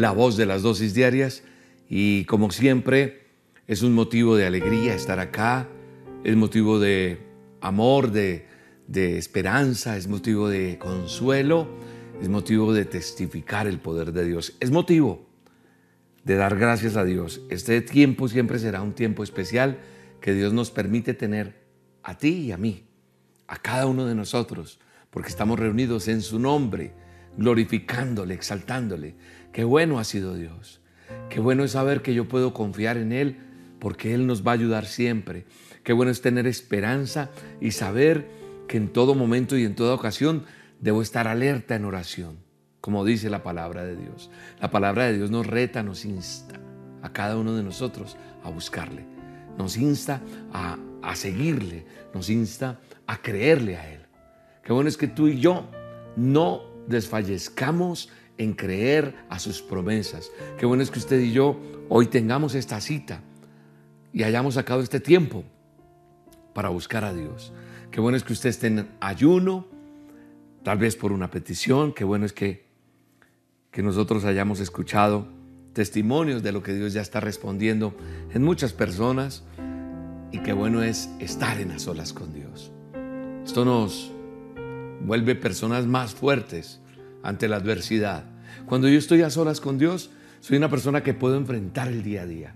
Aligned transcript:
la 0.00 0.12
voz 0.12 0.36
de 0.36 0.46
las 0.46 0.62
dosis 0.62 0.94
diarias 0.94 1.42
y 1.88 2.24
como 2.24 2.50
siempre 2.50 3.26
es 3.66 3.82
un 3.82 3.94
motivo 3.94 4.36
de 4.36 4.46
alegría 4.46 4.94
estar 4.94 5.18
acá, 5.20 5.68
es 6.24 6.36
motivo 6.36 6.78
de 6.78 7.18
amor, 7.60 8.10
de, 8.10 8.46
de 8.86 9.18
esperanza, 9.18 9.96
es 9.96 10.08
motivo 10.08 10.48
de 10.48 10.78
consuelo, 10.78 11.68
es 12.22 12.28
motivo 12.28 12.72
de 12.72 12.84
testificar 12.84 13.66
el 13.66 13.78
poder 13.80 14.12
de 14.12 14.24
Dios, 14.24 14.56
es 14.60 14.70
motivo 14.70 15.26
de 16.24 16.36
dar 16.36 16.58
gracias 16.58 16.96
a 16.96 17.04
Dios. 17.04 17.42
Este 17.50 17.80
tiempo 17.80 18.28
siempre 18.28 18.58
será 18.58 18.82
un 18.82 18.92
tiempo 18.92 19.22
especial 19.22 19.78
que 20.20 20.34
Dios 20.34 20.52
nos 20.52 20.70
permite 20.70 21.14
tener 21.14 21.66
a 22.02 22.16
ti 22.16 22.46
y 22.46 22.52
a 22.52 22.56
mí, 22.56 22.84
a 23.46 23.56
cada 23.56 23.86
uno 23.86 24.06
de 24.06 24.14
nosotros 24.14 24.78
porque 25.10 25.28
estamos 25.28 25.58
reunidos 25.58 26.08
en 26.08 26.22
su 26.22 26.38
nombre, 26.38 26.92
glorificándole, 27.36 28.34
exaltándole. 28.34 29.14
Qué 29.58 29.64
bueno 29.64 29.98
ha 29.98 30.04
sido 30.04 30.36
Dios. 30.36 30.80
Qué 31.30 31.40
bueno 31.40 31.64
es 31.64 31.72
saber 31.72 32.00
que 32.00 32.14
yo 32.14 32.28
puedo 32.28 32.54
confiar 32.54 32.96
en 32.96 33.10
Él 33.10 33.38
porque 33.80 34.14
Él 34.14 34.24
nos 34.24 34.46
va 34.46 34.52
a 34.52 34.54
ayudar 34.54 34.86
siempre. 34.86 35.46
Qué 35.82 35.92
bueno 35.92 36.12
es 36.12 36.22
tener 36.22 36.46
esperanza 36.46 37.28
y 37.60 37.72
saber 37.72 38.30
que 38.68 38.76
en 38.76 38.86
todo 38.86 39.16
momento 39.16 39.58
y 39.58 39.64
en 39.64 39.74
toda 39.74 39.96
ocasión 39.96 40.44
debo 40.78 41.02
estar 41.02 41.26
alerta 41.26 41.74
en 41.74 41.86
oración, 41.86 42.36
como 42.80 43.04
dice 43.04 43.30
la 43.30 43.42
palabra 43.42 43.84
de 43.84 43.96
Dios. 43.96 44.30
La 44.60 44.70
palabra 44.70 45.06
de 45.06 45.16
Dios 45.16 45.32
nos 45.32 45.44
reta, 45.44 45.82
nos 45.82 46.04
insta 46.04 46.54
a 47.02 47.12
cada 47.12 47.36
uno 47.36 47.56
de 47.56 47.64
nosotros 47.64 48.16
a 48.44 48.50
buscarle, 48.50 49.06
nos 49.58 49.76
insta 49.76 50.22
a, 50.52 50.78
a 51.02 51.16
seguirle, 51.16 51.84
nos 52.14 52.30
insta 52.30 52.78
a 53.08 53.20
creerle 53.20 53.76
a 53.76 53.92
Él. 53.92 54.02
Qué 54.62 54.72
bueno 54.72 54.88
es 54.88 54.96
que 54.96 55.08
tú 55.08 55.26
y 55.26 55.40
yo 55.40 55.68
no 56.14 56.62
desfallezcamos 56.86 58.08
en 58.38 58.54
creer 58.54 59.14
a 59.28 59.38
sus 59.38 59.60
promesas. 59.60 60.30
Qué 60.56 60.64
bueno 60.64 60.82
es 60.82 60.90
que 60.90 61.00
usted 61.00 61.20
y 61.20 61.32
yo 61.32 61.60
hoy 61.88 62.06
tengamos 62.06 62.54
esta 62.54 62.80
cita 62.80 63.20
y 64.12 64.22
hayamos 64.22 64.54
sacado 64.54 64.80
este 64.80 65.00
tiempo 65.00 65.44
para 66.54 66.70
buscar 66.70 67.04
a 67.04 67.12
Dios. 67.12 67.52
Qué 67.90 68.00
bueno 68.00 68.16
es 68.16 68.24
que 68.24 68.32
usted 68.32 68.48
esté 68.48 68.68
en 68.68 68.88
ayuno, 69.00 69.66
tal 70.62 70.78
vez 70.78 70.96
por 70.96 71.12
una 71.12 71.30
petición. 71.30 71.92
Qué 71.92 72.04
bueno 72.04 72.24
es 72.26 72.32
que, 72.32 72.66
que 73.70 73.82
nosotros 73.82 74.24
hayamos 74.24 74.60
escuchado 74.60 75.28
testimonios 75.72 76.42
de 76.42 76.52
lo 76.52 76.62
que 76.62 76.74
Dios 76.74 76.92
ya 76.92 77.02
está 77.02 77.20
respondiendo 77.20 77.94
en 78.32 78.42
muchas 78.42 78.72
personas. 78.72 79.44
Y 80.30 80.38
qué 80.40 80.52
bueno 80.52 80.82
es 80.82 81.10
estar 81.18 81.60
en 81.60 81.70
las 81.70 81.82
solas 81.82 82.12
con 82.12 82.32
Dios. 82.32 82.70
Esto 83.44 83.64
nos 83.64 84.12
vuelve 85.00 85.34
personas 85.34 85.86
más 85.86 86.14
fuertes 86.14 86.80
ante 87.22 87.48
la 87.48 87.56
adversidad. 87.56 88.24
Cuando 88.66 88.88
yo 88.88 88.98
estoy 88.98 89.22
a 89.22 89.30
solas 89.30 89.60
con 89.60 89.78
Dios, 89.78 90.10
soy 90.40 90.56
una 90.56 90.70
persona 90.70 91.02
que 91.02 91.14
puedo 91.14 91.36
enfrentar 91.36 91.88
el 91.88 92.02
día 92.02 92.22
a 92.22 92.26
día. 92.26 92.54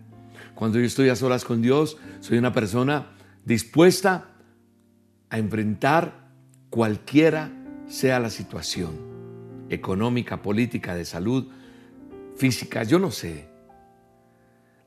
Cuando 0.54 0.78
yo 0.78 0.84
estoy 0.84 1.08
a 1.08 1.16
solas 1.16 1.44
con 1.44 1.62
Dios, 1.62 1.96
soy 2.20 2.38
una 2.38 2.52
persona 2.52 3.06
dispuesta 3.44 4.28
a 5.30 5.38
enfrentar 5.38 6.28
cualquiera 6.70 7.50
sea 7.88 8.20
la 8.20 8.30
situación, 8.30 8.92
económica, 9.68 10.42
política, 10.42 10.94
de 10.94 11.04
salud, 11.04 11.48
física, 12.36 12.82
yo 12.84 12.98
no 12.98 13.10
sé. 13.10 13.46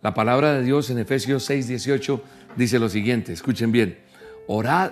La 0.01 0.13
palabra 0.13 0.53
de 0.53 0.63
Dios 0.63 0.89
en 0.89 1.00
Efesios 1.00 1.44
6, 1.44 1.67
18 1.67 2.23
dice 2.55 2.79
lo 2.79 2.89
siguiente, 2.89 3.33
escuchen 3.33 3.71
bien, 3.71 4.00
orad 4.47 4.91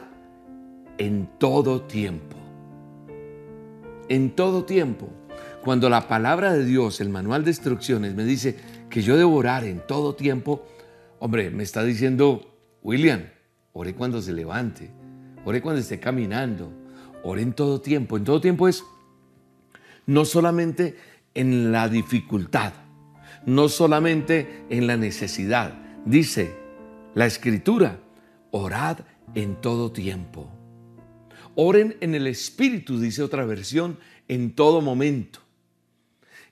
en 0.98 1.30
todo 1.40 1.82
tiempo 1.84 2.43
en 4.10 4.32
todo 4.32 4.66
tiempo. 4.66 5.10
Cuando 5.64 5.90
la 5.90 6.08
palabra 6.08 6.54
de 6.54 6.66
Dios, 6.66 7.00
el 7.00 7.10
manual 7.10 7.44
de 7.44 7.52
instrucciones, 7.52 8.16
me 8.16 8.26
dice 8.26 8.58
que 8.90 9.02
yo 9.02 9.18
debo 9.18 9.36
orar 9.36 9.64
en 9.64 9.80
todo 9.88 10.16
tiempo, 10.16 10.66
hombre, 11.20 11.50
me 11.50 11.64
está 11.64 11.84
diciendo, 11.84 12.58
William, 12.82 13.24
ore 13.72 13.96
cuando 13.96 14.22
se 14.22 14.34
levante, 14.34 14.92
ore 15.46 15.62
cuando 15.62 15.82
esté 15.82 16.00
caminando, 16.00 16.72
ore 17.24 17.42
en 17.42 17.54
todo 17.54 17.82
tiempo. 17.82 18.18
En 18.18 18.24
todo 18.24 18.42
tiempo 18.42 18.68
es 18.68 18.84
no 20.06 20.26
solamente 20.26 20.98
en 21.34 21.72
la 21.72 21.88
dificultad, 21.90 22.74
no 23.46 23.70
solamente 23.70 24.66
en 24.70 24.86
la 24.86 24.98
necesidad. 24.98 25.74
Dice 26.06 26.56
la 27.16 27.26
escritura, 27.26 28.00
orad 28.52 29.00
en 29.34 29.56
todo 29.62 29.92
tiempo. 29.92 30.52
Oren 31.56 31.98
en 32.02 32.16
el 32.16 32.28
Espíritu, 32.28 33.00
dice 33.00 33.22
otra 33.22 33.46
versión, 33.46 33.98
en 34.28 34.56
todo 34.56 34.82
momento. 34.82 35.40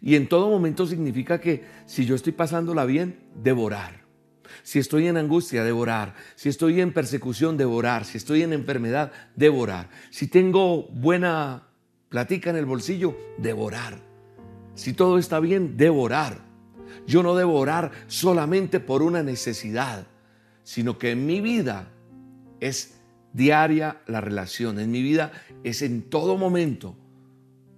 Y 0.02 0.16
en 0.16 0.28
todo 0.28 0.50
momento 0.50 0.88
significa 0.88 1.40
que 1.40 1.64
si 1.86 2.06
yo 2.06 2.16
estoy 2.16 2.34
pasándola 2.34 2.86
bien, 2.86 3.20
devorar. 3.36 4.02
Si 4.64 4.80
estoy 4.80 5.08
en 5.08 5.18
angustia, 5.18 5.64
devorar. 5.64 6.16
Si 6.36 6.50
estoy 6.50 6.82
en 6.82 6.94
persecución, 6.94 7.58
devorar. 7.58 8.06
Si 8.06 8.18
estoy 8.18 8.44
en 8.44 8.54
enfermedad, 8.54 9.12
devorar. 9.36 9.90
Si 10.10 10.28
tengo 10.28 10.84
buena 10.88 11.68
platica 12.10 12.50
en 12.50 12.58
el 12.58 12.66
bolsillo, 12.66 13.18
devorar. 13.38 14.00
Si 14.76 14.94
todo 14.94 15.18
está 15.18 15.40
bien, 15.40 15.78
devorar. 15.78 16.42
Yo 17.08 17.24
no 17.24 17.36
devorar 17.36 17.92
solamente 18.08 18.80
por 18.80 19.02
una 19.02 19.24
necesidad, 19.24 20.08
sino 20.64 20.98
que 20.98 21.12
en 21.12 21.26
mi 21.26 21.42
vida 21.42 21.92
es 22.60 23.01
diaria 23.34 24.02
la 24.08 24.22
relación. 24.22 24.80
En 24.80 24.92
mi 24.92 25.02
vida 25.02 25.32
es 25.64 25.82
en 25.82 26.04
todo 26.04 26.38
momento 26.38 26.96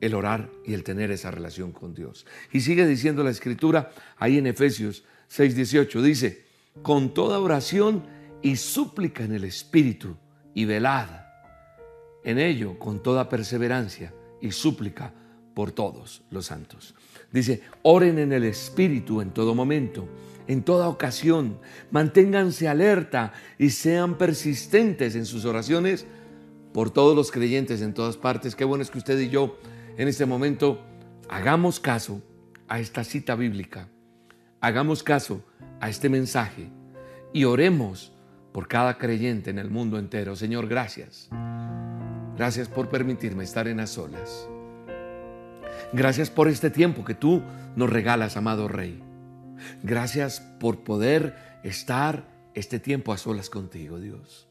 el 0.01 0.15
orar 0.15 0.49
y 0.65 0.73
el 0.73 0.83
tener 0.83 1.11
esa 1.11 1.31
relación 1.31 1.71
con 1.71 1.93
Dios. 1.93 2.25
Y 2.51 2.61
sigue 2.61 2.85
diciendo 2.85 3.23
la 3.23 3.29
escritura 3.29 3.91
ahí 4.17 4.37
en 4.37 4.47
Efesios 4.47 5.03
6:18, 5.29 6.01
dice, 6.01 6.45
con 6.81 7.13
toda 7.13 7.39
oración 7.39 8.03
y 8.41 8.55
súplica 8.55 9.23
en 9.23 9.33
el 9.33 9.43
Espíritu 9.43 10.17
y 10.53 10.65
velada 10.65 11.23
en 12.23 12.39
ello 12.39 12.79
con 12.79 13.03
toda 13.03 13.29
perseverancia 13.29 14.13
y 14.41 14.51
súplica 14.51 15.13
por 15.53 15.71
todos 15.71 16.23
los 16.31 16.47
santos. 16.47 16.95
Dice, 17.31 17.61
oren 17.83 18.19
en 18.19 18.33
el 18.33 18.43
Espíritu 18.43 19.21
en 19.21 19.31
todo 19.31 19.55
momento 19.55 20.07
en 20.47 20.63
toda 20.63 20.87
ocasión. 20.89 21.59
Manténganse 21.91 22.67
alerta 22.67 23.33
y 23.57 23.69
sean 23.69 24.17
persistentes 24.17 25.15
en 25.15 25.25
sus 25.25 25.45
oraciones 25.45 26.05
por 26.73 26.89
todos 26.89 27.15
los 27.15 27.31
creyentes 27.31 27.81
en 27.81 27.93
todas 27.93 28.17
partes. 28.17 28.55
Qué 28.55 28.65
bueno 28.65 28.81
es 28.81 28.89
que 28.89 28.97
usted 28.97 29.19
y 29.19 29.29
yo 29.29 29.57
en 29.97 30.07
este 30.07 30.25
momento 30.25 30.81
hagamos 31.29 31.79
caso 31.79 32.21
a 32.67 32.79
esta 32.79 33.03
cita 33.03 33.35
bíblica. 33.35 33.87
Hagamos 34.59 35.03
caso 35.03 35.43
a 35.79 35.89
este 35.89 36.09
mensaje 36.09 36.69
y 37.33 37.43
oremos 37.43 38.13
por 38.51 38.67
cada 38.67 38.97
creyente 38.97 39.49
en 39.49 39.59
el 39.59 39.69
mundo 39.69 39.99
entero. 39.99 40.35
Señor, 40.35 40.67
gracias. 40.67 41.29
Gracias 42.37 42.67
por 42.67 42.89
permitirme 42.89 43.43
estar 43.43 43.67
en 43.67 43.77
las 43.77 43.91
solas. 43.91 44.47
Gracias 45.91 46.29
por 46.29 46.47
este 46.47 46.69
tiempo 46.69 47.03
que 47.03 47.13
tú 47.13 47.43
nos 47.75 47.89
regalas, 47.89 48.37
amado 48.37 48.67
Rey. 48.67 49.12
Gracias 49.81 50.41
por 50.59 50.83
poder 50.83 51.35
estar 51.63 52.27
este 52.53 52.79
tiempo 52.79 53.13
a 53.13 53.17
solas 53.17 53.49
contigo, 53.49 53.99
Dios. 53.99 54.47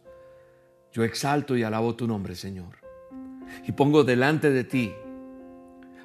Yo 0.92 1.04
exalto 1.04 1.56
y 1.56 1.62
alabo 1.62 1.94
tu 1.94 2.06
nombre, 2.06 2.34
Señor. 2.34 2.76
Y 3.66 3.72
pongo 3.72 4.04
delante 4.04 4.50
de 4.50 4.64
ti 4.64 4.92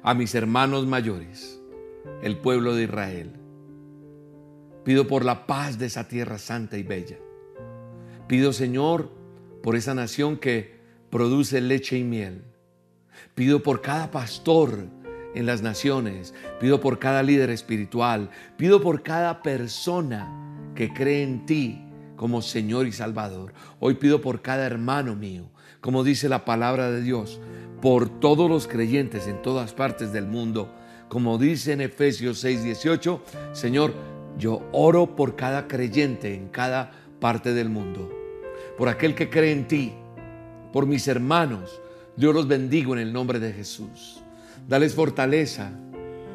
a 0.02 0.14
mis 0.14 0.34
hermanos 0.34 0.86
mayores, 0.86 1.60
el 2.22 2.38
pueblo 2.38 2.74
de 2.74 2.84
Israel. 2.84 3.32
Pido 4.84 5.06
por 5.06 5.24
la 5.24 5.46
paz 5.46 5.78
de 5.78 5.86
esa 5.86 6.08
tierra 6.08 6.38
santa 6.38 6.78
y 6.78 6.82
bella. 6.82 7.18
Pido, 8.26 8.52
Señor, 8.52 9.10
por 9.62 9.76
esa 9.76 9.94
nación 9.94 10.38
que 10.38 10.78
produce 11.10 11.60
leche 11.60 11.98
y 11.98 12.04
miel. 12.04 12.44
Pido 13.34 13.62
por 13.62 13.82
cada 13.82 14.10
pastor 14.10 14.86
en 15.38 15.46
las 15.46 15.62
naciones, 15.62 16.34
pido 16.58 16.80
por 16.80 16.98
cada 16.98 17.22
líder 17.22 17.50
espiritual, 17.50 18.28
pido 18.56 18.82
por 18.82 19.04
cada 19.04 19.40
persona 19.40 20.28
que 20.74 20.92
cree 20.92 21.22
en 21.22 21.46
ti 21.46 21.80
como 22.16 22.42
Señor 22.42 22.88
y 22.88 22.92
Salvador. 22.92 23.52
Hoy 23.78 23.94
pido 23.94 24.20
por 24.20 24.42
cada 24.42 24.66
hermano 24.66 25.14
mío, 25.14 25.48
como 25.80 26.02
dice 26.02 26.28
la 26.28 26.44
palabra 26.44 26.90
de 26.90 27.02
Dios, 27.02 27.40
por 27.80 28.08
todos 28.08 28.50
los 28.50 28.66
creyentes 28.66 29.28
en 29.28 29.40
todas 29.40 29.74
partes 29.74 30.12
del 30.12 30.26
mundo, 30.26 30.74
como 31.08 31.38
dice 31.38 31.72
en 31.72 31.82
Efesios 31.82 32.42
6:18, 32.42 33.20
Señor, 33.52 33.94
yo 34.38 34.68
oro 34.72 35.14
por 35.14 35.36
cada 35.36 35.68
creyente 35.68 36.34
en 36.34 36.48
cada 36.48 36.90
parte 37.20 37.54
del 37.54 37.68
mundo, 37.68 38.10
por 38.76 38.88
aquel 38.88 39.14
que 39.14 39.30
cree 39.30 39.52
en 39.52 39.68
ti, 39.68 39.92
por 40.72 40.86
mis 40.86 41.06
hermanos. 41.06 41.80
Yo 42.16 42.32
los 42.32 42.48
bendigo 42.48 42.94
en 42.94 42.98
el 42.98 43.12
nombre 43.12 43.38
de 43.38 43.52
Jesús. 43.52 44.24
Dales 44.68 44.94
fortaleza, 44.94 45.72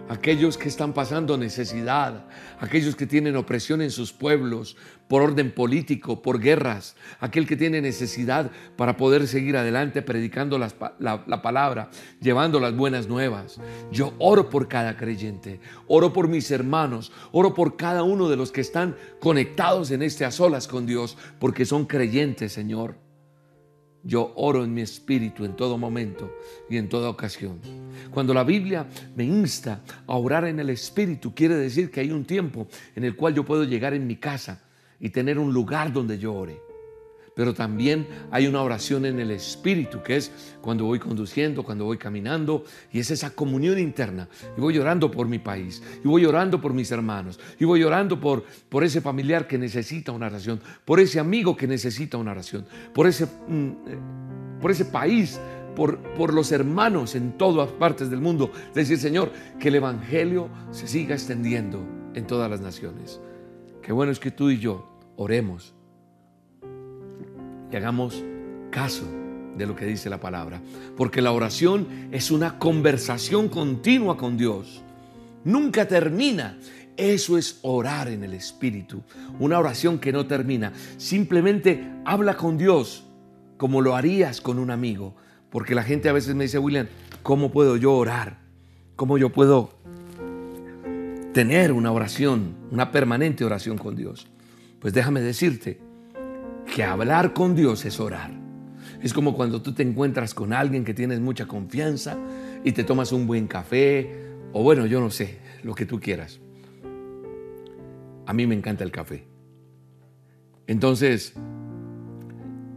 aquellos 0.09 0.57
que 0.57 0.67
están 0.67 0.93
pasando 0.93 1.37
necesidad, 1.37 2.25
aquellos 2.59 2.95
que 2.95 3.05
tienen 3.05 3.35
opresión 3.35 3.79
en 3.79 3.91
sus 3.91 4.11
pueblos 4.11 4.75
por 5.07 5.21
orden 5.21 5.53
político, 5.53 6.23
por 6.23 6.39
guerras, 6.39 6.95
aquel 7.19 7.45
que 7.45 7.55
tiene 7.55 7.79
necesidad 7.79 8.49
para 8.75 8.97
poder 8.97 9.27
seguir 9.27 9.55
adelante 9.55 10.01
predicando 10.01 10.57
la, 10.57 10.71
la, 10.97 11.41
palabra, 11.43 11.91
llevando 12.19 12.59
las 12.59 12.75
buenas 12.75 13.07
nuevas. 13.07 13.59
Yo 13.91 14.15
oro 14.17 14.49
por 14.49 14.67
cada 14.67 14.97
creyente, 14.97 15.59
oro 15.85 16.11
por 16.11 16.27
mis 16.27 16.49
hermanos, 16.49 17.11
oro 17.31 17.53
por 17.53 17.77
cada 17.77 18.01
uno 18.01 18.29
de 18.29 18.35
los 18.35 18.51
que 18.51 18.61
están 18.61 18.95
conectados 19.19 19.91
en 19.91 20.01
este 20.01 20.25
a 20.25 20.31
solas 20.31 20.67
con 20.67 20.87
Dios, 20.87 21.19
porque 21.37 21.65
son 21.65 21.85
creyentes, 21.85 22.51
Señor. 22.51 23.02
Yo 24.03 24.33
oro 24.35 24.63
en 24.63 24.73
mi 24.73 24.81
espíritu 24.81 25.45
en 25.45 25.55
todo 25.55 25.77
momento 25.77 26.29
y 26.69 26.77
en 26.77 26.89
toda 26.89 27.09
ocasión. 27.09 27.59
Cuando 28.11 28.33
la 28.33 28.43
Biblia 28.43 28.85
me 29.15 29.23
insta 29.23 29.81
a 30.05 30.17
orar 30.17 30.45
en 30.45 30.59
el 30.59 30.69
espíritu, 30.69 31.33
quiere 31.33 31.55
decir 31.55 31.89
que 31.89 32.01
hay 32.01 32.11
un 32.11 32.25
tiempo 32.25 32.67
en 32.95 33.05
el 33.05 33.15
cual 33.15 33.33
yo 33.33 33.45
puedo 33.45 33.63
llegar 33.63 33.93
en 33.93 34.05
mi 34.05 34.17
casa 34.17 34.63
y 34.99 35.09
tener 35.09 35.39
un 35.39 35.53
lugar 35.53 35.93
donde 35.93 36.17
yo 36.17 36.33
ore 36.33 36.72
pero 37.35 37.53
también 37.53 38.07
hay 38.31 38.47
una 38.47 38.61
oración 38.61 39.05
en 39.05 39.19
el 39.19 39.31
Espíritu, 39.31 40.01
que 40.03 40.17
es 40.17 40.31
cuando 40.61 40.85
voy 40.85 40.99
conduciendo, 40.99 41.63
cuando 41.63 41.85
voy 41.85 41.97
caminando, 41.97 42.63
y 42.91 42.99
es 42.99 43.11
esa 43.11 43.31
comunión 43.31 43.79
interna. 43.79 44.29
Y 44.57 44.61
voy 44.61 44.75
llorando 44.75 45.09
por 45.09 45.27
mi 45.27 45.39
país, 45.39 45.81
y 46.03 46.07
voy 46.07 46.23
llorando 46.23 46.61
por 46.61 46.73
mis 46.73 46.91
hermanos, 46.91 47.39
y 47.59 47.65
voy 47.65 47.79
llorando 47.79 48.19
por, 48.19 48.43
por 48.69 48.83
ese 48.83 49.01
familiar 49.01 49.47
que 49.47 49.57
necesita 49.57 50.11
una 50.11 50.27
oración, 50.27 50.59
por 50.85 50.99
ese 50.99 51.19
amigo 51.19 51.57
que 51.57 51.67
necesita 51.67 52.17
una 52.17 52.31
oración, 52.31 52.65
por 52.93 53.07
ese, 53.07 53.25
mm, 53.25 53.67
eh, 53.67 53.97
por 54.61 54.71
ese 54.71 54.85
país 54.85 55.39
por, 55.75 55.97
por, 56.13 56.33
los 56.33 56.51
hermanos 56.51 57.15
en 57.15 57.35
todas 57.35 57.71
partes 57.71 58.11
del 58.11 58.21
mundo. 58.21 58.51
Decir, 58.75 58.99
Señor, 58.99 59.31
que 59.59 59.69
el 59.69 59.75
Evangelio 59.75 60.47
se 60.69 60.87
siga 60.87 61.15
extendiendo 61.15 61.83
en 62.13 62.27
todas 62.27 62.47
las 62.47 62.61
naciones. 62.61 63.19
Qué 63.81 63.91
bueno 63.91 64.11
es 64.11 64.19
que 64.19 64.29
tú 64.29 64.51
y 64.51 64.59
yo 64.59 64.87
oremos 65.17 65.73
que 67.73 67.77
hagamos 67.77 68.23
caso 68.69 69.03
de 69.57 69.65
lo 69.65 69.75
que 69.75 69.87
dice 69.87 70.07
la 70.07 70.19
palabra. 70.19 70.61
Porque 70.95 71.23
la 71.23 71.31
oración 71.31 71.87
es 72.11 72.29
una 72.29 72.59
conversación 72.59 73.49
continua 73.49 74.15
con 74.15 74.37
Dios. 74.37 74.83
Nunca 75.43 75.87
termina. 75.87 76.59
Eso 76.95 77.35
es 77.35 77.57
orar 77.63 78.09
en 78.09 78.23
el 78.23 78.35
Espíritu. 78.35 79.01
Una 79.39 79.57
oración 79.57 79.97
que 79.97 80.11
no 80.11 80.27
termina. 80.27 80.71
Simplemente 80.97 81.83
habla 82.05 82.37
con 82.37 82.59
Dios 82.59 83.05
como 83.57 83.81
lo 83.81 83.95
harías 83.95 84.39
con 84.39 84.59
un 84.59 84.69
amigo. 84.69 85.15
Porque 85.49 85.73
la 85.73 85.81
gente 85.81 86.09
a 86.09 86.13
veces 86.13 86.35
me 86.35 86.43
dice, 86.43 86.59
William, 86.59 86.85
¿cómo 87.23 87.51
puedo 87.51 87.75
yo 87.75 87.93
orar? 87.95 88.37
¿Cómo 88.95 89.17
yo 89.17 89.31
puedo 89.31 89.71
tener 91.33 91.71
una 91.71 91.91
oración, 91.91 92.53
una 92.69 92.91
permanente 92.91 93.43
oración 93.43 93.79
con 93.79 93.95
Dios? 93.95 94.27
Pues 94.79 94.93
déjame 94.93 95.21
decirte, 95.21 95.79
que 96.73 96.83
hablar 96.83 97.33
con 97.33 97.53
Dios 97.53 97.85
es 97.85 97.99
orar. 97.99 98.31
Es 98.99 99.13
como 99.13 99.35
cuando 99.35 99.61
tú 99.61 99.73
te 99.73 99.83
encuentras 99.83 100.33
con 100.33 100.53
alguien 100.53 100.83
que 100.83 100.95
tienes 100.95 101.19
mucha 101.19 101.45
confianza 101.45 102.17
y 102.63 102.71
te 102.71 102.83
tomas 102.83 103.11
un 103.11 103.27
buen 103.27 103.45
café, 103.45 104.09
o 104.53 104.63
bueno, 104.63 104.87
yo 104.87 104.99
no 104.99 105.11
sé, 105.11 105.37
lo 105.61 105.75
que 105.75 105.85
tú 105.85 105.99
quieras. 105.99 106.39
A 108.25 108.33
mí 108.33 108.47
me 108.47 108.55
encanta 108.55 108.83
el 108.83 108.89
café. 108.89 109.27
Entonces, 110.65 111.35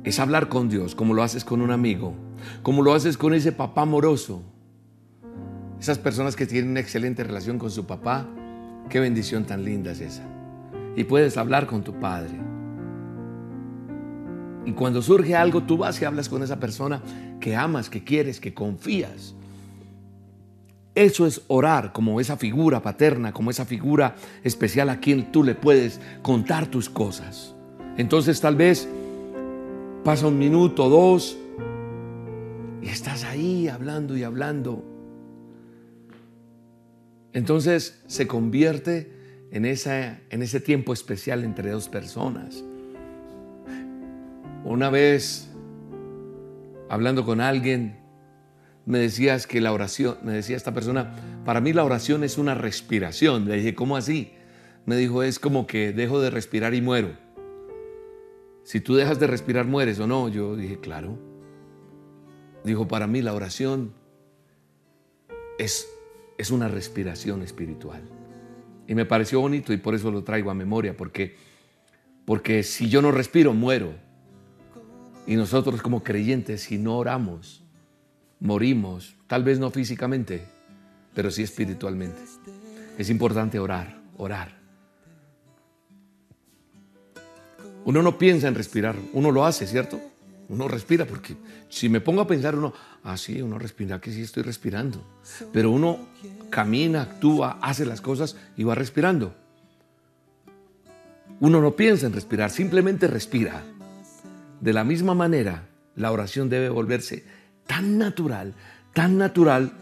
es 0.04 0.20
hablar 0.20 0.50
con 0.50 0.68
Dios 0.68 0.94
como 0.94 1.14
lo 1.14 1.22
haces 1.22 1.42
con 1.42 1.62
un 1.62 1.70
amigo, 1.70 2.12
como 2.62 2.82
lo 2.82 2.92
haces 2.92 3.16
con 3.16 3.32
ese 3.32 3.52
papá 3.52 3.82
amoroso. 3.82 4.42
Esas 5.80 5.98
personas 5.98 6.36
que 6.36 6.44
tienen 6.44 6.72
una 6.72 6.80
excelente 6.80 7.24
relación 7.24 7.58
con 7.58 7.70
su 7.70 7.86
papá, 7.86 8.28
qué 8.90 9.00
bendición 9.00 9.46
tan 9.46 9.64
linda 9.64 9.92
es 9.92 10.02
esa. 10.02 10.28
Y 10.96 11.04
puedes 11.04 11.38
hablar 11.38 11.66
con 11.66 11.82
tu 11.82 11.98
padre 11.98 12.45
y 14.66 14.72
cuando 14.72 15.00
surge 15.00 15.36
algo, 15.36 15.62
tú 15.62 15.78
vas 15.78 16.02
y 16.02 16.04
hablas 16.04 16.28
con 16.28 16.42
esa 16.42 16.58
persona 16.58 17.00
que 17.40 17.54
amas, 17.54 17.88
que 17.88 18.02
quieres, 18.02 18.40
que 18.40 18.52
confías. 18.52 19.34
Eso 20.96 21.24
es 21.24 21.42
orar 21.46 21.92
como 21.92 22.20
esa 22.20 22.36
figura 22.36 22.82
paterna, 22.82 23.32
como 23.32 23.52
esa 23.52 23.64
figura 23.64 24.16
especial 24.42 24.90
a 24.90 24.98
quien 24.98 25.30
tú 25.30 25.44
le 25.44 25.54
puedes 25.54 26.00
contar 26.22 26.66
tus 26.66 26.90
cosas. 26.90 27.54
Entonces 27.96 28.40
tal 28.40 28.56
vez 28.56 28.88
pasa 30.02 30.26
un 30.26 30.38
minuto, 30.38 30.88
dos, 30.88 31.38
y 32.82 32.88
estás 32.88 33.22
ahí 33.22 33.68
hablando 33.68 34.16
y 34.16 34.24
hablando. 34.24 34.84
Entonces 37.32 38.02
se 38.08 38.26
convierte 38.26 39.12
en, 39.52 39.64
esa, 39.64 40.18
en 40.30 40.42
ese 40.42 40.58
tiempo 40.58 40.92
especial 40.92 41.44
entre 41.44 41.70
dos 41.70 41.88
personas. 41.88 42.64
Una 44.66 44.90
vez, 44.90 45.48
hablando 46.88 47.24
con 47.24 47.40
alguien, 47.40 48.00
me 48.84 48.98
decías 48.98 49.46
que 49.46 49.60
la 49.60 49.72
oración, 49.72 50.18
me 50.24 50.32
decía 50.32 50.56
esta 50.56 50.74
persona, 50.74 51.14
para 51.44 51.60
mí 51.60 51.72
la 51.72 51.84
oración 51.84 52.24
es 52.24 52.36
una 52.36 52.56
respiración. 52.56 53.46
Le 53.46 53.58
dije, 53.58 53.76
¿cómo 53.76 53.96
así? 53.96 54.32
Me 54.84 54.96
dijo, 54.96 55.22
es 55.22 55.38
como 55.38 55.68
que 55.68 55.92
dejo 55.92 56.20
de 56.20 56.30
respirar 56.30 56.74
y 56.74 56.82
muero. 56.82 57.16
Si 58.64 58.80
tú 58.80 58.96
dejas 58.96 59.20
de 59.20 59.28
respirar, 59.28 59.66
mueres 59.66 60.00
o 60.00 60.08
no. 60.08 60.28
Yo 60.28 60.56
dije, 60.56 60.80
claro. 60.80 61.16
Dijo, 62.64 62.88
para 62.88 63.06
mí 63.06 63.22
la 63.22 63.34
oración 63.34 63.92
es, 65.60 65.88
es 66.38 66.50
una 66.50 66.66
respiración 66.66 67.44
espiritual. 67.44 68.02
Y 68.88 68.96
me 68.96 69.04
pareció 69.04 69.40
bonito 69.40 69.72
y 69.72 69.76
por 69.76 69.94
eso 69.94 70.10
lo 70.10 70.24
traigo 70.24 70.50
a 70.50 70.54
memoria, 70.54 70.96
porque, 70.96 71.36
porque 72.24 72.64
si 72.64 72.88
yo 72.88 73.00
no 73.00 73.12
respiro, 73.12 73.54
muero. 73.54 74.05
Y 75.26 75.36
nosotros 75.36 75.82
como 75.82 76.02
creyentes, 76.02 76.62
si 76.62 76.78
no 76.78 76.96
oramos, 76.96 77.62
morimos, 78.40 79.16
tal 79.26 79.42
vez 79.42 79.58
no 79.58 79.70
físicamente, 79.70 80.46
pero 81.14 81.30
sí 81.30 81.42
espiritualmente. 81.42 82.20
Es 82.98 83.10
importante 83.10 83.58
orar, 83.58 84.00
orar. 84.16 84.56
Uno 87.84 88.02
no 88.02 88.18
piensa 88.18 88.48
en 88.48 88.54
respirar, 88.54 88.96
uno 89.12 89.30
lo 89.30 89.44
hace, 89.44 89.66
¿cierto? 89.66 90.00
Uno 90.48 90.68
respira 90.68 91.06
porque 91.06 91.36
si 91.68 91.88
me 91.88 92.00
pongo 92.00 92.20
a 92.20 92.26
pensar 92.26 92.54
uno, 92.54 92.72
ah, 93.02 93.16
sí, 93.16 93.40
uno 93.42 93.58
respira, 93.58 94.00
que 94.00 94.12
sí 94.12 94.22
estoy 94.22 94.42
respirando. 94.42 95.04
Pero 95.52 95.70
uno 95.70 95.98
camina, 96.50 97.02
actúa, 97.02 97.58
hace 97.60 97.84
las 97.84 98.00
cosas 98.00 98.36
y 98.56 98.64
va 98.64 98.74
respirando. 98.74 99.34
Uno 101.40 101.60
no 101.60 101.74
piensa 101.74 102.06
en 102.06 102.12
respirar, 102.12 102.50
simplemente 102.50 103.08
respira. 103.08 103.62
De 104.60 104.72
la 104.72 104.84
misma 104.84 105.14
manera, 105.14 105.68
la 105.94 106.12
oración 106.12 106.48
debe 106.48 106.68
volverse 106.68 107.24
tan 107.66 107.98
natural, 107.98 108.54
tan 108.92 109.18
natural, 109.18 109.72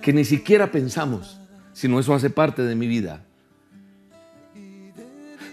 que 0.00 0.12
ni 0.12 0.24
siquiera 0.24 0.70
pensamos, 0.70 1.40
sino 1.72 1.98
eso 1.98 2.14
hace 2.14 2.30
parte 2.30 2.62
de 2.62 2.74
mi 2.74 2.86
vida. 2.86 3.24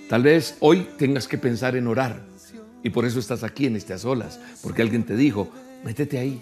Tal 0.09 0.23
vez 0.23 0.57
hoy 0.59 0.87
tengas 0.97 1.27
que 1.27 1.37
pensar 1.37 1.75
en 1.75 1.87
orar 1.87 2.21
y 2.83 2.89
por 2.89 3.05
eso 3.05 3.19
estás 3.19 3.43
aquí 3.43 3.65
en 3.65 3.75
este 3.75 3.93
a 3.93 3.97
porque 4.61 4.81
alguien 4.81 5.05
te 5.05 5.15
dijo, 5.15 5.49
métete 5.85 6.19
ahí, 6.19 6.41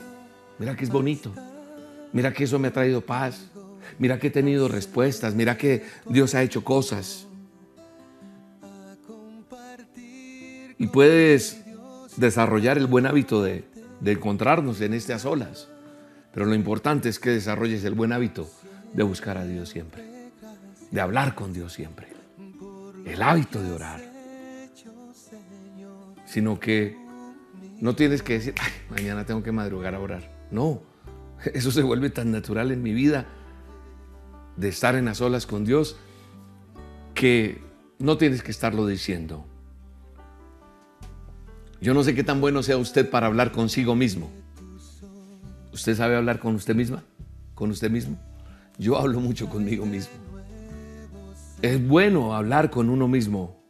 mira 0.57 0.75
que 0.75 0.85
es 0.85 0.89
bonito, 0.89 1.31
mira 2.11 2.33
que 2.33 2.45
eso 2.45 2.57
me 2.57 2.69
ha 2.69 2.73
traído 2.73 3.01
paz, 3.01 3.45
mira 3.99 4.17
que 4.17 4.27
he 4.27 4.31
tenido 4.31 4.67
respuestas, 4.67 5.35
mira 5.35 5.57
que 5.57 5.83
Dios 6.07 6.33
ha 6.33 6.41
hecho 6.41 6.63
cosas. 6.63 7.27
Y 10.79 10.87
puedes 10.87 11.61
desarrollar 12.19 12.77
el 12.77 12.87
buen 12.87 13.05
hábito 13.05 13.41
de, 13.41 13.65
encontrarnos 14.05 14.81
en 14.81 14.93
a 14.93 15.19
solas. 15.19 15.69
Pero 16.33 16.45
lo 16.45 16.53
importante 16.53 17.09
es 17.09 17.17
que 17.19 17.31
desarrolles 17.31 17.83
el 17.85 17.95
buen 17.95 18.11
hábito 18.11 18.49
de 18.93 19.03
buscar 19.03 19.37
a 19.37 19.45
Dios 19.45 19.69
siempre, 19.69 20.31
de 20.91 21.01
hablar 21.01 21.33
con 21.33 21.53
Dios 21.53 21.73
siempre, 21.73 22.07
el 23.05 23.21
hábito 23.21 23.61
de 23.63 23.71
orar. 23.71 24.01
Sino 26.25 26.59
que 26.59 26.95
no 27.79 27.95
tienes 27.95 28.21
que 28.21 28.33
decir, 28.33 28.53
mañana 28.89 29.25
tengo 29.25 29.41
que 29.41 29.51
madrugar 29.51 29.95
a 29.95 29.99
orar. 29.99 30.29
No, 30.51 30.81
eso 31.53 31.71
se 31.71 31.81
vuelve 31.81 32.09
tan 32.09 32.31
natural 32.31 32.71
en 32.71 32.83
mi 32.83 32.93
vida 32.93 33.25
de 34.57 34.67
estar 34.67 34.95
en 34.95 35.05
las 35.05 35.17
solas 35.17 35.47
con 35.47 35.63
Dios 35.63 35.97
que 37.15 37.61
no 37.97 38.17
tienes 38.17 38.43
que 38.43 38.51
estarlo 38.51 38.85
diciendo. 38.85 39.45
Yo 41.81 41.93
no 41.93 42.03
sé 42.03 42.13
qué 42.13 42.23
tan 42.23 42.41
bueno 42.41 42.63
sea 42.63 42.77
usted 42.77 43.09
para 43.09 43.27
hablar 43.27 43.51
consigo 43.51 43.95
mismo. 43.95 44.29
¿Usted 45.71 45.95
sabe 45.95 46.15
hablar 46.15 46.39
con 46.39 46.55
usted 46.55 46.75
misma? 46.75 47.03
¿Con 47.55 47.71
usted 47.71 47.89
mismo? 47.89 48.17
yo 48.79 48.97
hablo 48.97 49.19
mucho 49.19 49.47
conmigo 49.49 49.85
mismo. 49.85 50.13
Es 51.61 51.85
bueno 51.85 52.33
hablar 52.33 52.71
con 52.71 52.89
uno 52.89 53.07
mismo. 53.07 53.61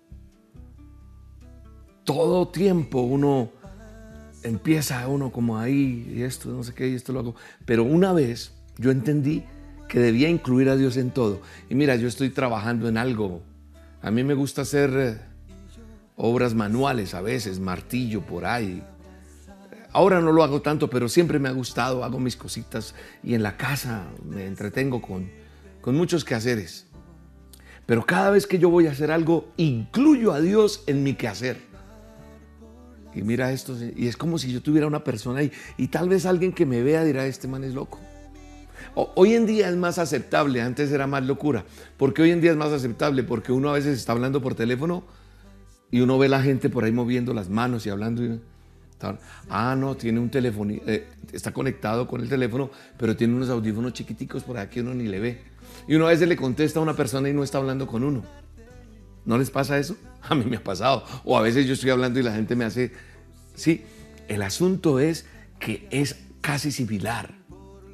Todo 2.03 2.47
tiempo 2.47 3.01
uno 3.01 3.49
empieza 4.43 5.07
uno 5.07 5.31
como 5.31 5.57
ahí, 5.57 6.13
y 6.15 6.21
esto, 6.21 6.49
no 6.49 6.63
sé 6.63 6.73
qué, 6.73 6.87
y 6.87 6.93
esto 6.93 7.11
lo 7.11 7.19
hago. 7.19 7.35
Pero 7.65 7.83
una 7.83 8.13
vez 8.13 8.53
yo 8.77 8.91
entendí 8.91 9.43
que 9.87 9.99
debía 9.99 10.29
incluir 10.29 10.69
a 10.69 10.75
Dios 10.75 10.95
en 10.97 11.09
todo. 11.09 11.41
Y 11.69 11.75
mira, 11.75 11.95
yo 11.95 12.07
estoy 12.07 12.29
trabajando 12.29 12.87
en 12.87 12.97
algo. 12.97 13.41
A 14.03 14.11
mí 14.11 14.23
me 14.23 14.35
gusta 14.35 14.61
hacer 14.61 14.91
eh, 14.95 15.17
obras 16.21 16.53
manuales 16.53 17.13
a 17.13 17.21
veces, 17.21 17.59
martillo 17.59 18.21
por 18.21 18.45
ahí. 18.45 18.83
Ahora 19.91 20.19
no 20.19 20.33
lo 20.33 20.43
hago 20.43 20.61
tanto, 20.61 20.89
pero 20.89 21.07
siempre 21.07 21.39
me 21.39 21.47
ha 21.47 21.53
gustado, 21.53 22.03
hago 22.03 22.19
mis 22.19 22.35
cositas 22.35 22.93
y 23.23 23.33
en 23.33 23.41
la 23.41 23.55
casa 23.55 24.05
me 24.23 24.45
entretengo 24.45 25.01
con, 25.01 25.31
con 25.81 25.95
muchos 25.95 26.25
quehaceres. 26.25 26.85
Pero 27.85 28.05
cada 28.05 28.31
vez 28.31 28.45
que 28.45 28.59
yo 28.59 28.69
voy 28.69 28.85
a 28.87 28.91
hacer 28.91 29.11
algo, 29.11 29.47
incluyo 29.55 30.33
a 30.33 30.41
Dios 30.41 30.83
en 30.87 31.03
mi 31.03 31.13
quehacer. 31.13 31.57
Y 33.15 33.21
mira 33.23 33.51
esto, 33.53 33.75
y 33.95 34.07
es 34.07 34.17
como 34.17 34.37
si 34.37 34.51
yo 34.51 34.61
tuviera 34.61 34.85
una 34.85 35.03
persona 35.03 35.39
ahí, 35.39 35.51
y 35.77 35.87
tal 35.87 36.09
vez 36.09 36.25
alguien 36.25 36.51
que 36.51 36.65
me 36.65 36.83
vea 36.83 37.03
dirá, 37.05 37.25
este 37.25 37.47
man 37.47 37.63
es 37.63 37.73
loco. 37.73 37.97
Hoy 38.93 39.35
en 39.35 39.45
día 39.45 39.69
es 39.69 39.75
más 39.77 39.97
aceptable, 39.97 40.61
antes 40.61 40.91
era 40.91 41.07
más 41.07 41.23
locura. 41.23 41.63
porque 41.95 42.21
hoy 42.21 42.31
en 42.31 42.41
día 42.41 42.51
es 42.51 42.57
más 42.57 42.73
aceptable? 42.73 43.23
Porque 43.23 43.53
uno 43.53 43.69
a 43.69 43.73
veces 43.73 43.97
está 43.97 44.11
hablando 44.11 44.41
por 44.41 44.53
teléfono 44.53 45.03
y 45.91 46.01
uno 46.01 46.17
ve 46.17 46.29
la 46.29 46.41
gente 46.41 46.69
por 46.69 46.83
ahí 46.83 46.91
moviendo 46.91 47.33
las 47.33 47.49
manos 47.49 47.85
y 47.85 47.89
hablando. 47.89 48.23
Y, 48.23 48.39
ah, 49.49 49.75
no, 49.77 49.95
tiene 49.95 50.19
un 50.19 50.29
teléfono, 50.29 50.73
eh, 50.85 51.07
está 51.31 51.51
conectado 51.51 52.07
con 52.07 52.21
el 52.21 52.29
teléfono, 52.29 52.69
pero 52.97 53.15
tiene 53.15 53.35
unos 53.35 53.49
audífonos 53.49 53.93
chiquiticos 53.93 54.43
por 54.43 54.57
aquí 54.57 54.81
uno 54.81 54.93
ni 54.93 55.07
le 55.07 55.19
ve. 55.19 55.41
Y 55.87 55.95
uno 55.95 56.05
a 56.07 56.09
veces 56.09 56.27
le 56.27 56.35
contesta 56.35 56.79
a 56.79 56.83
una 56.83 56.95
persona 56.95 57.29
y 57.29 57.33
no 57.33 57.43
está 57.43 57.57
hablando 57.57 57.87
con 57.87 58.03
uno. 58.03 58.23
¿No 59.25 59.37
les 59.37 59.49
pasa 59.49 59.77
eso? 59.77 59.95
A 60.21 60.35
mí 60.35 60.45
me 60.45 60.57
ha 60.57 60.63
pasado. 60.63 61.03
O 61.23 61.37
a 61.37 61.41
veces 61.41 61.65
yo 61.65 61.73
estoy 61.73 61.91
hablando 61.91 62.19
y 62.19 62.23
la 62.23 62.33
gente 62.33 62.55
me 62.55 62.65
hace... 62.65 62.91
Sí, 63.55 63.83
el 64.27 64.41
asunto 64.41 64.99
es 64.99 65.25
que 65.59 65.87
es 65.91 66.17
casi 66.41 66.71
similar 66.71 67.33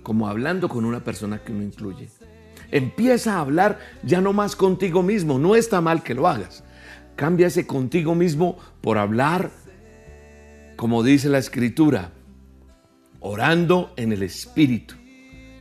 como 0.06 0.28
hablando 0.28 0.70
con 0.70 0.86
una 0.86 1.04
persona 1.04 1.40
que 1.40 1.52
uno 1.52 1.64
incluye. 1.64 2.10
Empieza 2.72 3.36
a 3.36 3.40
hablar 3.40 3.80
ya 4.04 4.22
no 4.22 4.34
más 4.34 4.56
contigo 4.56 5.02
mismo, 5.02 5.40
no 5.40 5.56
está 5.56 5.82
mal 5.82 6.04
que 6.04 6.14
lo 6.14 6.28
hagas. 6.28 6.64
Cámbiase 7.16 7.66
contigo 7.66 8.16
mismo 8.16 8.58
por 8.82 8.98
hablar, 8.98 9.52
como 10.76 11.04
dice 11.04 11.30
la 11.30 11.38
escritura, 11.38 12.12
orando 13.20 13.94
en 13.96 14.12
el 14.12 14.24
Espíritu, 14.24 14.96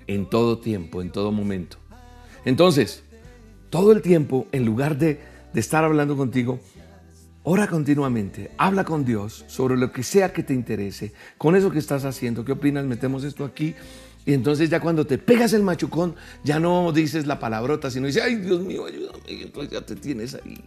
en 0.07 0.29
todo 0.29 0.59
tiempo, 0.59 1.01
en 1.01 1.11
todo 1.11 1.33
momento. 1.33 1.79
Entonces, 2.45 3.05
todo 3.71 3.93
el 3.93 4.03
tiempo, 4.03 4.47
en 4.53 4.65
lugar 4.65 4.99
de, 4.99 5.21
de 5.53 5.61
estar 5.61 5.85
hablando 5.85 6.17
contigo, 6.17 6.61
Ora 7.47 7.67
continuamente, 7.67 8.53
habla 8.57 8.85
con 8.85 9.05
Dios 9.05 9.45
sobre 9.49 9.77
lo 9.77 9.93
que 9.93 10.03
sea 10.03 10.33
que 10.33 10.43
te 10.43 10.55
interese, 10.55 11.13
con 11.37 11.55
eso 11.55 11.71
que 11.71 11.79
estás 11.79 12.07
haciendo. 12.07 12.43
¿Qué 12.43 12.53
opinas? 12.53 12.87
Metemos 12.87 13.23
esto 13.23 13.45
aquí 13.45 13.75
y 14.25 14.33
entonces 14.33 14.71
ya 14.71 14.81
cuando 14.81 15.07
te 15.07 15.19
pegas 15.19 15.53
el 15.53 15.63
machucón, 15.63 16.15
ya 16.43 16.59
no 16.59 16.91
dices 16.93 17.27
la 17.27 17.39
palabrota, 17.39 17.91
sino 17.91 18.07
dices, 18.07 18.23
ay 18.23 18.37
Dios 18.37 18.61
mío, 18.61 18.87
ayúdame. 18.87 19.19
Entonces 19.27 19.71
ya 19.71 19.85
te 19.85 19.95
tienes 19.95 20.35
ahí. 20.35 20.59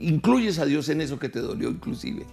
Incluyes 0.00 0.58
a 0.58 0.64
Dios 0.64 0.88
en 0.88 1.00
eso 1.00 1.18
que 1.18 1.28
te 1.28 1.40
dolió 1.40 1.68
inclusive. 1.70 2.24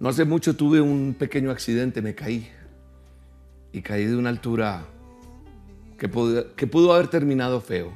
No 0.00 0.08
hace 0.08 0.24
mucho 0.24 0.54
tuve 0.54 0.80
un 0.80 1.14
pequeño 1.18 1.50
accidente, 1.50 2.02
me 2.02 2.14
caí. 2.14 2.48
Y 3.72 3.82
caí 3.82 4.04
de 4.04 4.16
una 4.16 4.30
altura 4.30 4.84
que 5.98 6.08
pudo, 6.08 6.94
haber 6.94 7.08
terminado 7.08 7.60
feo. 7.60 7.92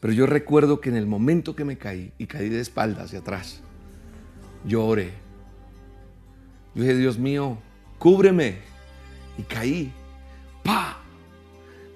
Pero 0.00 0.12
yo 0.12 0.26
recuerdo 0.26 0.80
que 0.80 0.90
en 0.90 0.96
el 0.96 1.06
momento 1.06 1.56
que 1.56 1.64
me 1.64 1.78
caí 1.78 2.12
y 2.18 2.26
caí 2.26 2.48
de 2.48 2.60
espalda 2.60 3.04
hacia 3.04 3.20
atrás, 3.20 3.60
yo. 4.64 4.94
Yo 4.94 5.04
dije, 6.74 6.94
Dios 6.94 7.18
mío, 7.18 7.58
cúbreme. 7.98 8.58
Y 9.38 9.42
caí. 9.42 9.92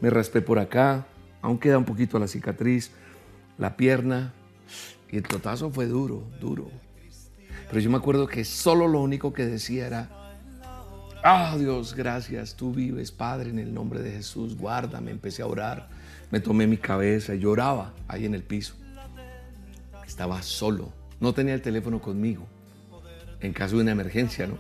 Me 0.00 0.10
raspé 0.10 0.42
por 0.42 0.58
acá, 0.58 1.06
aún 1.42 1.58
queda 1.58 1.78
un 1.78 1.84
poquito 1.84 2.18
la 2.18 2.26
cicatriz, 2.26 2.90
la 3.56 3.76
pierna. 3.76 4.32
Y 5.12 5.18
el 5.18 5.22
totazo 5.24 5.70
fue 5.70 5.86
duro, 5.86 6.24
duro. 6.40 6.70
Pero 7.68 7.80
yo 7.80 7.90
me 7.90 7.98
acuerdo 7.98 8.26
que 8.26 8.44
solo 8.44 8.88
lo 8.88 9.00
único 9.00 9.32
que 9.32 9.44
decía 9.44 9.86
era, 9.86 10.10
ah 11.22 11.54
Dios, 11.58 11.94
gracias, 11.94 12.56
tú 12.56 12.72
vives, 12.72 13.12
Padre, 13.12 13.50
en 13.50 13.58
el 13.58 13.72
nombre 13.72 14.00
de 14.00 14.10
Jesús, 14.10 14.56
guárdame. 14.56 15.10
Empecé 15.10 15.42
a 15.42 15.46
orar, 15.46 15.88
me 16.30 16.40
tomé 16.40 16.66
mi 16.66 16.78
cabeza 16.78 17.34
lloraba 17.34 17.92
ahí 18.08 18.24
en 18.24 18.34
el 18.34 18.42
piso. 18.42 18.74
Estaba 20.06 20.42
solo, 20.42 20.92
no 21.20 21.34
tenía 21.34 21.54
el 21.54 21.62
teléfono 21.62 22.00
conmigo, 22.00 22.46
en 23.40 23.52
caso 23.52 23.76
de 23.76 23.82
una 23.82 23.92
emergencia, 23.92 24.46
¿no? 24.46 24.58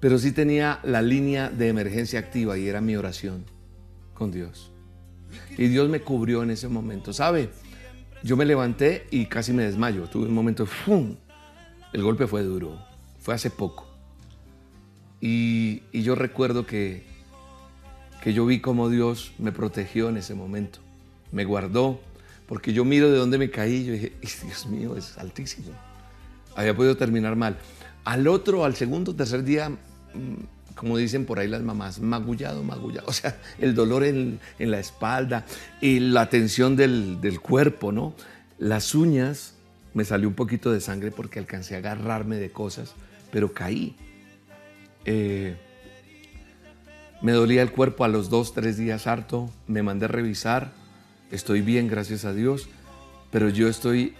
Pero 0.00 0.18
sí 0.18 0.32
tenía 0.32 0.80
la 0.82 1.02
línea 1.02 1.50
de 1.50 1.68
emergencia 1.68 2.18
activa 2.18 2.56
y 2.56 2.66
era 2.66 2.80
mi 2.80 2.96
oración 2.96 3.44
con 4.14 4.32
Dios. 4.32 4.72
Y 5.56 5.68
Dios 5.68 5.88
me 5.88 6.00
cubrió 6.00 6.42
en 6.42 6.50
ese 6.50 6.66
momento. 6.68 7.12
¿Sabe? 7.12 7.50
Yo 8.22 8.36
me 8.36 8.44
levanté 8.44 9.06
y 9.10 9.26
casi 9.26 9.52
me 9.52 9.64
desmayo. 9.64 10.06
Tuve 10.06 10.26
un 10.26 10.34
momento, 10.34 10.64
¡fum! 10.66 11.16
El 11.92 12.02
golpe 12.02 12.26
fue 12.26 12.42
duro. 12.42 12.78
Fue 13.18 13.34
hace 13.34 13.50
poco. 13.50 13.86
Y, 15.20 15.82
yo 15.92 16.14
recuerdo 16.14 16.66
que, 16.66 17.04
que 18.22 18.32
yo 18.32 18.46
vi 18.46 18.60
cómo 18.60 18.88
Dios 18.88 19.32
me 19.38 19.52
protegió 19.52 20.08
en 20.08 20.16
ese 20.16 20.34
momento. 20.34 20.78
Me 21.32 21.44
guardó. 21.44 22.00
Porque 22.46 22.72
yo 22.72 22.84
miro 22.84 23.10
de 23.10 23.16
dónde 23.16 23.38
me 23.38 23.50
caí 23.50 23.84
yo 23.84 23.92
dije, 23.92 24.12
Dios 24.44 24.66
mío, 24.66 24.96
es 24.96 25.16
altísimo. 25.18 25.70
Había 26.54 26.76
podido 26.76 26.96
terminar 26.96 27.34
mal. 27.34 27.56
Al 28.04 28.28
otro, 28.28 28.64
al 28.64 28.74
segundo, 28.74 29.14
tercer 29.14 29.44
día, 29.44 29.70
mm, 29.70 29.78
como 30.74 30.96
dicen 30.96 31.24
por 31.26 31.38
ahí 31.38 31.48
las 31.48 31.62
mamás, 31.62 32.00
magullado, 32.00 32.62
magullado. 32.62 33.06
O 33.12 33.12
sea, 33.12 33.38
el 33.58 33.74
dolor 33.74 34.04
en, 34.04 34.40
la 34.58 34.78
espalda 34.78 35.44
y 35.80 36.00
la 36.00 36.28
tensión 36.28 36.76
del, 36.76 37.40
cuerpo, 37.40 37.92
¿no? 37.92 38.14
Las 38.58 38.94
uñas, 38.94 39.54
me 39.94 40.04
salió 40.04 40.28
un 40.28 40.34
poquito 40.34 40.72
de 40.72 40.80
sangre 40.80 41.10
porque 41.10 41.38
alcancé 41.38 41.74
a 41.74 41.78
agarrarme 41.78 42.36
de 42.36 42.50
cosas, 42.50 42.94
pero 43.30 43.52
caí. 43.52 43.96
Eh, 45.04 45.56
me 47.20 47.32
dolía 47.32 47.62
el 47.62 47.70
cuerpo 47.70 48.04
a 48.04 48.08
los 48.08 48.30
dos, 48.30 48.52
tres 48.52 48.76
días 48.76 49.06
harto, 49.06 49.50
me 49.66 49.82
mandé 49.82 50.06
a 50.06 50.08
revisar, 50.08 50.72
estoy 51.30 51.60
bien, 51.60 51.88
gracias 51.88 52.24
a 52.24 52.32
Dios, 52.32 52.68
pero 53.30 53.48
yo 53.48 53.68
estoy 53.68 54.14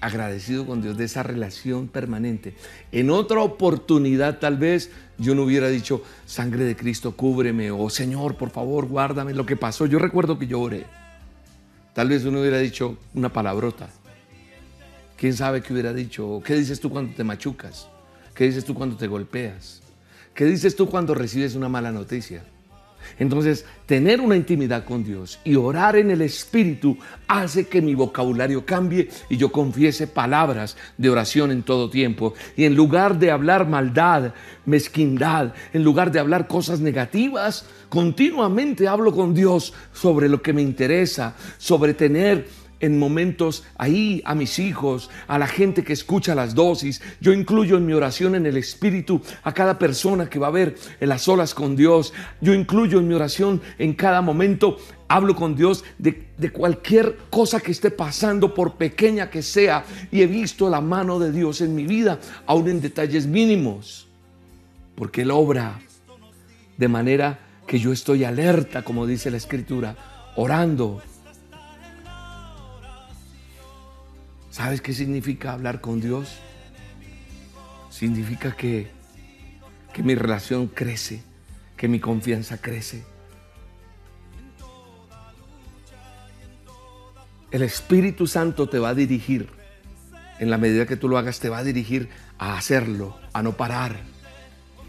agradecido 0.00 0.66
con 0.66 0.80
Dios 0.80 0.96
de 0.96 1.04
esa 1.04 1.22
relación 1.22 1.88
permanente. 1.88 2.54
En 2.92 3.10
otra 3.10 3.40
oportunidad 3.40 4.38
tal 4.38 4.56
vez 4.56 4.90
yo 5.18 5.34
no 5.34 5.42
hubiera 5.42 5.68
dicho, 5.68 6.02
sangre 6.26 6.64
de 6.64 6.76
Cristo, 6.76 7.16
cúbreme, 7.16 7.70
o 7.70 7.90
Señor, 7.90 8.36
por 8.36 8.50
favor, 8.50 8.86
guárdame 8.86 9.34
lo 9.34 9.46
que 9.46 9.56
pasó. 9.56 9.86
Yo 9.86 9.98
recuerdo 9.98 10.38
que 10.38 10.46
yo 10.46 10.60
oré. 10.60 10.86
Tal 11.94 12.08
vez 12.08 12.24
uno 12.24 12.40
hubiera 12.40 12.58
dicho 12.58 12.96
una 13.14 13.32
palabrota. 13.32 13.88
¿Quién 15.16 15.34
sabe 15.34 15.62
qué 15.62 15.72
hubiera 15.72 15.92
dicho? 15.92 16.40
¿Qué 16.44 16.54
dices 16.54 16.78
tú 16.78 16.90
cuando 16.90 17.14
te 17.14 17.24
machucas? 17.24 17.88
¿Qué 18.34 18.44
dices 18.44 18.64
tú 18.64 18.74
cuando 18.74 18.96
te 18.96 19.08
golpeas? 19.08 19.82
¿Qué 20.32 20.44
dices 20.44 20.76
tú 20.76 20.88
cuando 20.88 21.12
recibes 21.12 21.56
una 21.56 21.68
mala 21.68 21.90
noticia? 21.90 22.44
Entonces, 23.18 23.64
tener 23.86 24.20
una 24.20 24.36
intimidad 24.36 24.84
con 24.84 25.04
Dios 25.04 25.38
y 25.44 25.56
orar 25.56 25.96
en 25.96 26.10
el 26.10 26.22
Espíritu 26.22 26.98
hace 27.26 27.66
que 27.66 27.82
mi 27.82 27.94
vocabulario 27.94 28.64
cambie 28.64 29.08
y 29.28 29.36
yo 29.36 29.50
confiese 29.50 30.06
palabras 30.06 30.76
de 30.96 31.10
oración 31.10 31.50
en 31.50 31.62
todo 31.62 31.90
tiempo. 31.90 32.34
Y 32.56 32.64
en 32.64 32.74
lugar 32.74 33.18
de 33.18 33.30
hablar 33.30 33.66
maldad, 33.66 34.34
mezquindad, 34.66 35.54
en 35.72 35.82
lugar 35.84 36.12
de 36.12 36.20
hablar 36.20 36.46
cosas 36.46 36.80
negativas, 36.80 37.66
continuamente 37.88 38.86
hablo 38.86 39.12
con 39.12 39.34
Dios 39.34 39.72
sobre 39.92 40.28
lo 40.28 40.42
que 40.42 40.52
me 40.52 40.62
interesa, 40.62 41.34
sobre 41.58 41.94
tener 41.94 42.46
en 42.80 42.98
momentos 42.98 43.64
ahí 43.76 44.22
a 44.24 44.34
mis 44.34 44.58
hijos, 44.58 45.10
a 45.26 45.38
la 45.38 45.46
gente 45.46 45.84
que 45.84 45.92
escucha 45.92 46.34
las 46.34 46.54
dosis. 46.54 47.00
Yo 47.20 47.32
incluyo 47.32 47.76
en 47.76 47.86
mi 47.86 47.92
oración 47.92 48.34
en 48.34 48.46
el 48.46 48.56
Espíritu 48.56 49.20
a 49.42 49.52
cada 49.52 49.78
persona 49.78 50.28
que 50.28 50.38
va 50.38 50.48
a 50.48 50.52
ver 50.52 50.76
en 51.00 51.08
las 51.08 51.28
olas 51.28 51.54
con 51.54 51.76
Dios. 51.76 52.12
Yo 52.40 52.54
incluyo 52.54 52.98
en 52.98 53.08
mi 53.08 53.14
oración 53.14 53.60
en 53.78 53.94
cada 53.94 54.20
momento. 54.22 54.78
Hablo 55.08 55.34
con 55.34 55.56
Dios 55.56 55.84
de, 55.98 56.26
cualquier 56.52 57.16
cosa 57.30 57.60
que 57.60 57.72
esté 57.72 57.90
pasando, 57.90 58.52
por 58.52 58.74
pequeña 58.74 59.30
que 59.30 59.42
sea, 59.42 59.84
y 60.12 60.20
he 60.20 60.26
visto 60.26 60.68
la 60.68 60.82
mano 60.82 61.18
de 61.18 61.32
Dios 61.32 61.62
en 61.62 61.74
mi 61.74 61.86
vida, 61.86 62.20
aún 62.46 62.68
en 62.68 62.82
detalles 62.82 63.26
mínimos, 63.26 64.06
porque 64.94 65.22
Él 65.22 65.30
obra 65.30 65.78
de 66.76 66.88
manera 66.88 67.38
que 67.66 67.78
yo 67.78 67.92
estoy 67.92 68.24
alerta, 68.24 68.82
como 68.82 69.06
dice 69.06 69.30
la 69.30 69.38
Escritura, 69.38 69.96
orando, 70.36 71.02
¿Sabes 74.58 74.80
qué 74.80 74.92
significa 74.92 75.52
hablar 75.52 75.80
con 75.80 76.00
Dios? 76.00 76.40
Significa 77.90 78.56
que, 78.56 78.88
que 79.92 80.02
mi 80.02 80.16
relación 80.16 80.66
crece, 80.66 81.22
que 81.76 81.86
mi 81.86 82.00
confianza 82.00 82.60
crece. 82.60 83.04
El 87.52 87.62
Espíritu 87.62 88.26
Santo 88.26 88.68
te 88.68 88.80
va 88.80 88.88
a 88.88 88.94
dirigir. 88.94 89.48
En 90.40 90.50
la 90.50 90.58
medida 90.58 90.86
que 90.86 90.96
tú 90.96 91.08
lo 91.08 91.18
hagas, 91.18 91.38
te 91.38 91.48
va 91.48 91.58
a 91.58 91.64
dirigir 91.64 92.08
a 92.36 92.58
hacerlo, 92.58 93.16
a 93.32 93.44
no 93.44 93.56
parar. 93.56 94.00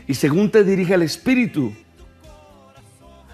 Y 0.07 0.15
según 0.15 0.49
te 0.49 0.63
dirige 0.63 0.95
el 0.95 1.03
Espíritu, 1.03 1.75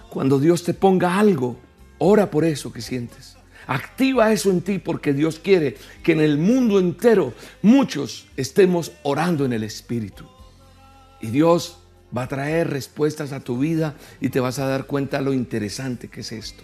cuando 0.09 0.37
Dios 0.37 0.65
te 0.65 0.73
ponga 0.73 1.17
algo, 1.17 1.57
ora 1.97 2.29
por 2.29 2.43
eso 2.43 2.73
que 2.73 2.81
sientes. 2.81 3.34
Activa 3.67 4.31
eso 4.31 4.51
en 4.51 4.61
ti 4.61 4.79
porque 4.79 5.13
Dios 5.13 5.39
quiere 5.39 5.77
que 6.03 6.11
en 6.11 6.21
el 6.21 6.37
mundo 6.37 6.79
entero 6.79 7.33
muchos 7.61 8.27
estemos 8.37 8.91
orando 9.03 9.45
en 9.45 9.53
el 9.53 9.63
Espíritu. 9.63 10.25
Y 11.21 11.27
Dios 11.27 11.79
va 12.15 12.23
a 12.23 12.27
traer 12.27 12.69
respuestas 12.69 13.31
a 13.31 13.39
tu 13.39 13.57
vida 13.57 13.95
y 14.21 14.29
te 14.29 14.39
vas 14.39 14.59
a 14.59 14.67
dar 14.67 14.85
cuenta 14.85 15.21
lo 15.21 15.33
interesante 15.33 16.07
que 16.07 16.21
es 16.21 16.31
esto. 16.31 16.63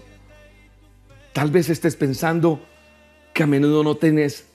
Tal 1.33 1.49
vez 1.49 1.69
estés 1.69 1.95
pensando 1.95 2.65
que 3.33 3.43
a 3.43 3.47
menudo 3.47 3.83
no 3.83 3.95
tienes 3.95 4.45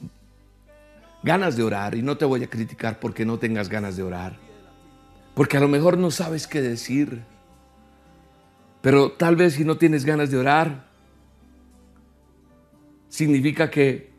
ganas 1.23 1.57
de 1.57 1.63
orar 1.63 1.95
y 1.95 2.03
no 2.03 2.17
te 2.17 2.25
voy 2.25 2.45
a 2.45 2.51
criticar 2.51 3.01
porque 3.01 3.25
no 3.25 3.39
tengas 3.39 3.69
ganas 3.69 3.97
de 3.97 4.03
orar. 4.03 4.37
Porque 5.35 5.57
a 5.57 5.61
lo 5.61 5.69
mejor 5.69 5.99
no 5.99 6.11
sabes 6.11 6.47
qué 6.47 6.63
decir. 6.63 7.23
Pero 8.81 9.13
tal 9.13 9.37
vez 9.37 9.55
si 9.55 9.65
no 9.65 9.77
tienes 9.77 10.05
ganas 10.05 10.31
de 10.31 10.39
orar, 10.39 10.86
significa 13.17 13.71
que 13.71 14.11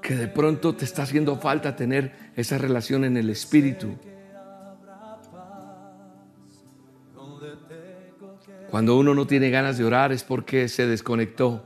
que 0.00 0.16
de 0.16 0.26
pronto 0.26 0.74
te 0.74 0.86
está 0.86 1.02
haciendo 1.02 1.36
falta 1.36 1.76
tener 1.76 2.14
esa 2.34 2.56
relación 2.56 3.04
en 3.04 3.18
el 3.18 3.28
espíritu. 3.28 3.94
Cuando 8.70 8.96
uno 8.96 9.14
no 9.14 9.26
tiene 9.26 9.50
ganas 9.50 9.76
de 9.76 9.84
orar 9.84 10.12
es 10.12 10.24
porque 10.24 10.68
se 10.68 10.86
desconectó. 10.86 11.62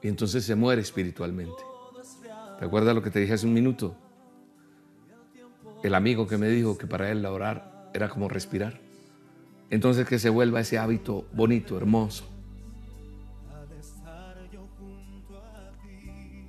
Y 0.00 0.06
entonces 0.06 0.44
se 0.44 0.54
muere 0.54 0.80
espiritualmente. 0.80 1.60
¿Te 2.60 2.64
acuerdas 2.64 2.94
lo 2.94 3.02
que 3.02 3.10
te 3.10 3.18
dije 3.18 3.32
hace 3.32 3.46
un 3.46 3.54
minuto? 3.54 3.96
El 5.82 5.96
amigo 5.96 6.28
que 6.28 6.38
me 6.38 6.48
dijo 6.50 6.78
que 6.78 6.86
para 6.86 7.10
él 7.10 7.20
la 7.20 7.32
orar 7.32 7.90
era 7.94 8.08
como 8.08 8.28
respirar. 8.28 8.78
Entonces 9.70 10.06
que 10.06 10.20
se 10.20 10.30
vuelva 10.30 10.60
ese 10.60 10.78
hábito 10.78 11.26
bonito, 11.32 11.76
hermoso. 11.76 12.31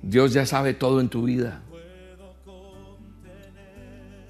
Dios 0.06 0.34
ya 0.34 0.44
sabe 0.44 0.74
todo 0.74 1.00
en 1.00 1.08
tu 1.08 1.22
vida. 1.22 1.62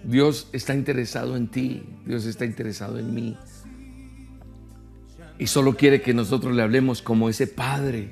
Dios 0.04 0.48
está 0.52 0.74
interesado 0.74 1.36
en 1.36 1.48
ti, 1.48 1.82
Dios 2.06 2.26
está 2.26 2.44
interesado 2.44 2.98
en 2.98 3.12
mí. 3.12 3.36
Y 5.36 5.48
solo 5.48 5.76
quiere 5.76 6.00
que 6.00 6.14
nosotros 6.14 6.54
le 6.54 6.62
hablemos 6.62 7.02
como 7.02 7.28
ese 7.28 7.48
Padre 7.48 8.08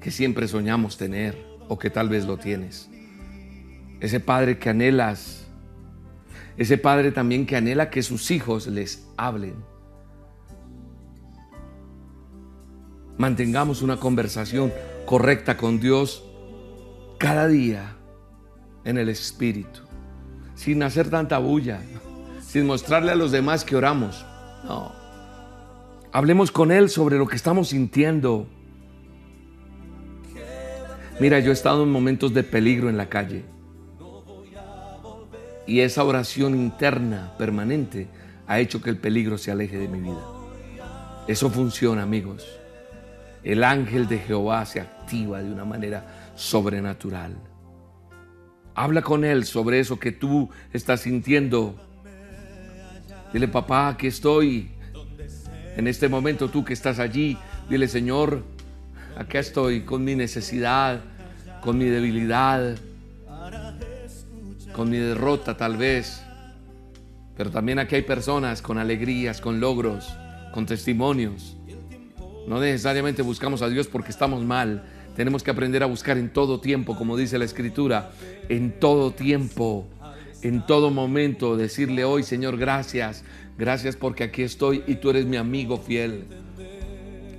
que 0.00 0.10
siempre 0.10 0.46
soñamos 0.48 0.98
tener 0.98 1.38
o 1.68 1.78
que 1.78 1.88
tal 1.88 2.10
vez 2.10 2.26
lo 2.26 2.36
tienes. 2.36 2.90
Ese 4.00 4.20
Padre 4.20 4.58
que 4.58 4.68
anhelas. 4.68 5.46
Ese 6.58 6.76
Padre 6.76 7.10
también 7.10 7.46
que 7.46 7.56
anhela 7.56 7.88
que 7.88 8.02
sus 8.02 8.30
hijos 8.30 8.66
les 8.66 9.08
hablen. 9.16 9.54
Mantengamos 13.16 13.80
una 13.80 13.96
conversación 13.96 14.70
correcta 15.06 15.56
con 15.56 15.80
Dios 15.80 16.24
cada 17.22 17.46
día 17.46 17.94
en 18.84 18.98
el 18.98 19.08
Espíritu 19.08 19.78
sin 20.56 20.82
hacer 20.82 21.08
tanta 21.08 21.38
bulla, 21.38 21.80
sin 22.44 22.66
mostrarle 22.66 23.12
a 23.12 23.14
los 23.14 23.30
demás 23.30 23.64
que 23.64 23.76
oramos. 23.76 24.26
No. 24.64 24.92
Hablemos 26.10 26.50
con 26.50 26.72
Él 26.72 26.90
sobre 26.90 27.18
lo 27.18 27.28
que 27.28 27.36
estamos 27.36 27.68
sintiendo. 27.68 28.48
Mira, 31.20 31.38
yo 31.38 31.50
he 31.50 31.54
estado 31.54 31.84
en 31.84 31.92
momentos 31.92 32.34
de 32.34 32.42
peligro 32.42 32.88
en 32.88 32.96
la 32.96 33.08
calle. 33.08 33.44
Y 35.64 35.78
esa 35.78 36.02
oración 36.02 36.56
interna, 36.56 37.34
permanente, 37.38 38.08
ha 38.48 38.58
hecho 38.58 38.82
que 38.82 38.90
el 38.90 38.96
peligro 38.96 39.38
se 39.38 39.52
aleje 39.52 39.78
de 39.78 39.86
mi 39.86 40.00
vida. 40.00 40.24
Eso 41.28 41.50
funciona, 41.50 42.02
amigos. 42.02 42.44
El 43.44 43.62
ángel 43.62 44.08
de 44.08 44.18
Jehová 44.18 44.66
se 44.66 44.80
activa 44.80 45.40
de 45.40 45.52
una 45.52 45.64
manera 45.64 46.21
sobrenatural. 46.34 47.36
Habla 48.74 49.02
con 49.02 49.24
Él 49.24 49.44
sobre 49.44 49.80
eso 49.80 49.98
que 49.98 50.12
tú 50.12 50.50
estás 50.72 51.00
sintiendo. 51.02 51.74
Dile, 53.32 53.48
papá, 53.48 53.88
aquí 53.88 54.06
estoy. 54.06 54.70
En 55.76 55.86
este 55.86 56.08
momento 56.08 56.48
tú 56.48 56.64
que 56.64 56.72
estás 56.72 56.98
allí, 56.98 57.38
dile, 57.68 57.88
Señor, 57.88 58.44
acá 59.16 59.38
estoy 59.38 59.82
con 59.82 60.04
mi 60.04 60.14
necesidad, 60.14 61.00
con 61.62 61.78
mi 61.78 61.86
debilidad, 61.86 62.76
con 64.72 64.90
mi 64.90 64.98
derrota 64.98 65.56
tal 65.56 65.76
vez. 65.76 66.22
Pero 67.36 67.50
también 67.50 67.78
aquí 67.78 67.94
hay 67.96 68.02
personas 68.02 68.60
con 68.60 68.78
alegrías, 68.78 69.40
con 69.40 69.60
logros, 69.60 70.12
con 70.52 70.66
testimonios. 70.66 71.56
No 72.46 72.60
necesariamente 72.60 73.22
buscamos 73.22 73.62
a 73.62 73.68
Dios 73.68 73.86
porque 73.86 74.10
estamos 74.10 74.44
mal, 74.44 74.84
tenemos 75.16 75.42
que 75.42 75.50
aprender 75.50 75.82
a 75.82 75.86
buscar 75.86 76.18
en 76.18 76.32
todo 76.32 76.60
tiempo, 76.60 76.96
como 76.96 77.16
dice 77.16 77.38
la 77.38 77.44
Escritura, 77.44 78.12
en 78.48 78.78
todo 78.78 79.12
tiempo, 79.12 79.88
en 80.42 80.66
todo 80.66 80.90
momento, 80.90 81.56
decirle 81.56 82.04
hoy, 82.04 82.22
Señor, 82.22 82.56
gracias, 82.56 83.24
gracias 83.58 83.96
porque 83.96 84.24
aquí 84.24 84.42
estoy 84.42 84.82
y 84.86 84.96
tú 84.96 85.10
eres 85.10 85.26
mi 85.26 85.36
amigo 85.36 85.78
fiel. 85.78 86.24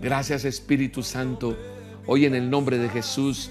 Gracias 0.01 0.45
Espíritu 0.45 1.01
Santo. 1.01 1.57
Hoy 2.05 2.25
en 2.25 2.35
el 2.35 2.49
nombre 2.49 2.77
de 2.77 2.89
Jesús 2.89 3.49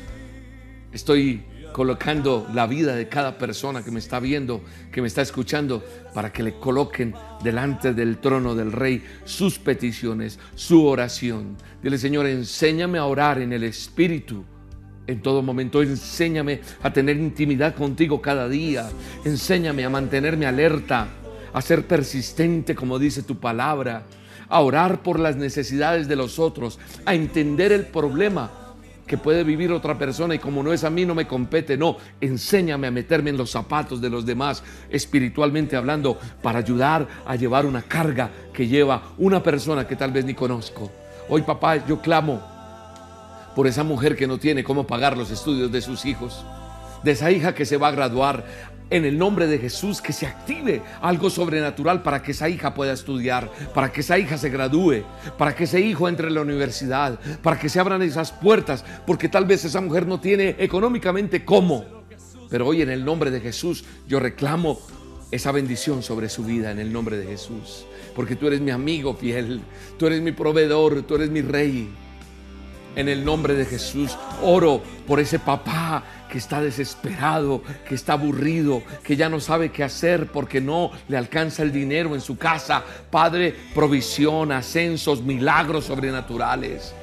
estoy 0.92 1.42
colocando 1.72 2.46
la 2.52 2.66
vida 2.66 2.94
de 2.94 3.08
cada 3.08 3.38
persona 3.38 3.82
que 3.82 3.90
me 3.90 3.98
está 3.98 4.20
viendo, 4.20 4.62
que 4.92 5.00
me 5.00 5.08
está 5.08 5.22
escuchando, 5.22 5.84
para 6.14 6.32
que 6.32 6.42
le 6.42 6.54
coloquen 6.54 7.14
delante 7.42 7.94
del 7.94 8.18
trono 8.18 8.54
del 8.54 8.72
Rey 8.72 9.02
sus 9.24 9.58
peticiones, 9.58 10.38
su 10.54 10.86
oración. 10.86 11.56
Dile, 11.82 11.98
Señor, 11.98 12.26
enséñame 12.26 12.98
a 12.98 13.06
orar 13.06 13.40
en 13.40 13.52
el 13.52 13.64
Espíritu. 13.64 14.44
En 15.06 15.20
todo 15.20 15.42
momento, 15.42 15.82
enséñame 15.82 16.60
a 16.82 16.92
tener 16.92 17.16
intimidad 17.16 17.74
contigo 17.74 18.22
cada 18.22 18.48
día. 18.48 18.88
Enséñame 19.24 19.84
a 19.84 19.90
mantenerme 19.90 20.46
alerta, 20.46 21.08
a 21.52 21.60
ser 21.60 21.86
persistente, 21.86 22.74
como 22.74 22.98
dice 22.98 23.22
tu 23.22 23.38
palabra, 23.38 24.04
a 24.48 24.60
orar 24.60 25.02
por 25.02 25.18
las 25.18 25.36
necesidades 25.36 26.06
de 26.06 26.16
los 26.16 26.38
otros, 26.38 26.78
a 27.04 27.14
entender 27.14 27.72
el 27.72 27.86
problema 27.86 28.61
que 29.06 29.18
puede 29.18 29.44
vivir 29.44 29.72
otra 29.72 29.98
persona 29.98 30.34
y 30.34 30.38
como 30.38 30.62
no 30.62 30.72
es 30.72 30.84
a 30.84 30.90
mí 30.90 31.04
no 31.04 31.14
me 31.14 31.26
compete, 31.26 31.76
no, 31.76 31.96
enséñame 32.20 32.86
a 32.86 32.90
meterme 32.90 33.30
en 33.30 33.36
los 33.36 33.50
zapatos 33.50 34.00
de 34.00 34.10
los 34.10 34.24
demás 34.24 34.62
espiritualmente 34.90 35.76
hablando 35.76 36.18
para 36.42 36.60
ayudar 36.60 37.06
a 37.26 37.36
llevar 37.36 37.66
una 37.66 37.82
carga 37.82 38.30
que 38.52 38.66
lleva 38.66 39.02
una 39.18 39.42
persona 39.42 39.86
que 39.86 39.96
tal 39.96 40.12
vez 40.12 40.24
ni 40.24 40.34
conozco. 40.34 40.90
Hoy 41.28 41.42
papá, 41.42 41.86
yo 41.86 42.00
clamo 42.00 42.42
por 43.54 43.66
esa 43.66 43.84
mujer 43.84 44.16
que 44.16 44.26
no 44.26 44.38
tiene 44.38 44.64
cómo 44.64 44.86
pagar 44.86 45.16
los 45.16 45.30
estudios 45.30 45.70
de 45.70 45.82
sus 45.82 46.04
hijos, 46.04 46.44
de 47.02 47.12
esa 47.12 47.30
hija 47.30 47.54
que 47.54 47.66
se 47.66 47.76
va 47.76 47.88
a 47.88 47.92
graduar 47.92 48.44
en 48.92 49.06
el 49.06 49.18
nombre 49.18 49.46
de 49.46 49.58
Jesús 49.58 50.02
que 50.02 50.12
se 50.12 50.26
active 50.26 50.82
algo 51.00 51.30
sobrenatural 51.30 52.02
para 52.02 52.22
que 52.22 52.32
esa 52.32 52.50
hija 52.50 52.74
pueda 52.74 52.92
estudiar, 52.92 53.50
para 53.74 53.90
que 53.90 54.02
esa 54.02 54.18
hija 54.18 54.36
se 54.36 54.50
gradúe, 54.50 55.02
para 55.38 55.56
que 55.56 55.64
ese 55.64 55.80
hijo 55.80 56.08
entre 56.08 56.28
en 56.28 56.34
la 56.34 56.42
universidad, 56.42 57.18
para 57.42 57.58
que 57.58 57.70
se 57.70 57.80
abran 57.80 58.02
esas 58.02 58.32
puertas, 58.32 58.84
porque 59.06 59.30
tal 59.30 59.46
vez 59.46 59.64
esa 59.64 59.80
mujer 59.80 60.06
no 60.06 60.20
tiene 60.20 60.56
económicamente 60.58 61.42
cómo. 61.42 61.86
Pero 62.50 62.66
hoy 62.66 62.82
en 62.82 62.90
el 62.90 63.02
nombre 63.02 63.30
de 63.30 63.40
Jesús 63.40 63.82
yo 64.06 64.20
reclamo 64.20 64.78
esa 65.30 65.52
bendición 65.52 66.02
sobre 66.02 66.28
su 66.28 66.44
vida 66.44 66.70
en 66.70 66.78
el 66.78 66.92
nombre 66.92 67.16
de 67.16 67.24
Jesús, 67.24 67.86
porque 68.14 68.36
tú 68.36 68.46
eres 68.46 68.60
mi 68.60 68.72
amigo 68.72 69.14
fiel, 69.14 69.62
tú 69.98 70.06
eres 70.06 70.20
mi 70.20 70.32
proveedor, 70.32 71.02
tú 71.04 71.14
eres 71.14 71.30
mi 71.30 71.40
rey. 71.40 71.88
En 72.94 73.08
el 73.08 73.24
nombre 73.24 73.54
de 73.54 73.64
Jesús 73.64 74.18
oro 74.42 74.82
por 75.06 75.18
ese 75.18 75.38
papá 75.38 76.04
que 76.32 76.38
está 76.38 76.62
desesperado, 76.62 77.62
que 77.86 77.94
está 77.94 78.14
aburrido, 78.14 78.82
que 79.04 79.16
ya 79.16 79.28
no 79.28 79.38
sabe 79.38 79.70
qué 79.70 79.84
hacer 79.84 80.28
porque 80.28 80.62
no 80.62 80.90
le 81.08 81.18
alcanza 81.18 81.62
el 81.62 81.70
dinero 81.70 82.14
en 82.14 82.22
su 82.22 82.38
casa. 82.38 82.82
Padre, 83.10 83.54
provisión, 83.74 84.50
ascensos, 84.50 85.22
milagros 85.22 85.84
sobrenaturales. 85.84 86.94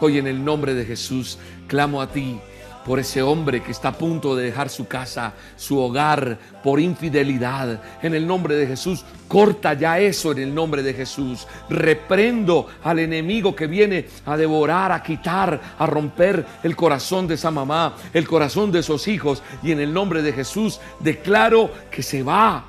Hoy 0.00 0.18
en 0.18 0.26
el 0.26 0.44
nombre 0.44 0.74
de 0.74 0.84
Jesús 0.84 1.38
clamo 1.68 2.02
a 2.02 2.10
ti 2.10 2.40
por 2.84 2.98
ese 2.98 3.22
hombre 3.22 3.62
que 3.62 3.72
está 3.72 3.88
a 3.88 3.98
punto 3.98 4.36
de 4.36 4.44
dejar 4.44 4.68
su 4.68 4.86
casa, 4.86 5.32
su 5.56 5.78
hogar, 5.78 6.38
por 6.62 6.80
infidelidad. 6.80 7.80
En 8.02 8.14
el 8.14 8.26
nombre 8.26 8.56
de 8.56 8.66
Jesús, 8.66 9.04
corta 9.28 9.74
ya 9.74 9.98
eso 9.98 10.32
en 10.32 10.38
el 10.38 10.54
nombre 10.54 10.82
de 10.82 10.94
Jesús. 10.94 11.46
Reprendo 11.68 12.66
al 12.82 12.98
enemigo 12.98 13.54
que 13.54 13.66
viene 13.66 14.06
a 14.26 14.36
devorar, 14.36 14.92
a 14.92 15.02
quitar, 15.02 15.60
a 15.78 15.86
romper 15.86 16.44
el 16.62 16.76
corazón 16.76 17.26
de 17.26 17.34
esa 17.34 17.50
mamá, 17.50 17.96
el 18.12 18.26
corazón 18.28 18.70
de 18.70 18.80
esos 18.80 19.08
hijos. 19.08 19.42
Y 19.62 19.72
en 19.72 19.80
el 19.80 19.92
nombre 19.92 20.22
de 20.22 20.32
Jesús 20.32 20.80
declaro 21.00 21.70
que 21.90 22.02
se 22.02 22.22
va 22.22 22.64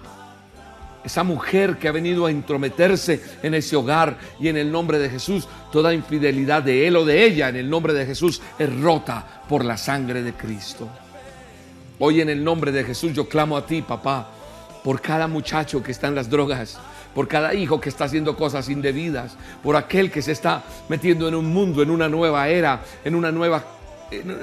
esa 1.05 1.23
mujer 1.23 1.77
que 1.77 1.87
ha 1.87 1.91
venido 1.91 2.25
a 2.25 2.31
intrometerse 2.31 3.21
en 3.43 3.53
ese 3.53 3.75
hogar 3.75 4.17
y 4.39 4.47
en 4.47 4.57
el 4.57 4.71
nombre 4.71 4.97
de 4.97 5.09
Jesús, 5.09 5.47
toda 5.71 5.93
infidelidad 5.93 6.63
de 6.63 6.87
él 6.87 6.95
o 6.95 7.05
de 7.05 7.23
ella 7.23 7.47
en 7.49 7.57
el 7.57 7.69
nombre 7.69 7.93
de 7.93 8.07
Jesús 8.07 8.41
es 8.57 8.75
rota 8.81 9.43
por 9.47 9.63
la 9.63 9.77
sangre 9.77 10.23
de 10.23 10.33
Cristo. 10.33 10.89
Hoy 11.99 12.21
en 12.21 12.29
el 12.29 12.43
nombre 12.43 12.71
de 12.71 12.83
Jesús 12.83 13.13
yo 13.13 13.29
clamo 13.29 13.55
a 13.55 13.65
ti, 13.67 13.83
papá, 13.83 14.29
por 14.83 14.99
cada 14.99 15.27
muchacho 15.27 15.83
que 15.83 15.91
está 15.91 16.07
en 16.07 16.15
las 16.15 16.29
drogas, 16.29 16.79
por 17.13 17.27
cada 17.27 17.53
hijo 17.53 17.79
que 17.79 17.89
está 17.89 18.05
haciendo 18.05 18.35
cosas 18.35 18.67
indebidas, 18.67 19.37
por 19.63 19.75
aquel 19.75 20.11
que 20.11 20.23
se 20.23 20.31
está 20.31 20.63
metiendo 20.89 21.27
en 21.27 21.35
un 21.35 21.45
mundo, 21.45 21.83
en 21.83 21.91
una 21.91 22.09
nueva 22.09 22.49
era, 22.49 22.81
en 23.03 23.13
una 23.13 23.31
nueva 23.31 23.63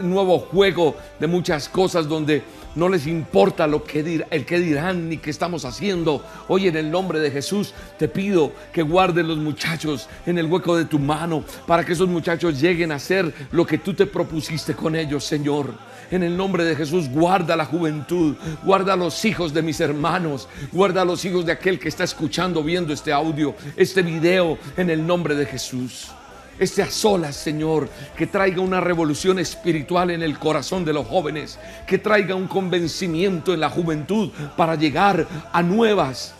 nuevo 0.03 0.39
juego 0.39 0.97
de 1.19 1.27
muchas 1.27 1.69
cosas 1.69 2.09
donde 2.09 2.43
no 2.75 2.89
les 2.89 3.07
importa 3.07 3.67
lo 3.67 3.85
que 3.85 4.25
el 4.31 4.47
que 4.47 4.59
dirán 4.59 5.09
ni 5.09 5.19
qué 5.19 5.31
estamos 5.31 5.65
haciendo. 5.65 6.25
Hoy 6.49 6.69
en 6.69 6.77
el 6.77 6.91
nombre 6.91 7.21
de 7.21 7.31
Jesús 7.31 7.75
te 7.99 8.09
pido 8.09 8.53
que 8.73 8.83
guardes 8.83 9.25
los 9.25 9.39
muchachos 9.39 10.09
en 10.27 10.39
el 10.39 10.47
hueco 10.47 10.77
de 10.77 10.87
tu 10.87 10.99
mano 10.99 11.45
para 11.67 11.85
que 11.85 11.93
esos 11.93 12.09
muchachos 12.09 12.61
lleguen 12.61 12.93
a 12.93 12.99
ser 12.99 13.33
lo 13.53 13.67
que 13.67 13.79
tú 13.79 13.95
te 13.95 14.07
propusiste 14.07 14.75
con 14.75 14.97
ellos, 14.97 15.25
Señor. 15.25 15.75
En 16.11 16.23
el 16.23 16.37
nombre 16.37 16.65
de 16.65 16.77
Jesús, 16.77 17.09
guarda 17.09 17.57
la 17.57 17.65
juventud, 17.65 18.35
guarda 18.63 18.97
los 18.97 19.25
hijos 19.25 19.55
de 19.55 19.63
mis 19.63 19.81
hermanos, 19.81 20.47
guarda 20.71 21.07
los 21.07 21.25
hijos 21.25 21.47
de 21.47 21.53
aquel 21.53 21.79
que 21.79 21.89
está 21.89 22.05
escuchando, 22.05 22.63
viendo 22.63 22.93
este 22.93 23.13
audio, 23.13 23.55
este 23.77 24.03
video, 24.03 24.59
en 24.77 24.91
el 24.91 25.07
nombre 25.07 25.35
de 25.35 25.47
Jesús 25.47 26.11
este 26.59 26.83
a 26.83 26.91
solas, 26.91 27.37
Señor, 27.37 27.89
que 28.17 28.27
traiga 28.27 28.61
una 28.61 28.81
revolución 28.81 29.39
espiritual 29.39 30.11
en 30.11 30.23
el 30.23 30.39
corazón 30.39 30.85
de 30.85 30.93
los 30.93 31.07
jóvenes, 31.07 31.59
que 31.87 31.99
traiga 31.99 32.35
un 32.35 32.47
convencimiento 32.47 33.55
en 33.55 33.61
la 33.61 33.71
juventud 33.71 34.31
para 34.57 34.75
llegar 34.75 35.27
a 35.53 35.63
nuevas 35.63 36.35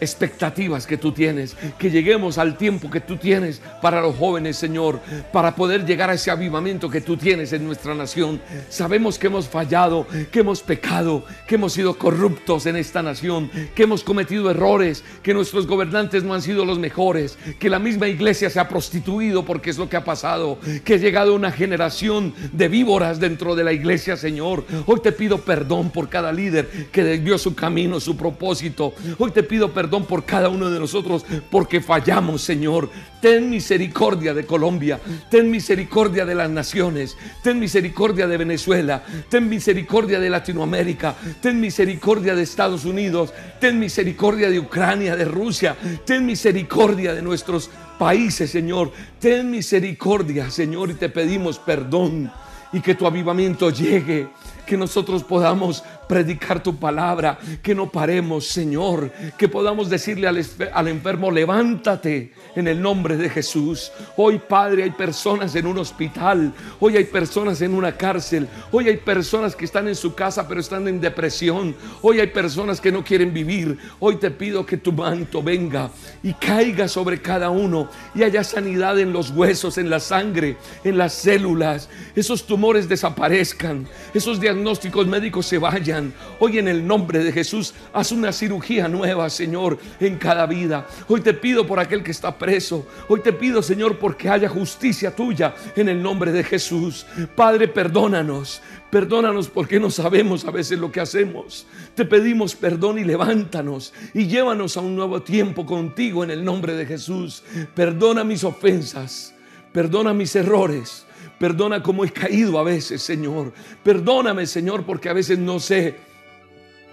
expectativas 0.00 0.86
que 0.86 0.96
tú 0.96 1.12
tienes, 1.12 1.56
que 1.78 1.90
lleguemos 1.90 2.38
al 2.38 2.56
tiempo 2.56 2.90
que 2.90 3.00
tú 3.00 3.16
tienes 3.16 3.60
para 3.80 4.00
los 4.00 4.16
jóvenes, 4.16 4.56
Señor, 4.56 5.00
para 5.32 5.54
poder 5.54 5.84
llegar 5.86 6.10
a 6.10 6.14
ese 6.14 6.30
avivamiento 6.30 6.90
que 6.90 7.00
tú 7.00 7.16
tienes 7.16 7.52
en 7.52 7.64
nuestra 7.64 7.94
nación. 7.94 8.40
Sabemos 8.68 9.18
que 9.18 9.28
hemos 9.28 9.48
fallado, 9.48 10.06
que 10.30 10.40
hemos 10.40 10.62
pecado, 10.62 11.24
que 11.46 11.54
hemos 11.54 11.72
sido 11.72 11.96
corruptos 11.96 12.66
en 12.66 12.76
esta 12.76 13.02
nación, 13.02 13.50
que 13.74 13.84
hemos 13.84 14.04
cometido 14.04 14.50
errores, 14.50 15.02
que 15.22 15.34
nuestros 15.34 15.66
gobernantes 15.66 16.24
no 16.24 16.34
han 16.34 16.42
sido 16.42 16.64
los 16.64 16.78
mejores, 16.78 17.38
que 17.58 17.70
la 17.70 17.78
misma 17.78 18.08
iglesia 18.08 18.50
se 18.50 18.60
ha 18.60 18.68
prostituido 18.68 19.44
porque 19.44 19.70
es 19.70 19.78
lo 19.78 19.88
que 19.88 19.96
ha 19.96 20.04
pasado, 20.04 20.58
que 20.84 20.94
ha 20.94 20.98
llegado 20.98 21.34
una 21.34 21.52
generación 21.52 22.34
de 22.52 22.68
víboras 22.68 23.18
dentro 23.20 23.54
de 23.54 23.64
la 23.64 23.72
iglesia, 23.72 24.16
Señor. 24.16 24.64
Hoy 24.86 25.00
te 25.00 25.12
pido 25.12 25.38
perdón 25.38 25.90
por 25.90 26.08
cada 26.08 26.32
líder 26.32 26.68
que 26.92 27.02
desvió 27.02 27.38
su 27.38 27.54
camino, 27.54 28.00
su 28.00 28.16
propósito. 28.16 28.94
Hoy 29.18 29.30
te 29.30 29.42
pido 29.42 29.72
perdón 29.72 29.85
perdón 29.86 30.04
por 30.04 30.24
cada 30.24 30.48
uno 30.48 30.68
de 30.68 30.80
nosotros 30.80 31.24
porque 31.48 31.80
fallamos, 31.80 32.42
Señor. 32.42 32.90
Ten 33.20 33.48
misericordia 33.48 34.34
de 34.34 34.44
Colombia, 34.44 34.98
ten 35.30 35.48
misericordia 35.48 36.26
de 36.26 36.34
las 36.34 36.50
naciones, 36.50 37.16
ten 37.42 37.60
misericordia 37.60 38.26
de 38.26 38.36
Venezuela, 38.36 39.04
ten 39.28 39.48
misericordia 39.48 40.18
de 40.18 40.28
Latinoamérica, 40.28 41.14
ten 41.40 41.60
misericordia 41.60 42.34
de 42.34 42.42
Estados 42.42 42.84
Unidos, 42.84 43.32
ten 43.60 43.78
misericordia 43.78 44.50
de 44.50 44.58
Ucrania, 44.58 45.14
de 45.14 45.24
Rusia, 45.24 45.76
ten 46.04 46.26
misericordia 46.26 47.14
de 47.14 47.22
nuestros 47.22 47.70
países, 47.96 48.50
Señor. 48.50 48.90
Ten 49.20 49.48
misericordia, 49.48 50.50
Señor, 50.50 50.90
y 50.90 50.94
te 50.94 51.08
pedimos 51.10 51.60
perdón 51.60 52.32
y 52.72 52.80
que 52.80 52.96
tu 52.96 53.06
avivamiento 53.06 53.70
llegue, 53.70 54.28
que 54.66 54.76
nosotros 54.76 55.22
podamos 55.22 55.84
predicar 56.08 56.62
tu 56.62 56.76
palabra, 56.76 57.38
que 57.62 57.74
no 57.74 57.90
paremos, 57.90 58.46
Señor, 58.46 59.10
que 59.36 59.48
podamos 59.48 59.90
decirle 59.90 60.28
al, 60.28 60.88
enfermo, 60.88 61.30
levántate 61.30 62.32
en 62.54 62.68
el 62.68 62.80
nombre 62.80 63.16
de 63.16 63.28
Jesús. 63.28 63.90
Hoy, 64.16 64.38
Padre, 64.38 64.84
hay 64.84 64.90
personas 64.90 65.54
en 65.54 65.66
un 65.66 65.78
hospital, 65.78 66.52
hoy 66.80 66.96
hay 66.96 67.04
personas 67.04 67.60
en 67.60 67.74
una 67.74 67.96
cárcel, 67.96 68.48
hoy 68.70 68.88
hay 68.88 68.96
personas 68.98 69.56
que 69.56 69.64
están 69.64 69.88
en 69.88 69.94
su 69.94 70.14
casa 70.14 70.46
pero 70.48 70.60
están 70.60 70.86
en 70.88 71.00
depresión, 71.00 71.74
hoy 72.02 72.20
hay 72.20 72.28
personas 72.28 72.80
que 72.80 72.92
no 72.92 73.04
quieren 73.04 73.32
vivir. 73.32 73.78
Hoy 73.98 74.16
te 74.16 74.30
pido 74.30 74.64
que 74.64 74.76
tu 74.76 74.92
manto 74.92 75.42
venga 75.42 75.90
y 76.22 76.32
caiga 76.34 76.88
sobre 76.88 77.20
cada 77.20 77.50
uno 77.50 77.88
y 78.14 78.22
haya 78.22 78.44
sanidad 78.44 78.98
en 78.98 79.12
los 79.12 79.30
huesos, 79.30 79.78
en 79.78 79.90
la 79.90 80.00
sangre, 80.00 80.56
en 80.84 80.98
las 80.98 81.14
células, 81.14 81.88
esos 82.14 82.46
tumores 82.46 82.88
desaparezcan, 82.88 83.86
esos 84.14 84.40
diagnósticos 84.40 85.06
médicos 85.06 85.46
se 85.46 85.58
vayan 85.58 85.95
Hoy 86.38 86.58
en 86.58 86.68
el 86.68 86.86
nombre 86.86 87.22
de 87.22 87.32
Jesús, 87.32 87.74
haz 87.92 88.12
una 88.12 88.32
cirugía 88.32 88.88
nueva, 88.88 89.28
Señor, 89.30 89.78
en 90.00 90.16
cada 90.16 90.46
vida. 90.46 90.86
Hoy 91.08 91.20
te 91.20 91.34
pido 91.34 91.66
por 91.66 91.78
aquel 91.78 92.02
que 92.02 92.10
está 92.10 92.36
preso. 92.36 92.86
Hoy 93.08 93.20
te 93.20 93.32
pido, 93.32 93.62
Señor, 93.62 93.98
porque 93.98 94.28
haya 94.28 94.48
justicia 94.48 95.14
tuya 95.14 95.54
en 95.74 95.88
el 95.88 96.02
nombre 96.02 96.32
de 96.32 96.44
Jesús. 96.44 97.06
Padre, 97.34 97.68
perdónanos. 97.68 98.62
Perdónanos 98.90 99.48
porque 99.48 99.80
no 99.80 99.90
sabemos 99.90 100.44
a 100.44 100.50
veces 100.50 100.78
lo 100.78 100.92
que 100.92 101.00
hacemos. 101.00 101.66
Te 101.94 102.04
pedimos 102.04 102.54
perdón 102.54 102.98
y 102.98 103.04
levántanos 103.04 103.92
y 104.14 104.26
llévanos 104.26 104.76
a 104.76 104.80
un 104.80 104.94
nuevo 104.94 105.22
tiempo 105.22 105.66
contigo 105.66 106.22
en 106.22 106.30
el 106.30 106.44
nombre 106.44 106.74
de 106.74 106.86
Jesús. 106.86 107.42
Perdona 107.74 108.22
mis 108.22 108.44
ofensas. 108.44 109.34
Perdona 109.72 110.14
mis 110.14 110.34
errores. 110.36 111.05
Perdona 111.38 111.82
cómo 111.82 112.04
he 112.04 112.10
caído 112.10 112.58
a 112.58 112.62
veces, 112.62 113.02
Señor. 113.02 113.52
Perdóname, 113.82 114.46
Señor, 114.46 114.84
porque 114.84 115.08
a 115.08 115.12
veces 115.12 115.38
no 115.38 115.60
sé 115.60 115.96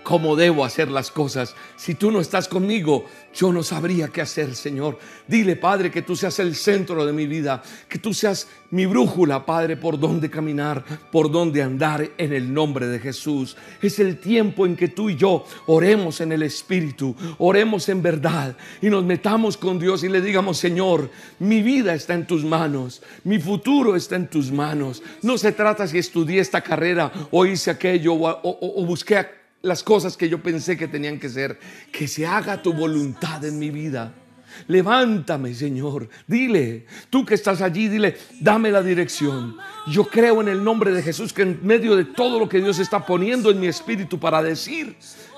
cómo 0.04 0.36
debo 0.36 0.66
hacer 0.66 0.92
las 0.92 1.10
cosas. 1.10 1.56
Si 1.76 1.96
tú 1.96 2.12
no 2.12 2.20
estás 2.20 2.48
conmigo, 2.48 3.06
yo 3.34 3.52
no 3.52 3.64
sabría 3.64 4.10
qué 4.10 4.22
hacer, 4.22 4.56
Señor. 4.56 5.00
Dile, 5.28 5.56
Padre, 5.56 5.90
que 5.90 6.02
tú 6.02 6.16
seas 6.16 6.38
el 6.40 6.56
centro 6.56 7.06
de 7.06 7.14
mi 7.14 7.26
vida, 7.26 7.64
que 7.90 7.98
tú 7.98 8.14
seas 8.14 8.48
mi 8.70 8.86
brújula, 8.86 9.46
Padre, 9.46 9.78
por 9.78 10.00
dónde 10.00 10.30
caminar, 10.30 10.84
por 11.12 11.32
dónde 11.32 11.62
andar 11.62 12.12
en 12.18 12.34
el 12.34 12.54
nombre 12.54 12.88
de 12.88 13.00
Jesús. 13.00 13.56
Es 13.82 14.00
el 14.00 14.20
tiempo 14.20 14.66
en 14.66 14.76
que 14.76 14.90
tú 14.90 15.10
y 15.10 15.16
yo 15.16 15.46
oremos 15.68 16.22
en 16.22 16.32
el 16.32 16.44
Espíritu, 16.44 17.16
oremos 17.38 17.88
en 17.90 18.02
verdad 18.02 18.56
y 18.82 18.90
nos 18.90 19.04
metamos 19.04 19.58
con 19.58 19.80
Dios 19.80 20.04
y 20.04 20.10
le 20.10 20.22
digamos, 20.22 20.58
Señor, 20.58 21.10
mi 21.40 21.62
vida 21.62 21.94
está 21.94 22.14
en 22.14 22.28
tus 22.28 22.44
manos, 22.44 23.02
mi 23.24 23.40
futuro 23.40 23.96
está 23.96 24.16
en 24.16 24.28
tus 24.28 24.52
manos. 24.52 25.02
No 25.22 25.38
se 25.38 25.52
trata 25.52 25.88
si 25.88 25.98
estudié 25.98 26.40
esta 26.40 26.62
carrera 26.62 27.12
o 27.32 27.46
hice 27.46 27.72
aquello 27.72 28.14
o, 28.14 28.42
o 28.44 28.86
busqué 28.86 29.43
las 29.64 29.82
cosas 29.82 30.18
que 30.18 30.28
yo 30.28 30.44
pensé 30.44 30.78
que 30.78 30.90
tenían 30.90 31.20
que 31.20 31.30
ser. 31.30 31.58
Que 31.92 32.08
se 32.08 32.28
haga 32.28 32.62
tu 32.62 32.74
voluntad 32.74 33.44
en 33.46 33.58
mi 33.58 33.72
vida. 33.72 34.14
Levántame, 34.68 35.56
Señor. 35.56 36.10
Dile, 36.28 36.86
tú 37.10 37.26
que 37.26 37.34
estás 37.34 37.62
allí, 37.62 37.88
dile, 37.88 38.18
dame 38.42 38.72
la 38.72 38.84
dirección. 38.84 39.56
Yo 39.88 40.04
creo 40.04 40.42
en 40.42 40.50
el 40.50 40.64
nombre 40.64 40.92
de 40.92 41.02
Jesús 41.02 41.32
que 41.34 41.44
en 41.44 41.60
medio 41.64 41.96
de 41.96 42.06
todo 42.06 42.40
lo 42.40 42.50
que 42.50 42.60
Dios 42.60 42.78
está 42.78 43.06
poniendo 43.06 43.50
en 43.50 43.60
mi 43.60 43.68
espíritu 43.68 44.20
para 44.20 44.44
decir, 44.44 44.98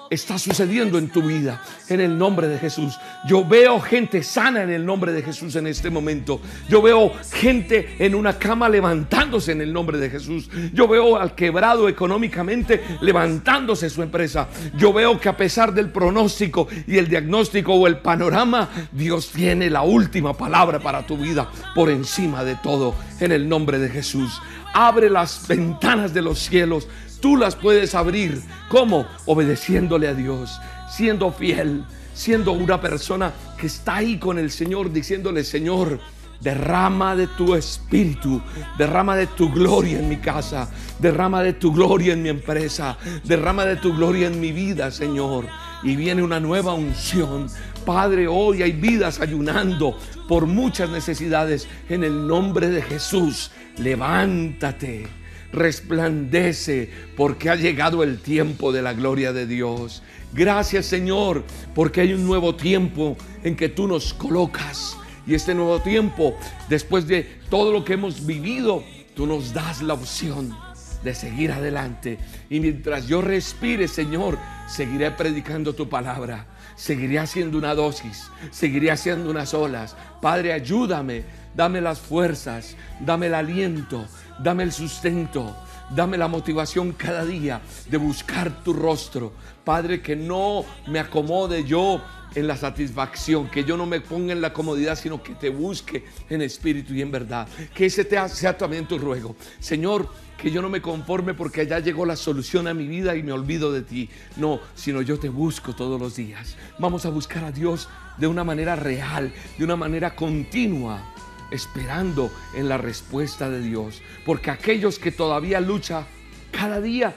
está 0.10 0.38
sucediendo 0.38 0.98
en 0.98 1.10
tu 1.10 1.22
vida 1.22 1.62
en 1.90 2.02
el 2.02 2.18
nombre 2.18 2.48
de 2.48 2.58
Jesús. 2.58 2.98
Yo 3.28 3.46
veo 3.46 3.80
gente 3.80 4.24
sana 4.24 4.64
en 4.64 4.70
el 4.70 4.86
nombre 4.86 5.12
de 5.12 5.22
Jesús 5.22 5.56
en 5.56 5.68
este 5.68 5.90
momento. 5.90 6.42
Yo 6.70 6.82
veo 6.82 7.12
gente 7.32 7.96
en 8.00 8.16
una 8.16 8.38
cama 8.38 8.70
levantándose 8.70 9.52
en 9.52 9.62
el 9.62 9.74
nombre 9.74 9.98
de 9.98 10.10
Jesús. 10.10 10.50
Yo 10.74 10.88
veo 10.88 11.18
al 11.18 11.36
quebrado 11.36 11.90
económicamente 11.90 12.84
levantándose 13.02 13.90
su 13.90 14.02
empresa. 14.02 14.48
Yo 14.78 14.94
veo 14.94 15.20
que 15.20 15.30
a 15.30 15.38
pesar 15.38 15.74
del 15.74 15.90
pronóstico 15.90 16.68
y 16.88 16.98
el 16.98 17.08
diagnóstico 17.08 17.74
o 17.74 17.88
el 17.88 17.98
panorama, 17.98 18.70
Dios 18.92 19.30
tiene 19.30 19.70
la 19.70 19.82
última 19.82 20.34
palabra 20.34 20.80
para 20.80 21.06
tu 21.06 21.18
vida 21.18 21.50
por 21.74 21.90
encima 21.90 22.44
de 22.44 22.56
todo 22.56 22.96
en 23.20 23.32
el 23.32 23.48
nombre 23.48 23.80
de 23.80 23.90
Jesús. 23.90 24.42
Abre 24.74 25.10
las 25.10 25.48
ventanas 25.48 26.14
de 26.14 26.22
los 26.22 26.40
cielos 26.40 26.90
Tú 27.22 27.38
las 27.38 27.56
puedes 27.56 27.96
abrir. 27.96 28.42
¿Cómo? 28.70 29.06
Obedeciéndole 29.26 30.08
a 30.08 30.14
Dios, 30.14 30.60
siendo 30.90 31.32
fiel, 31.32 31.86
siendo 32.14 32.52
una 32.54 32.80
persona 32.80 33.34
que 33.58 33.68
está 33.68 33.98
ahí 33.98 34.18
con 34.18 34.40
el 34.40 34.52
Señor, 34.52 34.92
diciéndole, 34.92 35.44
Señor, 35.44 36.00
derrama 36.42 37.16
de 37.16 37.28
tu 37.28 37.56
espíritu, 37.56 38.42
derrama 38.78 39.16
de 39.16 39.28
tu 39.28 39.52
gloria 39.52 40.00
en 40.00 40.10
mi 40.10 40.18
casa, 40.18 40.70
derrama 41.00 41.42
de 41.42 41.54
tu 41.54 41.74
gloria 41.74 42.14
en 42.14 42.22
mi 42.22 42.30
empresa, 42.30 42.98
derrama 43.24 43.66
de 43.66 43.78
tu 43.78 43.96
gloria 43.96 44.28
en 44.28 44.40
mi 44.40 44.52
vida, 44.52 44.92
Señor. 44.92 45.48
Y 45.84 45.96
viene 45.96 46.24
una 46.24 46.40
nueva 46.40 46.74
unción. 46.74 47.48
Padre, 47.86 48.28
hoy 48.28 48.64
hay 48.64 48.72
vidas 48.72 49.20
ayunando 49.20 49.98
por 50.28 50.48
muchas 50.48 50.90
necesidades. 50.90 51.68
En 51.90 52.04
el 52.04 52.28
nombre 52.28 52.70
de 52.70 52.82
Jesús, 52.82 53.52
levántate 53.78 55.25
resplandece 55.56 56.90
porque 57.18 57.50
ha 57.50 57.56
llegado 57.56 58.04
el 58.04 58.20
tiempo 58.20 58.72
de 58.72 58.82
la 58.82 58.94
gloria 58.94 59.34
de 59.34 59.48
Dios. 59.48 60.04
Gracias 60.34 60.86
Señor 60.86 61.44
porque 61.74 62.02
hay 62.02 62.14
un 62.14 62.26
nuevo 62.26 62.56
tiempo 62.56 63.18
en 63.44 63.56
que 63.56 63.70
tú 63.70 63.88
nos 63.88 64.14
colocas. 64.14 64.98
Y 65.28 65.34
este 65.34 65.56
nuevo 65.56 65.80
tiempo, 65.80 66.38
después 66.70 67.08
de 67.08 67.24
todo 67.50 67.72
lo 67.72 67.84
que 67.84 67.94
hemos 67.94 68.28
vivido, 68.28 68.84
tú 69.16 69.26
nos 69.26 69.54
das 69.54 69.82
la 69.82 69.96
opción 69.96 70.56
de 71.04 71.16
seguir 71.16 71.52
adelante. 71.52 72.20
Y 72.50 72.60
mientras 72.60 73.08
yo 73.08 73.22
respire, 73.22 73.88
Señor, 73.88 74.38
seguiré 74.68 75.10
predicando 75.12 75.74
tu 75.74 75.90
palabra. 75.90 76.46
seguiré 76.76 77.20
haciendo 77.20 77.58
una 77.58 77.74
dosis, 77.74 78.30
seguiré 78.52 78.92
haciendo 78.92 79.30
unas 79.30 79.54
olas. 79.54 79.96
Padre, 80.22 80.54
ayúdame, 80.54 81.24
dame 81.56 81.82
las 81.82 82.00
fuerzas, 82.00 82.76
dame 83.00 83.28
el 83.28 83.34
aliento, 83.34 84.06
dame 84.40 84.64
el 84.64 84.72
sustento, 84.72 85.56
dame 85.90 86.18
la 86.18 86.28
motivación 86.28 86.92
cada 86.92 87.26
día 87.26 87.62
de 87.90 87.98
buscar 87.98 88.64
tu 88.64 88.74
rostro. 88.74 89.34
Padre, 89.64 90.02
que 90.02 90.16
no 90.16 90.66
me 90.88 91.00
acomode 91.00 91.64
yo 91.64 92.02
en 92.36 92.48
la 92.48 92.58
satisfacción, 92.58 93.50
que 93.50 93.64
yo 93.64 93.78
no 93.78 93.86
me 93.86 94.02
ponga 94.02 94.34
en 94.34 94.42
la 94.42 94.54
comodidad, 94.54 94.96
sino 94.96 95.24
que 95.24 95.34
te 95.36 95.50
busque 95.50 96.04
en 96.30 96.42
espíritu 96.42 96.94
y 96.94 97.02
en 97.02 97.12
verdad. 97.12 97.48
Que 97.74 97.86
ese 97.86 98.08
sea 98.30 98.58
también 98.58 98.88
tu 98.88 98.98
ruego. 98.98 99.36
Señor, 99.60 100.10
que 100.38 100.52
yo 100.52 100.62
no 100.62 100.70
me 100.70 100.82
conforme 100.82 101.34
porque 101.34 101.62
allá 101.62 101.80
llegó 101.80 102.06
la 102.06 102.16
solución 102.16 102.68
a 102.68 102.74
mi 102.74 102.88
vida 102.88 103.16
y 103.16 103.24
me 103.24 103.32
olvido 103.32 103.72
de 103.72 103.82
ti. 103.82 104.10
No, 104.36 104.60
sino 104.76 105.02
yo 105.02 105.18
te 105.18 105.30
busco 105.30 105.74
todos 105.74 106.00
los 106.00 106.18
días. 106.18 106.56
Vamos 106.78 107.06
a 107.06 107.10
buscar 107.10 107.46
a 107.46 107.52
Dios 107.52 107.88
de 108.18 108.28
una 108.28 108.44
manera 108.44 108.76
real, 108.76 109.34
de 109.58 109.64
una 109.64 109.76
manera 109.76 110.16
continua, 110.16 111.15
esperando 111.52 112.32
en 112.56 112.70
la 112.70 112.78
respuesta 112.78 113.50
de 113.50 113.62
Dios. 113.62 114.02
Porque 114.26 114.52
aquellos 114.52 115.00
que 115.00 115.12
todavía 115.12 115.60
luchan 115.60 116.06
cada 116.52 116.82
día 116.82 117.14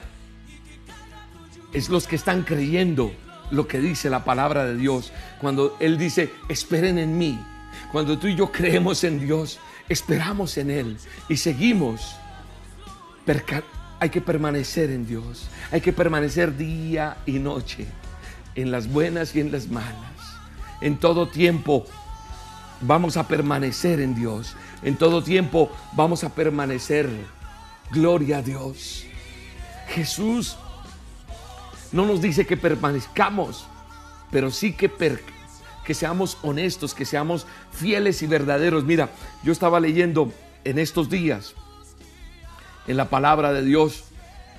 es 1.73 1.89
los 1.89 2.07
que 2.07 2.15
están 2.15 2.43
creyendo 2.43 3.13
lo 3.51 3.67
que 3.67 3.79
dice 3.79 4.09
la 4.09 4.23
palabra 4.23 4.65
de 4.65 4.75
Dios. 4.75 5.11
Cuando 5.39 5.77
Él 5.79 5.97
dice, 5.97 6.31
esperen 6.47 6.97
en 6.97 7.17
mí. 7.17 7.39
Cuando 7.91 8.17
tú 8.17 8.27
y 8.27 8.35
yo 8.35 8.51
creemos 8.51 9.03
en 9.03 9.19
Dios, 9.19 9.59
esperamos 9.87 10.57
en 10.57 10.69
Él 10.71 10.97
y 11.27 11.37
seguimos. 11.37 12.15
Hay 13.99 14.09
que 14.09 14.21
permanecer 14.21 14.89
en 14.91 15.05
Dios. 15.05 15.47
Hay 15.71 15.81
que 15.81 15.93
permanecer 15.93 16.55
día 16.57 17.17
y 17.25 17.33
noche. 17.33 17.85
En 18.55 18.71
las 18.71 18.87
buenas 18.87 19.35
y 19.35 19.41
en 19.41 19.51
las 19.51 19.67
malas. 19.67 19.93
En 20.81 20.97
todo 20.97 21.27
tiempo 21.27 21.85
vamos 22.81 23.17
a 23.17 23.27
permanecer 23.27 23.99
en 23.99 24.15
Dios. 24.15 24.55
En 24.81 24.95
todo 24.97 25.23
tiempo 25.23 25.71
vamos 25.93 26.23
a 26.23 26.29
permanecer. 26.29 27.09
Gloria 27.91 28.37
a 28.37 28.41
Dios. 28.41 29.05
Jesús 29.87 30.57
no 31.91 32.05
nos 32.05 32.21
dice 32.21 32.45
que 32.45 32.57
permanezcamos, 32.57 33.65
pero 34.31 34.51
sí 34.51 34.73
que, 34.73 34.91
que 35.83 35.93
seamos 35.93 36.37
honestos, 36.43 36.93
que 36.93 37.05
seamos 37.05 37.47
fieles 37.71 38.21
y 38.21 38.27
verdaderos. 38.27 38.83
Mira, 38.83 39.09
yo 39.43 39.51
estaba 39.51 39.79
leyendo 39.79 40.31
en 40.63 40.77
estos 40.77 41.09
días 41.09 41.55
en 42.87 42.97
la 42.97 43.09
palabra 43.09 43.53
de 43.53 43.63
Dios 43.63 44.03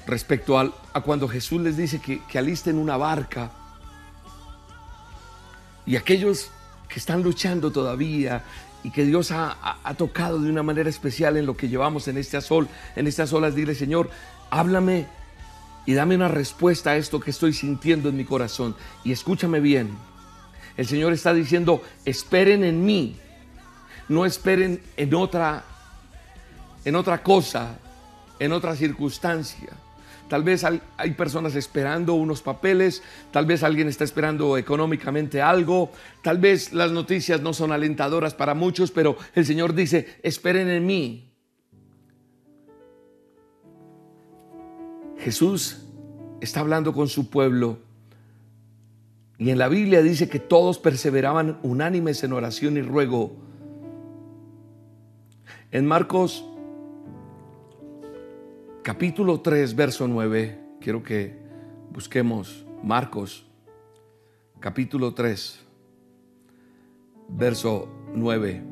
respecto 0.06 0.58
a 0.58 1.00
cuando 1.02 1.28
Jesús 1.28 1.60
les 1.60 1.76
dice 1.76 2.00
que, 2.00 2.20
que 2.24 2.38
alisten 2.38 2.78
una 2.78 2.96
barca. 2.96 3.52
Y 5.86 5.96
aquellos 5.96 6.50
que 6.92 6.98
están 6.98 7.22
luchando 7.22 7.70
todavía 7.70 8.42
y 8.82 8.90
que 8.90 9.04
Dios 9.04 9.30
ha, 9.30 9.76
tocado 9.96 10.40
de 10.40 10.50
una 10.50 10.62
manera 10.62 10.88
especial 10.88 11.36
en 11.36 11.46
lo 11.46 11.56
que 11.56 11.68
llevamos 11.68 12.08
en 12.08 12.16
este 12.16 12.40
sol, 12.40 12.68
en 12.96 13.06
estas 13.06 13.32
olas, 13.32 13.54
dile 13.54 13.74
Señor, 13.74 14.10
háblame 14.50 15.06
y 15.86 15.94
dame 15.94 16.14
una 16.14 16.28
respuesta 16.28 16.90
a 16.90 16.96
esto 16.96 17.20
que 17.20 17.30
estoy 17.30 17.52
sintiendo 17.52 18.08
en 18.08 18.16
mi 18.16 18.24
corazón. 18.24 18.74
Y 19.04 19.12
escúchame 19.12 19.60
bien. 19.60 19.90
El 20.76 20.86
Señor 20.86 21.12
está 21.12 21.34
diciendo, 21.34 21.82
esperen 22.04 22.64
en 22.64 22.84
mí. 22.84 23.16
No 24.08 24.24
esperen 24.26 24.82
en 24.96 25.14
otra 25.14 25.64
en 26.84 26.96
otra 26.96 27.22
cosa, 27.22 27.78
en 28.38 28.52
otra 28.52 28.74
circunstancia. 28.74 29.70
Tal 30.30 30.44
vez 30.44 30.62
hay, 30.62 31.10
personas 31.16 31.56
esperando 31.56 32.14
unos 32.14 32.40
papeles, 32.40 33.02
tal 33.32 33.46
vez 33.46 33.64
alguien 33.64 33.88
está 33.88 34.04
esperando 34.04 34.56
económicamente 34.56 35.42
algo, 35.42 35.90
tal 36.22 36.38
vez 36.38 36.72
las 36.72 36.92
noticias 36.92 37.40
no 37.40 37.52
son 37.52 37.72
alentadoras 37.72 38.32
para 38.32 38.54
muchos, 38.54 38.92
pero 38.92 39.16
el 39.34 39.44
Señor 39.44 39.74
dice, 39.74 40.20
esperen 40.22 40.68
en 40.68 40.86
mí. 40.86 41.34
Jesús 45.18 45.78
está 46.40 46.60
hablando 46.60 46.92
con 46.92 47.08
su 47.08 47.28
pueblo 47.28 47.80
y 49.36 49.50
en 49.50 49.58
la 49.58 49.66
Biblia 49.66 50.00
dice 50.00 50.28
que 50.28 50.38
todos 50.38 50.78
perseveraban 50.78 51.58
unánimes 51.64 52.22
en 52.22 52.34
oración 52.34 52.76
y 52.76 52.82
ruego. 52.82 53.34
En 55.72 55.86
Marcos 55.86 56.44
capítulo 58.82 59.40
3, 59.40 59.74
verso 59.76 60.08
9, 60.08 60.58
quiero 60.80 61.02
que 61.02 61.36
busquemos 61.92 62.64
Marcos 62.82 63.46
capítulo 64.58 65.12
3, 65.14 65.60
verso 67.28 67.88
9. 68.14 68.62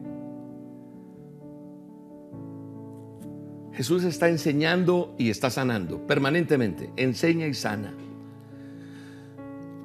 Jesús 3.74 4.02
está 4.04 4.28
enseñando 4.28 5.14
y 5.18 5.30
está 5.30 5.50
sanando 5.50 6.06
permanentemente, 6.06 6.90
enseña 6.96 7.46
y 7.46 7.54
sana. 7.54 7.94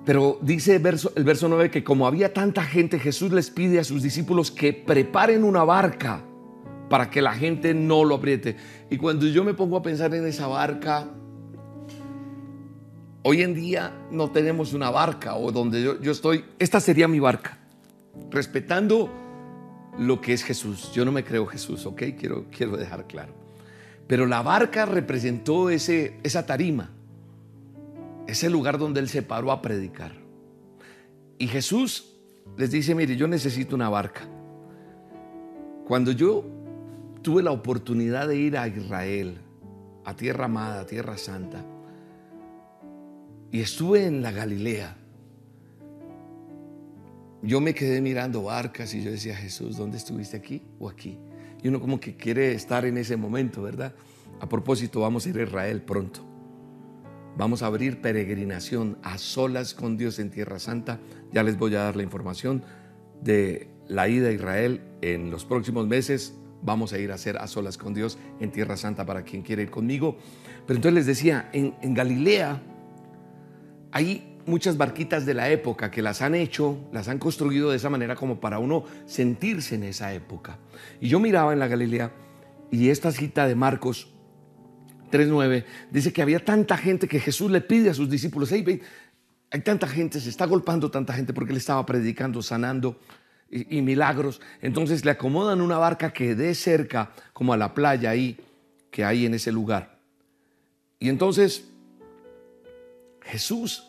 Pero 0.05 0.39
dice 0.41 0.75
el 0.75 0.81
verso, 0.81 1.12
el 1.15 1.23
verso 1.23 1.47
9 1.47 1.69
que 1.69 1.83
como 1.83 2.07
había 2.07 2.33
tanta 2.33 2.63
gente, 2.63 2.97
Jesús 2.99 3.31
les 3.31 3.49
pide 3.49 3.79
a 3.79 3.83
sus 3.83 4.01
discípulos 4.01 4.51
que 4.51 4.73
preparen 4.73 5.43
una 5.43 5.63
barca 5.63 6.23
para 6.89 7.09
que 7.09 7.21
la 7.21 7.33
gente 7.33 7.73
no 7.73 8.03
lo 8.03 8.15
apriete. 8.15 8.55
Y 8.89 8.97
cuando 8.97 9.25
yo 9.27 9.43
me 9.43 9.53
pongo 9.53 9.77
a 9.77 9.81
pensar 9.81 10.13
en 10.13 10.25
esa 10.27 10.47
barca, 10.47 11.07
hoy 13.23 13.41
en 13.41 13.53
día 13.53 13.93
no 14.11 14.31
tenemos 14.31 14.73
una 14.73 14.89
barca 14.89 15.35
o 15.35 15.51
donde 15.51 15.81
yo, 15.81 15.99
yo 16.01 16.11
estoy, 16.11 16.45
esta 16.59 16.79
sería 16.79 17.07
mi 17.07 17.19
barca, 17.19 17.57
respetando 18.29 19.09
lo 19.97 20.21
que 20.21 20.33
es 20.33 20.43
Jesús. 20.43 20.91
Yo 20.93 21.05
no 21.05 21.11
me 21.11 21.23
creo 21.23 21.45
Jesús, 21.45 21.85
¿ok? 21.85 22.03
Quiero, 22.17 22.45
quiero 22.51 22.77
dejar 22.77 23.07
claro. 23.07 23.33
Pero 24.07 24.25
la 24.25 24.41
barca 24.41 24.85
representó 24.85 25.69
ese, 25.69 26.19
esa 26.23 26.45
tarima, 26.45 26.91
ese 28.27 28.49
lugar 28.49 28.77
donde 28.77 28.99
él 28.99 29.09
se 29.09 29.21
paró 29.21 29.51
a 29.51 29.61
predicar. 29.61 30.13
Y 31.37 31.47
Jesús 31.47 32.13
les 32.57 32.71
dice, 32.71 32.95
mire, 32.95 33.15
yo 33.15 33.27
necesito 33.27 33.75
una 33.75 33.89
barca. 33.89 34.21
Cuando 35.85 36.11
yo 36.11 36.45
tuve 37.23 37.41
la 37.41 37.51
oportunidad 37.51 38.27
de 38.27 38.38
ir 38.38 38.57
a 38.57 38.67
Israel, 38.67 39.39
a 40.05 40.15
tierra 40.15 40.45
amada, 40.45 40.81
a 40.81 40.86
tierra 40.86 41.17
santa, 41.17 41.65
y 43.51 43.62
estuve 43.62 44.05
en 44.05 44.21
la 44.21 44.31
Galilea, 44.31 44.97
yo 47.43 47.59
me 47.59 47.73
quedé 47.73 48.01
mirando 48.01 48.43
barcas 48.43 48.93
y 48.93 49.03
yo 49.03 49.12
decía, 49.12 49.36
Jesús, 49.36 49.75
¿dónde 49.75 49.97
estuviste 49.97 50.38
aquí 50.38 50.62
o 50.79 50.89
aquí? 50.89 51.19
Y 51.62 51.67
uno 51.67 51.81
como 51.81 51.99
que 51.99 52.15
quiere 52.15 52.53
estar 52.53 52.86
en 52.86 52.97
ese 52.97 53.17
momento, 53.17 53.62
¿verdad? 53.62 53.93
A 54.39 54.47
propósito, 54.47 55.01
vamos 55.01 55.25
a 55.25 55.29
ir 55.29 55.38
a 55.38 55.43
Israel 55.43 55.81
pronto. 55.81 56.21
Vamos 57.38 57.62
a 57.62 57.65
abrir 57.67 57.99
peregrinación 57.99 58.97
a 59.03 59.17
solas 59.17 59.73
con 59.73 59.97
Dios 59.97 60.19
en 60.19 60.29
Tierra 60.29 60.57
Santa. 60.57 60.99
Ya 61.33 61.43
les 61.43 61.57
voy 61.57 61.75
a 61.75 61.79
dar 61.79 61.97
la 61.97 62.03
información 62.03 62.63
de 63.21 63.67
la 63.88 64.07
ida 64.07 64.29
a 64.29 64.31
Israel 64.31 64.81
en 65.01 65.29
los 65.29 65.43
próximos 65.43 65.86
meses. 65.86 66.36
Vamos 66.63 66.93
a 66.93 66.97
ir 66.97 67.12
a 67.12 67.15
hacer 67.15 67.38
a 67.38 67.47
solas 67.47 67.78
con 67.78 67.93
Dios 67.93 68.17
en 68.39 68.52
Tierra 68.52 68.78
Santa 68.78 69.06
para 69.06 69.23
quien 69.23 69.41
quiera 69.41 69.62
ir 69.62 69.69
conmigo. 69.69 70.17
Pero 70.65 70.78
entonces 70.78 70.93
les 70.93 71.06
decía, 71.06 71.49
en, 71.54 71.76
en 71.82 71.93
Galilea 71.93 72.62
hay 73.91 74.38
muchas 74.45 74.78
barquitas 74.78 75.26
de 75.26 75.34
la 75.34 75.49
época 75.49 75.91
que 75.91 76.02
las 76.02 76.21
han 76.21 76.36
hecho, 76.36 76.78
las 76.91 77.08
han 77.08 77.19
construido 77.19 77.69
de 77.69 77.78
esa 77.78 77.89
manera 77.89 78.15
como 78.15 78.39
para 78.39 78.60
uno 78.60 78.84
sentirse 79.06 79.76
en 79.76 79.84
esa 79.84 80.13
época. 80.13 80.58
Y 80.99 81.10
yo 81.10 81.19
miraba 81.19 81.54
en 81.54 81.60
la 81.60 81.67
Galilea 81.67 82.12
y 82.71 82.89
esta 82.89 83.12
cita 83.12 83.47
de 83.47 83.56
Marcos 83.56 84.08
3.9 85.12 85.63
dice 85.91 86.12
que 86.12 86.21
había 86.21 86.43
tanta 86.43 86.76
gente 86.76 87.08
que 87.08 87.19
Jesús 87.19 87.52
le 87.52 87.62
pide 87.62 87.89
a 87.89 87.93
sus 87.93 88.10
discípulos, 88.10 88.52
hey, 88.52 88.82
hay 89.52 89.62
tanta 89.62 89.88
gente, 89.88 90.19
se 90.19 90.30
está 90.30 90.45
golpando 90.47 90.89
tanta 90.89 91.13
gente 91.13 91.34
porque 91.34 91.52
él 91.52 91.58
estaba 91.58 91.86
predicando, 91.86 92.41
sanando 92.41 92.99
y, 93.53 93.81
milagros. 93.81 94.41
Entonces 94.61 95.05
le 95.05 95.11
acomodan 95.11 95.61
una 95.61 95.77
barca 95.77 96.11
que 96.11 96.35
dé 96.35 96.55
cerca 96.55 97.11
como 97.33 97.53
a 97.53 97.57
la 97.57 97.73
playa 97.73 98.09
ahí 98.09 98.37
que 98.89 99.05
hay 99.05 99.25
en 99.25 99.35
ese 99.35 99.51
lugar. 99.51 99.99
Y 100.99 101.09
entonces 101.09 101.69
Jesús 103.21 103.87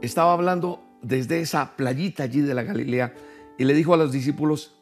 estaba 0.00 0.32
hablando 0.32 0.82
desde 1.02 1.40
esa 1.40 1.76
playita 1.76 2.24
allí 2.24 2.40
de 2.40 2.54
la 2.54 2.62
Galilea 2.62 3.14
y 3.56 3.64
le 3.64 3.74
dijo 3.74 3.94
a 3.94 3.96
los 3.96 4.12
discípulos 4.12 4.74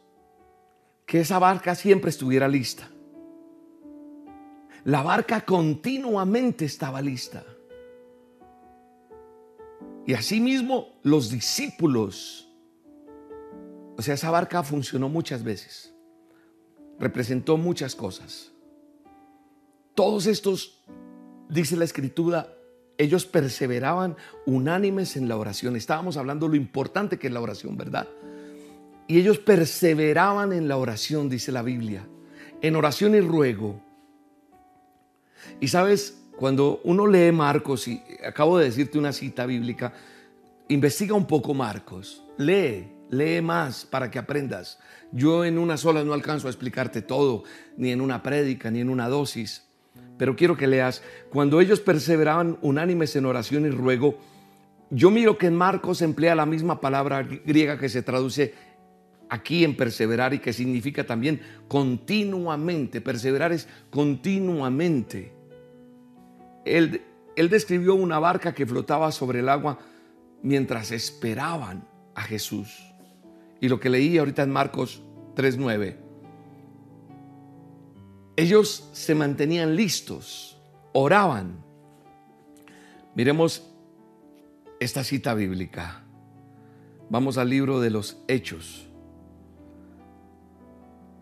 que 1.07 1.21
esa 1.21 1.39
barca 1.39 1.75
siempre 1.75 2.11
estuviera 2.11 2.49
lista. 2.49 2.89
La 4.85 5.03
barca 5.03 5.41
continuamente 5.41 6.65
estaba 6.65 7.01
lista. 7.01 7.45
Y 10.07 10.15
asimismo 10.15 11.01
los 11.03 11.31
discípulos, 11.31 12.46
o 13.97 14.03
sea, 14.03 14.15
esa 14.15 14.31
barca 14.31 14.63
funcionó 14.63 15.09
muchas 15.09 15.43
veces, 15.43 15.95
representó 16.99 17.57
muchas 17.57 17.95
cosas. 17.95 18.53
Todos 19.95 20.27
estos, 20.27 20.85
dice 21.49 21.77
la 21.77 21.85
escritura, 21.85 22.53
ellos 22.99 23.27
perseveraban 23.27 24.17
unánimes 24.45 25.17
en 25.17 25.29
la 25.29 25.37
oración. 25.37 25.77
Estábamos 25.77 26.17
hablando 26.17 26.49
lo 26.49 26.57
importante 26.57 27.19
que 27.19 27.29
es 27.29 27.33
la 27.33 27.41
oración, 27.41 27.77
¿verdad? 27.77 28.07
Y 29.07 29.19
ellos 29.19 29.39
perseveraban 29.39 30.53
en 30.53 30.69
la 30.69 30.77
oración, 30.77 31.29
dice 31.29 31.53
la 31.53 31.63
Biblia, 31.63 32.07
en 32.61 32.77
oración 32.77 33.15
y 33.15 33.21
ruego. 33.21 33.81
Y 35.61 35.69
sabes, 35.69 36.23
cuando 36.37 36.81
uno 36.85 37.07
lee 37.07 37.33
Marcos, 37.33 37.89
y 37.89 38.03
acabo 38.27 38.59
de 38.59 38.67
decirte 38.67 38.99
una 38.99 39.13
cita 39.13 39.47
bíblica, 39.47 39.93
investiga 40.69 41.15
un 41.15 41.27
poco 41.27 41.55
Marcos, 41.55 42.25
lee, 42.37 42.96
lee 43.11 43.41
más 43.41 43.85
para 43.85 44.11
que 44.11 44.19
aprendas. 44.19 44.79
Yo 45.13 45.45
en 45.45 45.59
una 45.59 45.77
sola 45.77 46.05
no 46.05 46.13
alcanzo 46.13 46.47
a 46.47 46.51
explicarte 46.51 47.03
todo, 47.03 47.45
ni 47.77 47.91
en 47.91 48.01
una 48.01 48.23
prédica, 48.23 48.71
ni 48.71 48.81
en 48.81 48.91
una 48.91 49.09
dosis, 49.09 49.67
pero 50.19 50.37
quiero 50.37 50.57
que 50.57 50.67
leas, 50.67 51.03
cuando 51.31 51.61
ellos 51.61 51.81
perseveraban 51.81 52.59
unánimes 52.63 53.15
en 53.17 53.27
oración 53.27 53.67
y 53.67 53.71
ruego, 53.71 54.19
yo 54.91 55.11
miro 55.11 55.37
que 55.37 55.47
en 55.47 55.57
Marcos 55.57 56.01
emplea 56.01 56.35
la 56.35 56.47
misma 56.47 56.81
palabra 56.81 57.23
griega 57.23 57.79
que 57.79 57.89
se 57.89 58.03
traduce 58.03 58.55
aquí 59.29 59.65
en 59.65 59.77
perseverar 59.77 60.33
y 60.33 60.39
que 60.39 60.53
significa 60.53 61.05
también 61.05 61.41
continuamente. 61.69 63.01
Perseverar 63.01 63.53
es 63.53 63.69
continuamente. 63.91 65.33
Él, 66.65 67.03
él 67.35 67.49
describió 67.49 67.95
una 67.95 68.19
barca 68.19 68.55
que 68.55 68.67
flotaba 68.67 69.13
sobre 69.13 69.41
el 69.41 69.49
agua 69.49 69.79
mientras 70.43 70.93
esperaban 70.93 71.87
a 72.15 72.23
Jesús. 72.23 72.96
Y 73.61 73.69
lo 73.69 73.81
que 73.81 73.91
leí 73.91 74.19
ahorita 74.19 74.43
en 74.43 74.51
Marcos 74.51 75.03
3.9. 75.37 75.97
Ellos 78.37 78.89
se 78.93 79.15
mantenían 79.15 79.77
listos, 79.77 80.61
oraban. 80.93 81.65
Miremos 83.15 83.71
esta 84.79 85.05
cita 85.05 85.35
bíblica. 85.35 86.03
Vamos 87.09 87.39
al 87.39 87.49
libro 87.49 87.81
de 87.81 87.91
los 87.91 88.19
Hechos. 88.29 88.89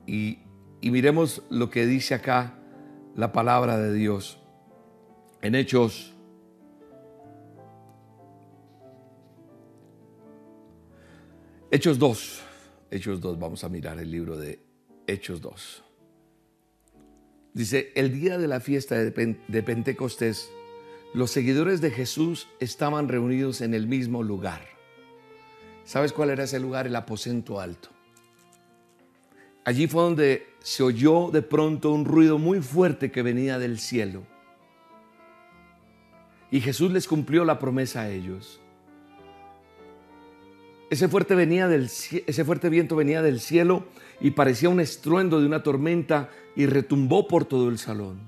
Y, 0.06 0.40
y, 0.80 0.90
miremos 0.90 1.42
lo 1.50 1.70
que 1.70 1.86
dice 1.86 2.14
acá 2.14 2.58
la 3.14 3.32
palabra 3.32 3.78
de 3.78 3.92
Dios. 3.92 4.38
En 5.40 5.54
Hechos 5.54 6.13
Hechos 11.74 11.98
2. 11.98 12.40
Hechos 12.92 13.20
2, 13.20 13.36
vamos 13.36 13.64
a 13.64 13.68
mirar 13.68 13.98
el 13.98 14.08
libro 14.08 14.36
de 14.36 14.60
Hechos 15.08 15.40
2. 15.40 15.82
Dice, 17.52 17.90
el 17.96 18.12
día 18.12 18.38
de 18.38 18.46
la 18.46 18.60
fiesta 18.60 18.94
de 18.94 19.62
Pentecostés, 19.64 20.52
los 21.14 21.32
seguidores 21.32 21.80
de 21.80 21.90
Jesús 21.90 22.46
estaban 22.60 23.08
reunidos 23.08 23.60
en 23.60 23.74
el 23.74 23.88
mismo 23.88 24.22
lugar. 24.22 24.64
¿Sabes 25.82 26.12
cuál 26.12 26.30
era 26.30 26.44
ese 26.44 26.60
lugar? 26.60 26.86
El 26.86 26.94
aposento 26.94 27.58
alto. 27.58 27.88
Allí 29.64 29.88
fue 29.88 30.04
donde 30.04 30.46
se 30.60 30.84
oyó 30.84 31.32
de 31.32 31.42
pronto 31.42 31.90
un 31.90 32.04
ruido 32.04 32.38
muy 32.38 32.60
fuerte 32.60 33.10
que 33.10 33.22
venía 33.22 33.58
del 33.58 33.80
cielo. 33.80 34.22
Y 36.52 36.60
Jesús 36.60 36.92
les 36.92 37.08
cumplió 37.08 37.44
la 37.44 37.58
promesa 37.58 38.02
a 38.02 38.10
ellos. 38.10 38.60
Ese 40.94 41.08
fuerte, 41.08 41.34
venía 41.34 41.66
del, 41.66 41.86
ese 41.86 42.44
fuerte 42.44 42.68
viento 42.68 42.94
venía 42.94 43.20
del 43.20 43.40
cielo 43.40 43.82
y 44.20 44.30
parecía 44.30 44.68
un 44.68 44.78
estruendo 44.78 45.40
de 45.40 45.46
una 45.46 45.60
tormenta 45.60 46.30
y 46.54 46.66
retumbó 46.66 47.26
por 47.26 47.46
todo 47.46 47.68
el 47.68 47.78
salón. 47.78 48.20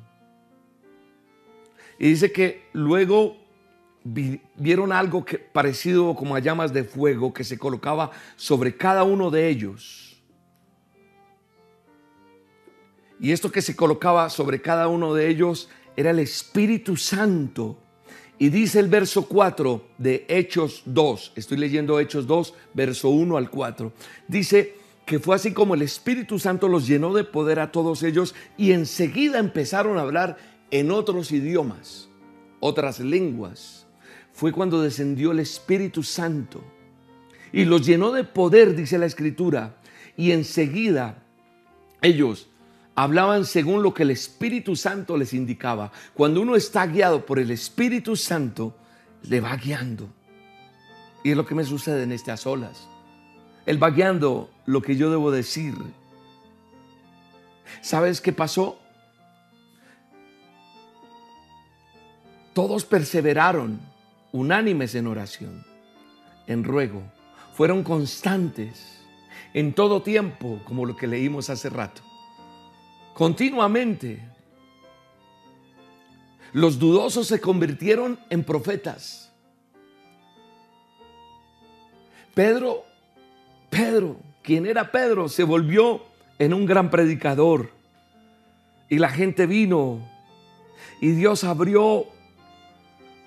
Y 1.97 2.09
dice 2.09 2.33
que 2.33 2.65
luego 2.73 3.37
vieron 4.03 4.91
algo 4.91 5.25
que, 5.25 5.39
parecido 5.39 6.17
como 6.17 6.35
a 6.35 6.41
llamas 6.41 6.73
de 6.73 6.83
fuego 6.83 7.33
que 7.33 7.45
se 7.45 7.57
colocaba 7.57 8.11
sobre 8.35 8.77
cada 8.77 9.05
uno 9.05 9.31
de 9.31 9.49
ellos. 9.49 10.21
Y 13.21 13.31
esto 13.31 13.53
que 13.53 13.63
se 13.63 13.77
colocaba 13.77 14.29
sobre 14.29 14.61
cada 14.61 14.89
uno 14.89 15.15
de 15.15 15.29
ellos 15.29 15.71
era 15.95 16.11
el 16.11 16.19
Espíritu 16.19 16.97
Santo 16.97 17.79
y 18.39 18.51
dice 18.51 18.81
el 18.81 18.89
verso 18.89 19.27
4 19.27 19.83
de 19.99 20.27
Hechos 20.29 20.83
2, 20.85 21.33
estoy 21.37 21.57
leyendo 21.57 21.99
Hechos 21.99 22.27
2, 22.27 22.55
verso 22.75 23.09
1 23.09 23.37
al 23.37 23.51
4, 23.51 23.93
dice 24.29 24.75
que 25.07 25.21
fue 25.21 25.37
así 25.37 25.53
como 25.53 25.75
el 25.75 25.83
Espíritu 25.83 26.39
Santo 26.39 26.69
los 26.69 26.87
llenó 26.87 27.15
de 27.15 27.25
poder 27.25 27.61
a 27.61 27.71
todos 27.71 28.03
ellos 28.03 28.35
y 28.59 28.73
enseguida 28.73 29.39
empezaron 29.39 29.99
a 29.99 30.03
hablar 30.03 30.37
en 30.71 30.91
otros 30.91 31.31
idiomas, 31.31 32.09
otras 32.61 32.99
lenguas. 32.99 33.87
Fue 34.33 34.53
cuando 34.53 34.83
descendió 34.83 35.31
el 35.31 35.39
Espíritu 35.39 36.03
Santo 36.03 36.63
y 37.53 37.65
los 37.65 37.87
llenó 37.87 38.11
de 38.11 38.25
poder, 38.25 38.75
dice 38.75 38.99
la 38.99 39.07
Escritura, 39.07 39.77
y 40.17 40.33
enseguida 40.33 41.23
ellos 42.03 42.49
hablaban 42.97 43.45
según 43.45 43.83
lo 43.83 43.93
que 43.95 44.03
el 44.03 44.11
Espíritu 44.11 44.75
Santo 44.75 45.17
les 45.17 45.35
indicaba. 45.35 45.93
Cuando 46.15 46.41
uno 46.41 46.57
está 46.57 46.87
guiado 46.87 47.25
por 47.25 47.39
el 47.39 47.51
Espíritu 47.51 48.17
Santo, 48.17 48.75
le 49.23 49.41
va 49.41 49.55
guiando. 49.57 50.09
Y 51.23 51.31
es 51.31 51.37
lo 51.37 51.45
que 51.47 51.55
me 51.55 51.65
sucede 51.65 52.03
en 52.03 52.13
estas 52.13 52.47
olas. 52.47 52.89
Él 53.67 53.83
va 53.83 53.91
guiando 53.91 54.51
lo 54.65 54.81
que 54.81 54.97
yo 54.97 55.11
debo 55.11 55.31
decir. 55.31 55.75
¿Sabes 57.83 58.21
qué 58.21 58.33
pasó? 58.33 58.79
Todos 62.55 62.87
perseveraron 62.87 63.79
unánimes 64.33 64.95
en 64.95 65.07
oración, 65.07 65.67
en 66.47 66.65
ruego. 66.65 67.03
Fueron 67.53 67.83
constantes 67.83 69.03
en 69.53 69.75
todo 69.75 70.01
tiempo, 70.01 70.63
como 70.65 70.87
lo 70.87 70.97
que 70.97 71.07
leímos 71.07 71.51
hace 71.51 71.69
rato 71.69 72.06
continuamente. 73.17 74.23
Los 76.53 76.79
dudosos 76.79 77.27
se 77.27 77.41
convirtieron 77.41 78.19
en 78.29 78.45
profetas. 78.45 79.33
Pedro, 82.35 82.85
Pedro, 83.71 84.19
quien 84.43 84.67
era 84.67 84.93
Pedro, 84.93 85.31
se 85.31 85.45
volvió 85.45 86.03
en 86.39 86.53
un 86.53 86.67
gran 86.67 86.91
predicador. 86.91 87.71
Y 88.91 88.99
la 88.99 89.09
gente 89.09 89.47
vino 89.47 90.07
y 91.01 91.13
Dios 91.13 91.43
abrió 91.43 92.05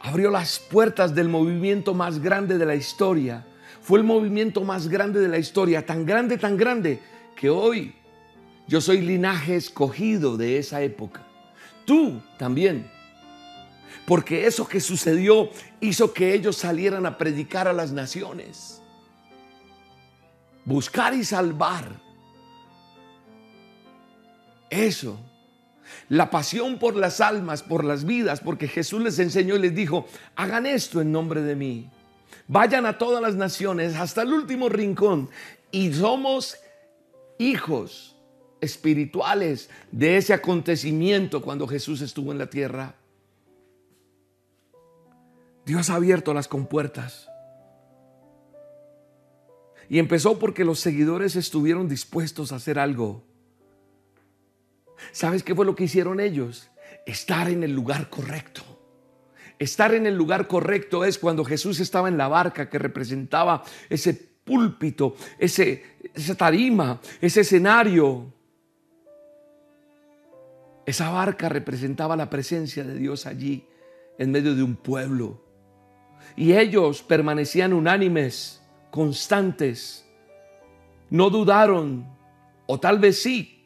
abrió 0.02 0.30
las 0.30 0.60
puertas 0.60 1.16
del 1.16 1.30
movimiento 1.30 1.96
más 1.96 2.20
grande 2.20 2.60
de 2.60 2.66
la 2.68 2.76
historia. 2.76 3.44
Fue 3.82 3.98
el 3.98 4.06
movimiento 4.06 4.64
más 4.64 4.88
grande 4.88 5.20
de 5.20 5.28
la 5.28 5.40
historia, 5.40 5.84
tan 5.84 6.06
grande, 6.06 6.38
tan 6.38 6.58
grande, 6.58 7.00
que 7.36 7.50
hoy 7.50 7.96
yo 8.70 8.82
soy 8.82 9.02
linaje 9.02 9.56
escogido 9.56 10.38
de 10.38 10.60
esa 10.60 10.84
época. 10.84 11.24
Tú 11.86 12.22
también. 12.38 12.88
Porque 14.06 14.46
eso 14.46 14.68
que 14.68 14.80
sucedió 14.80 15.50
hizo 15.82 16.14
que 16.14 16.36
ellos 16.36 16.56
salieran 16.56 17.08
a 17.08 17.18
predicar 17.18 17.68
a 17.68 17.74
las 17.74 17.92
naciones. 17.92 18.80
Buscar 20.66 21.16
y 21.16 21.24
salvar. 21.24 22.00
Eso. 24.70 25.20
La 26.08 26.30
pasión 26.30 26.78
por 26.78 26.96
las 26.96 27.22
almas, 27.22 27.64
por 27.64 27.84
las 27.84 28.06
vidas, 28.06 28.40
porque 28.40 28.68
Jesús 28.68 29.02
les 29.02 29.18
enseñó 29.18 29.56
y 29.56 29.60
les 29.62 29.74
dijo, 29.74 30.06
hagan 30.36 30.68
esto 30.68 31.02
en 31.02 31.12
nombre 31.12 31.42
de 31.42 31.56
mí. 31.56 31.90
Vayan 32.48 32.86
a 32.86 33.00
todas 33.00 33.20
las 33.20 33.34
naciones, 33.34 33.96
hasta 33.96 34.22
el 34.22 34.32
último 34.32 34.70
rincón. 34.70 35.28
Y 35.72 35.92
somos 35.92 36.56
hijos 37.40 38.16
espirituales 38.62 39.70
de 39.92 40.18
ese 40.18 40.34
acontecimiento 40.34 41.42
cuando 41.42 41.68
Jesús 41.68 42.02
estuvo 42.02 42.32
en 42.32 42.38
la 42.38 42.50
tierra. 42.50 42.96
Dios 45.66 45.90
ha 45.90 45.96
abierto 45.96 46.34
las 46.34 46.48
compuertas. 46.48 47.30
Y 49.88 50.00
empezó 50.00 50.38
porque 50.38 50.66
los 50.66 50.80
seguidores 50.80 51.36
estuvieron 51.36 51.88
dispuestos 51.90 52.52
a 52.52 52.58
hacer 52.58 52.78
algo. 52.78 53.24
¿Sabes 55.12 55.44
qué 55.44 55.56
fue 55.56 55.66
lo 55.66 55.76
que 55.76 55.86
hicieron 55.86 56.20
ellos? 56.20 56.70
Estar 57.06 57.50
en 57.50 57.64
el 57.64 57.74
lugar 57.74 58.10
correcto. 58.10 58.62
Estar 59.58 59.94
en 59.94 60.06
el 60.06 60.16
lugar 60.16 60.48
correcto 60.48 61.04
es 61.06 61.18
cuando 61.18 61.44
Jesús 61.44 61.80
estaba 61.80 62.08
en 62.08 62.18
la 62.18 62.28
barca 62.28 62.70
que 62.70 62.80
representaba 62.80 63.64
ese 63.90 64.14
púlpito, 64.14 65.16
ese, 65.38 65.84
esa 66.14 66.36
tarima, 66.36 67.02
ese 67.20 67.42
escenario 67.42 68.34
esa 70.90 71.10
barca 71.10 71.50
representaba 71.50 72.16
la 72.16 72.30
presencia 72.30 72.84
de 72.84 72.96
Dios 72.96 73.26
allí, 73.26 73.66
en 74.18 74.32
medio 74.32 74.56
de 74.56 74.64
un 74.64 74.76
pueblo. 74.76 75.42
Y 76.36 76.54
ellos 76.54 77.04
permanecían 77.04 77.74
unánimes, 77.74 78.62
constantes. 78.90 80.06
No 81.10 81.30
dudaron, 81.30 82.08
o 82.66 82.80
tal 82.80 83.00
vez 83.00 83.22
sí, 83.22 83.66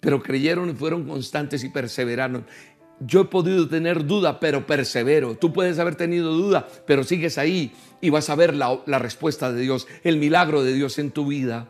pero 0.00 0.22
creyeron 0.22 0.70
y 0.70 0.74
fueron 0.74 1.06
constantes 1.06 1.64
y 1.64 1.70
perseveraron. 1.70 2.46
yo 3.00 3.22
he 3.22 3.24
podido 3.26 3.68
tener 3.68 4.04
duda, 4.04 4.40
pero 4.40 4.66
persevero. 4.66 5.36
Tú 5.36 5.52
puedes 5.52 5.78
haber 5.78 5.94
tenido 5.94 6.32
duda, 6.32 6.68
pero 6.86 7.04
sigues 7.04 7.38
ahí 7.38 7.72
y 8.00 8.10
vas 8.10 8.28
a 8.28 8.34
ver 8.34 8.54
la, 8.54 8.80
la, 8.86 8.98
respuesta 8.98 9.52
de 9.52 9.60
Dios, 9.60 9.86
el 10.02 10.18
milagro 10.18 10.64
de 10.64 10.72
Dios 10.72 10.98
en 10.98 11.12
tu 11.12 11.26
vida. 11.26 11.68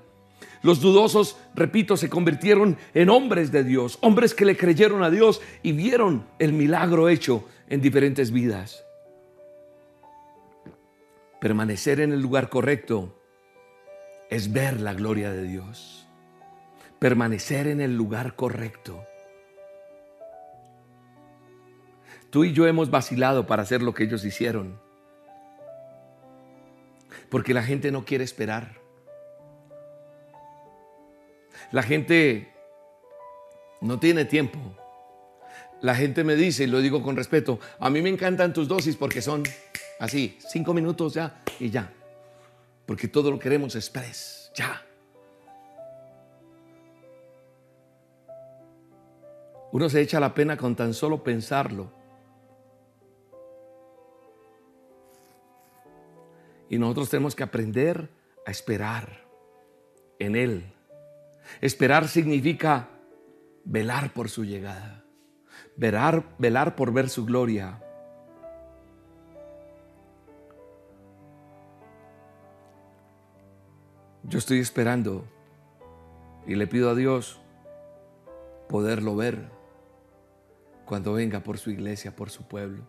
Los 0.62 0.80
dudosos, 0.80 1.36
repito, 1.54 1.96
se 1.96 2.10
convirtieron 2.10 2.76
en 2.94 3.10
hombres 3.10 3.52
de 3.52 3.64
Dios, 3.64 3.98
hombres 4.00 4.34
que 4.34 4.44
le 4.44 4.56
creyeron 4.56 5.02
a 5.02 5.10
Dios 5.10 5.40
y 5.62 5.72
vieron 5.72 6.26
el 6.38 6.52
milagro 6.52 7.08
hecho 7.08 7.44
en 7.68 7.80
diferentes 7.80 8.32
vidas. 8.32 8.84
Permanecer 11.40 12.00
en 12.00 12.12
el 12.12 12.20
lugar 12.20 12.48
correcto 12.48 13.14
es 14.28 14.52
ver 14.52 14.80
la 14.80 14.94
gloria 14.94 15.30
de 15.30 15.44
Dios. 15.44 16.08
Permanecer 16.98 17.68
en 17.68 17.80
el 17.80 17.96
lugar 17.96 18.34
correcto. 18.34 19.04
Tú 22.30 22.44
y 22.44 22.52
yo 22.52 22.66
hemos 22.66 22.90
vacilado 22.90 23.46
para 23.46 23.62
hacer 23.62 23.82
lo 23.82 23.94
que 23.94 24.04
ellos 24.04 24.24
hicieron. 24.24 24.80
Porque 27.30 27.54
la 27.54 27.62
gente 27.62 27.92
no 27.92 28.04
quiere 28.04 28.24
esperar. 28.24 28.87
La 31.70 31.82
gente 31.82 32.52
no 33.80 33.98
tiene 33.98 34.24
tiempo. 34.24 34.58
La 35.80 35.94
gente 35.94 36.24
me 36.24 36.34
dice, 36.34 36.64
y 36.64 36.66
lo 36.66 36.80
digo 36.80 37.02
con 37.02 37.16
respeto, 37.16 37.60
a 37.78 37.88
mí 37.90 38.02
me 38.02 38.08
encantan 38.08 38.52
tus 38.52 38.66
dosis 38.66 38.96
porque 38.96 39.22
son 39.22 39.44
así, 40.00 40.38
cinco 40.50 40.74
minutos 40.74 41.14
ya 41.14 41.42
y 41.60 41.70
ya. 41.70 41.92
Porque 42.86 43.06
todo 43.06 43.30
lo 43.30 43.38
queremos 43.38 43.76
express, 43.76 44.50
ya. 44.54 44.82
Uno 49.70 49.88
se 49.88 50.00
echa 50.00 50.18
la 50.18 50.34
pena 50.34 50.56
con 50.56 50.74
tan 50.74 50.94
solo 50.94 51.22
pensarlo. 51.22 51.92
Y 56.70 56.78
nosotros 56.78 57.10
tenemos 57.10 57.34
que 57.36 57.42
aprender 57.42 58.10
a 58.46 58.50
esperar 58.50 59.24
en 60.18 60.36
Él. 60.36 60.77
Esperar 61.60 62.08
significa 62.08 62.88
velar 63.64 64.12
por 64.12 64.28
su 64.28 64.44
llegada, 64.44 65.04
velar, 65.76 66.24
velar 66.38 66.74
por 66.74 66.92
ver 66.92 67.08
su 67.08 67.24
gloria. 67.26 67.82
Yo 74.22 74.38
estoy 74.38 74.58
esperando 74.58 75.24
y 76.46 76.54
le 76.54 76.66
pido 76.66 76.90
a 76.90 76.94
Dios 76.94 77.40
poderlo 78.68 79.16
ver 79.16 79.50
cuando 80.84 81.12
venga 81.12 81.40
por 81.40 81.58
su 81.58 81.70
iglesia, 81.70 82.14
por 82.16 82.30
su 82.30 82.48
pueblo, 82.48 82.84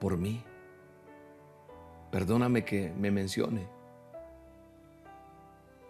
por 0.00 0.18
mí. 0.18 0.44
Perdóname 2.10 2.64
que 2.64 2.92
me 2.92 3.10
mencione, 3.10 3.66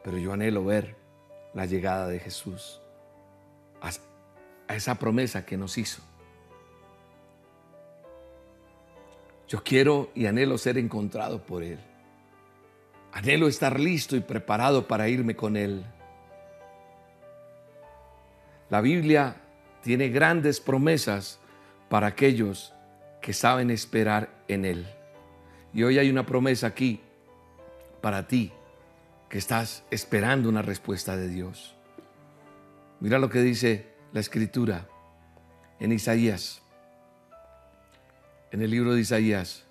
pero 0.04 0.18
yo 0.18 0.32
anhelo 0.32 0.64
ver 0.64 1.01
la 1.54 1.66
llegada 1.66 2.08
de 2.08 2.18
Jesús 2.18 2.80
a 4.68 4.74
esa 4.74 4.94
promesa 4.94 5.44
que 5.44 5.56
nos 5.56 5.76
hizo. 5.76 6.02
Yo 9.48 9.62
quiero 9.62 10.10
y 10.14 10.26
anhelo 10.26 10.56
ser 10.56 10.78
encontrado 10.78 11.42
por 11.42 11.62
Él. 11.62 11.78
Anhelo 13.12 13.48
estar 13.48 13.78
listo 13.78 14.16
y 14.16 14.20
preparado 14.20 14.88
para 14.88 15.08
irme 15.08 15.36
con 15.36 15.56
Él. 15.56 15.84
La 18.70 18.80
Biblia 18.80 19.36
tiene 19.82 20.08
grandes 20.08 20.60
promesas 20.60 21.38
para 21.90 22.06
aquellos 22.06 22.72
que 23.20 23.34
saben 23.34 23.70
esperar 23.70 24.30
en 24.48 24.64
Él. 24.64 24.86
Y 25.74 25.82
hoy 25.82 25.98
hay 25.98 26.08
una 26.08 26.24
promesa 26.24 26.68
aquí 26.68 27.00
para 28.00 28.26
ti 28.26 28.52
que 29.32 29.38
estás 29.38 29.82
esperando 29.90 30.50
una 30.50 30.60
respuesta 30.60 31.16
de 31.16 31.26
Dios. 31.26 31.74
Mira 33.00 33.18
lo 33.18 33.30
que 33.30 33.40
dice 33.40 33.86
la 34.12 34.20
escritura 34.20 34.86
en 35.80 35.90
Isaías, 35.90 36.60
en 38.50 38.60
el 38.60 38.70
libro 38.70 38.92
de 38.92 39.00
Isaías. 39.00 39.64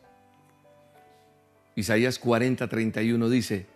Isaías 1.76 2.18
40, 2.18 2.68
31 2.68 3.30
dice, 3.30 3.68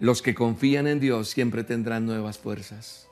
los 0.00 0.22
que 0.22 0.34
confían 0.34 0.88
en 0.88 0.98
Dios 0.98 1.28
siempre 1.28 1.62
tendrán 1.62 2.04
nuevas 2.04 2.36
fuerzas. 2.36 3.06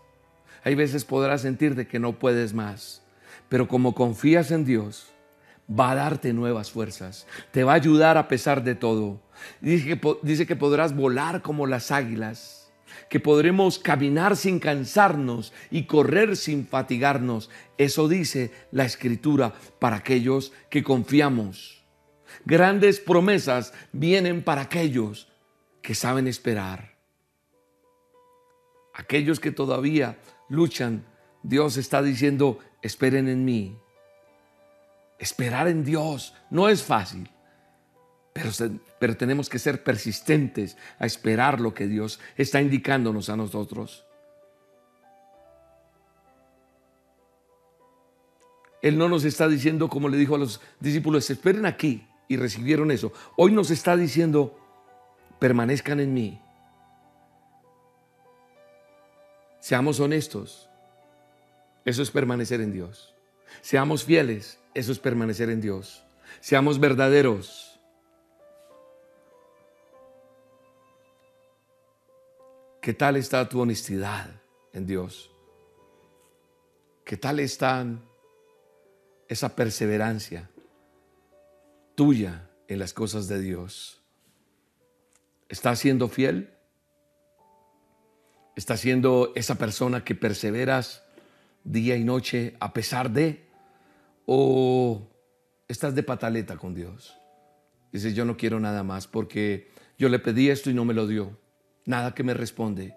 Hay 0.65 0.75
veces 0.75 1.05
podrás 1.05 1.43
sentirte 1.43 1.87
que 1.87 2.01
no 2.01 2.19
puedes 2.19 2.55
más, 2.55 3.03
pero 3.49 3.69
como 3.69 3.95
confías 3.95 4.51
en 4.51 4.65
Dios, 4.65 5.13
va 5.71 5.93
a 5.93 5.95
darte 5.95 6.33
nuevas 6.33 6.71
fuerzas, 6.71 7.27
te 7.53 7.65
va 7.65 7.73
a 7.73 7.77
ayudar 7.77 8.19
a 8.19 8.29
pesar 8.29 8.65
de 8.65 8.75
todo. 8.75 9.21
Dice 9.61 9.99
que, 9.99 10.17
dice 10.23 10.47
que 10.47 10.57
podrás 10.57 10.95
volar 10.95 11.43
como 11.43 11.67
las 11.67 11.91
águilas, 11.91 12.73
que 13.09 13.21
podremos 13.21 13.79
caminar 13.79 14.37
sin 14.37 14.59
cansarnos 14.59 15.53
y 15.71 15.85
correr 15.85 16.37
sin 16.37 16.67
fatigarnos. 16.67 17.51
Eso 17.79 18.09
dice 18.09 18.51
la 18.73 18.85
escritura 18.85 19.55
para 19.79 19.97
aquellos 19.97 20.53
que 20.69 20.83
confiamos. 20.83 21.85
Grandes 22.45 23.01
promesas 23.01 23.73
vienen 23.93 24.43
para 24.43 24.63
aquellos 24.63 25.29
que 25.83 25.95
saben 25.95 26.27
esperar. 26.27 26.97
Aquellos 28.95 29.41
que 29.41 29.51
todavía 29.51 30.19
luchan, 30.49 31.07
Dios 31.43 31.77
está 31.77 32.03
diciendo, 32.03 32.59
esperen 32.83 33.29
en 33.29 33.45
mí. 33.45 33.79
Esperar 35.21 35.69
en 35.69 35.85
Dios 35.85 36.35
no 36.49 36.71
es 36.71 36.83
fácil, 36.83 37.31
pero, 38.33 38.49
pero, 38.99 39.17
tenemos 39.19 39.51
que 39.51 39.59
ser 39.59 39.85
persistentes 39.85 40.79
a 40.99 41.05
esperar 41.05 41.61
lo 41.61 41.75
que 41.75 41.87
Dios 41.87 42.19
está 42.39 42.63
indicándonos 42.63 43.29
a 43.29 43.37
nosotros. 43.37 44.07
Él 48.81 48.97
no 48.97 49.11
nos 49.11 49.25
está 49.25 49.47
diciendo, 49.47 49.91
como 49.91 50.09
le 50.09 50.17
dijo 50.17 50.37
a 50.37 50.39
los 50.39 50.59
discípulos, 50.81 51.29
esperen 51.29 51.67
aquí 51.67 52.09
y 52.27 52.39
recibieron 52.39 52.91
eso. 52.91 53.13
Hoy 53.37 53.53
nos 53.53 53.71
está 53.71 53.99
diciendo, 53.99 54.59
permanezcan 55.39 56.01
en 56.01 56.15
mí. 56.15 56.41
Seamos 59.61 60.01
honestos. 60.01 60.71
Eso 61.85 62.03
es 62.03 62.11
permanecer 62.11 62.63
en 62.63 62.73
Dios. 62.73 63.15
Seamos 63.61 64.05
fieles. 64.05 64.60
Eso 64.75 64.93
es 64.93 64.99
permanecer 64.99 65.51
en 65.51 65.61
Dios. 65.61 66.05
Seamos 66.41 66.79
verdaderos. 66.79 67.81
¿Qué 72.81 72.95
tal 72.95 73.17
está 73.17 73.49
tu 73.49 73.61
honestidad 73.61 74.31
en 74.73 74.87
Dios? 74.87 75.31
¿Qué 77.05 77.17
tal 77.17 77.41
está 77.41 77.85
esa 79.29 79.55
perseverancia 79.57 80.49
tuya 81.95 82.49
en 82.69 82.79
las 82.79 82.95
cosas 82.95 83.27
de 83.27 83.41
Dios? 83.41 84.01
¿Estás 85.49 85.81
siendo 85.81 86.09
fiel? 86.09 86.55
¿Estás 88.55 88.81
siendo 88.81 89.33
esa 89.35 89.57
persona 89.57 90.05
que 90.05 90.15
perseveras 90.15 91.03
día 91.65 91.97
y 91.97 92.05
noche 92.05 92.57
a 92.61 92.73
pesar 92.73 93.11
de 93.11 93.50
o 94.33 95.11
estás 95.67 95.97
de 95.97 96.05
pataleta 96.05 96.57
con 96.57 96.73
Dios. 96.73 97.19
Dices, 97.91 98.15
yo 98.15 98.25
no 98.25 98.37
quiero 98.37 98.61
nada 98.61 98.85
más 98.85 99.09
porque 99.09 99.73
yo 99.99 100.09
le 100.09 100.21
pedí 100.21 100.51
esto 100.51 100.71
y 100.71 100.75
no 100.75 100.85
me 100.85 100.95
lo 100.95 101.09
dio. 101.09 101.37
Nada 101.85 102.15
que 102.15 102.23
me 102.23 102.33
responde. 102.33 102.95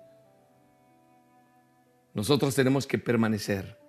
Nosotros 2.13 2.53
tenemos 2.53 2.85
que 2.85 2.99
permanecer. 2.99 3.79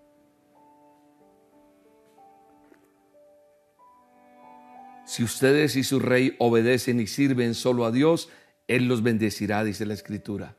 Si 5.05 5.23
ustedes 5.23 5.77
y 5.77 5.85
su 5.85 5.99
rey 5.99 6.37
obedecen 6.39 6.99
y 6.99 7.07
sirven 7.07 7.53
solo 7.53 7.85
a 7.85 7.93
Dios, 7.93 8.31
Él 8.69 8.89
los 8.89 9.03
bendecirá, 9.03 9.65
dice 9.65 9.85
la 9.85 9.93
Escritura 9.93 10.57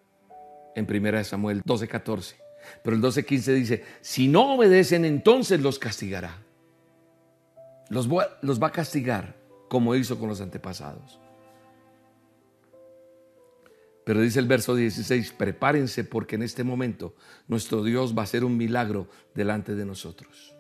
en 0.76 0.86
1 0.86 1.24
Samuel 1.24 1.64
12:14. 1.64 2.36
Pero 2.84 2.96
el 2.96 3.02
12:15 3.02 3.54
dice, 3.56 3.84
si 4.02 4.28
no 4.28 4.54
obedecen, 4.54 5.04
entonces 5.04 5.60
los 5.62 5.80
castigará 5.80 6.45
los, 7.90 8.10
va 8.10 8.68
a 8.68 8.72
castigar 8.72 9.36
como 9.70 9.96
hizo 9.96 10.20
con 10.20 10.30
los 10.30 10.42
antepasados. 10.42 11.20
Pero 14.06 14.22
dice 14.22 14.40
el 14.40 14.48
verso 14.48 14.76
16, 14.76 15.32
prepárense 15.34 16.04
porque 16.04 16.36
en 16.36 16.44
este 16.44 16.64
momento 16.64 17.16
nuestro 17.48 17.84
Dios 17.84 18.16
va 18.16 18.22
a 18.22 18.26
hacer 18.26 18.44
un 18.44 18.56
milagro 18.56 19.10
delante 19.34 19.74
de 19.76 19.86
nosotros. 19.86 20.56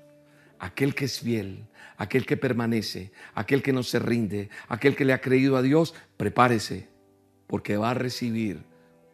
Aquel 0.57 0.95
que 0.95 1.05
es 1.05 1.19
fiel, 1.19 1.67
aquel 1.97 2.25
que 2.25 2.37
permanece, 2.37 3.11
aquel 3.35 3.61
que 3.61 3.73
no 3.73 3.83
se 3.83 3.99
rinde, 3.99 4.49
aquel 4.67 4.95
que 4.95 5.05
le 5.05 5.13
ha 5.13 5.21
creído 5.21 5.57
a 5.57 5.61
Dios, 5.61 5.93
prepárese 6.17 6.89
porque 7.47 7.77
va 7.77 7.91
a 7.91 7.93
recibir 7.93 8.63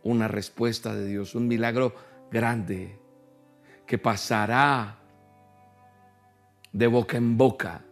una 0.03 0.28
respuesta 0.28 0.95
de 0.95 1.05
Dios, 1.05 1.36
un 1.36 1.47
milagro 1.47 1.93
grande 2.32 2.97
que 3.86 3.97
pasará 3.97 4.99
de 6.72 6.88
boca 6.88 7.18
en 7.18 7.38
boca, 7.38 7.84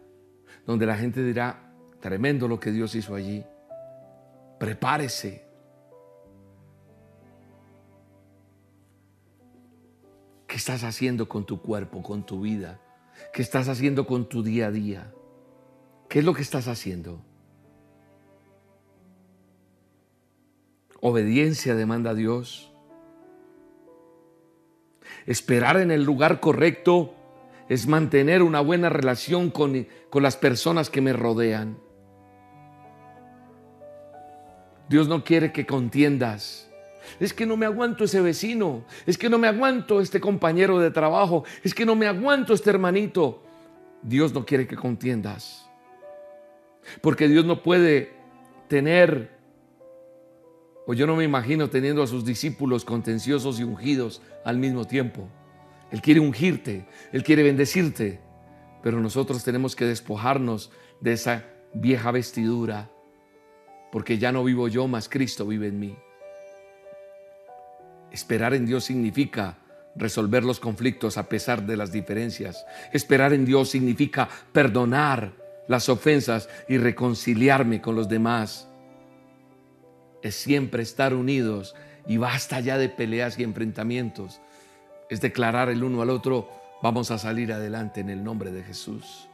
donde 0.70 0.86
la 0.86 0.96
gente 0.96 1.24
dirá, 1.24 1.74
tremendo 1.98 2.46
lo 2.46 2.60
que 2.60 2.70
Dios 2.70 2.94
hizo 2.94 3.16
allí. 3.16 3.44
Prepárese. 4.60 5.44
¿Qué 10.46 10.54
estás 10.54 10.84
haciendo 10.84 11.28
con 11.28 11.44
tu 11.44 11.60
cuerpo, 11.60 12.04
con 12.04 12.24
tu 12.24 12.42
vida? 12.42 12.80
¿Qué 13.32 13.42
estás 13.42 13.68
haciendo 13.68 14.06
con 14.06 14.28
tu 14.28 14.44
día 14.44 14.68
a 14.68 14.70
día? 14.70 15.12
¿Qué 16.08 16.20
es 16.20 16.24
lo 16.24 16.34
que 16.34 16.42
estás 16.42 16.68
haciendo? 16.68 17.20
Obediencia 21.00 21.74
demanda 21.74 22.10
a 22.10 22.14
Dios. 22.14 22.72
Esperar 25.26 25.78
en 25.78 25.90
el 25.90 26.04
lugar 26.04 26.38
correcto 26.38 27.16
es 27.70 27.86
mantener 27.86 28.42
una 28.42 28.60
buena 28.60 28.88
relación 28.88 29.48
con, 29.48 29.86
con 30.10 30.24
las 30.24 30.36
personas 30.36 30.90
que 30.90 31.00
me 31.00 31.12
rodean. 31.12 31.78
Dios 34.88 35.06
no 35.06 35.22
quiere 35.22 35.52
que 35.52 35.64
contiendas. 35.66 36.68
Es 37.20 37.32
que 37.32 37.46
no 37.46 37.56
me 37.56 37.66
aguanto 37.66 38.02
ese 38.02 38.20
vecino. 38.20 38.84
Es 39.06 39.16
que 39.16 39.30
no 39.30 39.38
me 39.38 39.46
aguanto 39.46 40.00
este 40.00 40.20
compañero 40.20 40.80
de 40.80 40.90
trabajo. 40.90 41.44
Es 41.62 41.72
que 41.72 41.86
no 41.86 41.94
me 41.94 42.08
aguanto 42.08 42.54
este 42.54 42.70
hermanito. 42.70 43.40
Dios 44.02 44.34
no 44.34 44.44
quiere 44.44 44.66
que 44.66 44.74
contiendas. 44.74 45.70
Porque 47.00 47.28
Dios 47.28 47.44
no 47.44 47.62
puede 47.62 48.12
tener, 48.66 49.30
o 50.88 50.94
yo 50.94 51.06
no 51.06 51.14
me 51.14 51.22
imagino 51.22 51.70
teniendo 51.70 52.02
a 52.02 52.08
sus 52.08 52.24
discípulos 52.24 52.84
contenciosos 52.84 53.60
y 53.60 53.62
ungidos 53.62 54.22
al 54.44 54.58
mismo 54.58 54.88
tiempo. 54.88 55.28
Él 55.90 56.00
quiere 56.00 56.20
ungirte, 56.20 56.86
Él 57.12 57.22
quiere 57.22 57.42
bendecirte, 57.42 58.20
pero 58.82 59.00
nosotros 59.00 59.44
tenemos 59.44 59.76
que 59.76 59.84
despojarnos 59.84 60.70
de 61.00 61.12
esa 61.12 61.44
vieja 61.74 62.10
vestidura, 62.10 62.90
porque 63.92 64.18
ya 64.18 64.32
no 64.32 64.44
vivo 64.44 64.68
yo, 64.68 64.86
más 64.86 65.08
Cristo 65.08 65.46
vive 65.46 65.68
en 65.68 65.80
mí. 65.80 65.96
Esperar 68.10 68.54
en 68.54 68.66
Dios 68.66 68.84
significa 68.84 69.58
resolver 69.96 70.44
los 70.44 70.60
conflictos 70.60 71.18
a 71.18 71.28
pesar 71.28 71.64
de 71.66 71.76
las 71.76 71.92
diferencias. 71.92 72.64
Esperar 72.92 73.32
en 73.32 73.44
Dios 73.44 73.70
significa 73.70 74.28
perdonar 74.52 75.32
las 75.68 75.88
ofensas 75.88 76.48
y 76.68 76.78
reconciliarme 76.78 77.80
con 77.80 77.94
los 77.94 78.08
demás. 78.08 78.68
Es 80.22 80.34
siempre 80.34 80.82
estar 80.82 81.14
unidos 81.14 81.74
y 82.06 82.16
basta 82.16 82.60
ya 82.60 82.78
de 82.78 82.88
peleas 82.88 83.38
y 83.38 83.44
enfrentamientos. 83.44 84.40
Es 85.10 85.20
declarar 85.20 85.68
el 85.68 85.82
uno 85.82 86.02
al 86.02 86.10
otro, 86.10 86.48
vamos 86.82 87.10
a 87.10 87.18
salir 87.18 87.52
adelante 87.52 88.00
en 88.00 88.10
el 88.10 88.22
nombre 88.22 88.52
de 88.52 88.62
Jesús. 88.62 89.28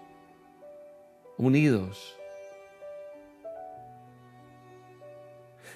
Unidos. 1.36 2.16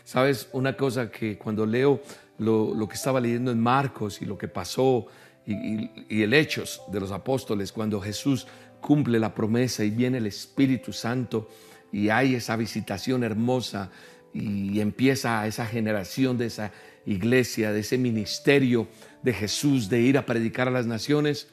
Sabes, 0.05 0.49
una 0.53 0.75
cosa 0.75 1.11
que 1.11 1.37
cuando 1.37 1.67
leo 1.67 2.01
lo, 2.39 2.89
que 2.89 2.95
estaba 2.95 3.21
leyendo 3.21 3.51
en 3.51 3.61
Marcos 3.61 4.23
y 4.23 4.25
lo 4.25 4.39
que 4.39 4.49
pasó 4.49 5.07
y, 5.47 6.23
el 6.23 6.33
hechos 6.33 6.81
de 6.91 6.99
los 6.99 7.13
apóstoles 7.13 7.71
cuando 7.71 8.01
Jesús 8.01 8.47
cumple 8.81 9.19
la 9.19 9.35
promesa 9.35 9.85
y 9.85 9.91
viene 9.91 10.17
el 10.19 10.27
Espíritu 10.27 10.95
Santo 10.95 11.49
y 11.93 12.09
hay 12.09 12.35
esa 12.35 12.57
visitación 12.57 13.23
hermosa 13.23 13.91
y 14.33 14.81
empieza 14.81 15.47
esa 15.47 15.67
generación 15.67 16.39
de 16.39 16.47
esa 16.47 16.73
iglesia, 17.05 17.73
de 17.73 17.81
ese 17.81 17.99
ministerio 17.99 18.89
de 19.23 19.33
Jesús 19.33 19.89
de 19.89 20.01
ir 20.01 20.17
a 20.19 20.27
predicar 20.27 20.69
a 20.69 20.71
las 20.71 20.87
naciones, 20.87 21.49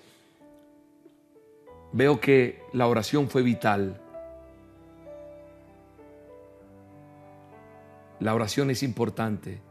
veo 1.91 2.19
que 2.19 2.61
la 2.73 2.87
oración 2.87 3.29
fue 3.29 3.41
vital. 3.41 4.01
La 8.19 8.33
oración 8.33 8.71
es 8.71 8.83
importante. 8.83 9.61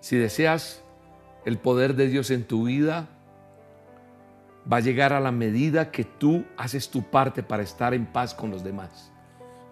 Si 0.00 0.16
deseas 0.16 0.82
el 1.44 1.58
poder 1.58 1.94
de 1.94 2.08
Dios 2.08 2.30
en 2.30 2.44
tu 2.44 2.64
vida, 2.64 3.08
va 4.70 4.78
a 4.78 4.80
llegar 4.80 5.12
a 5.12 5.20
la 5.20 5.32
medida 5.32 5.90
que 5.90 6.04
tú 6.04 6.44
haces 6.56 6.90
tu 6.90 7.02
parte 7.02 7.42
para 7.42 7.62
estar 7.62 7.94
en 7.94 8.06
paz 8.06 8.34
con 8.34 8.50
los 8.50 8.62
demás. 8.62 9.12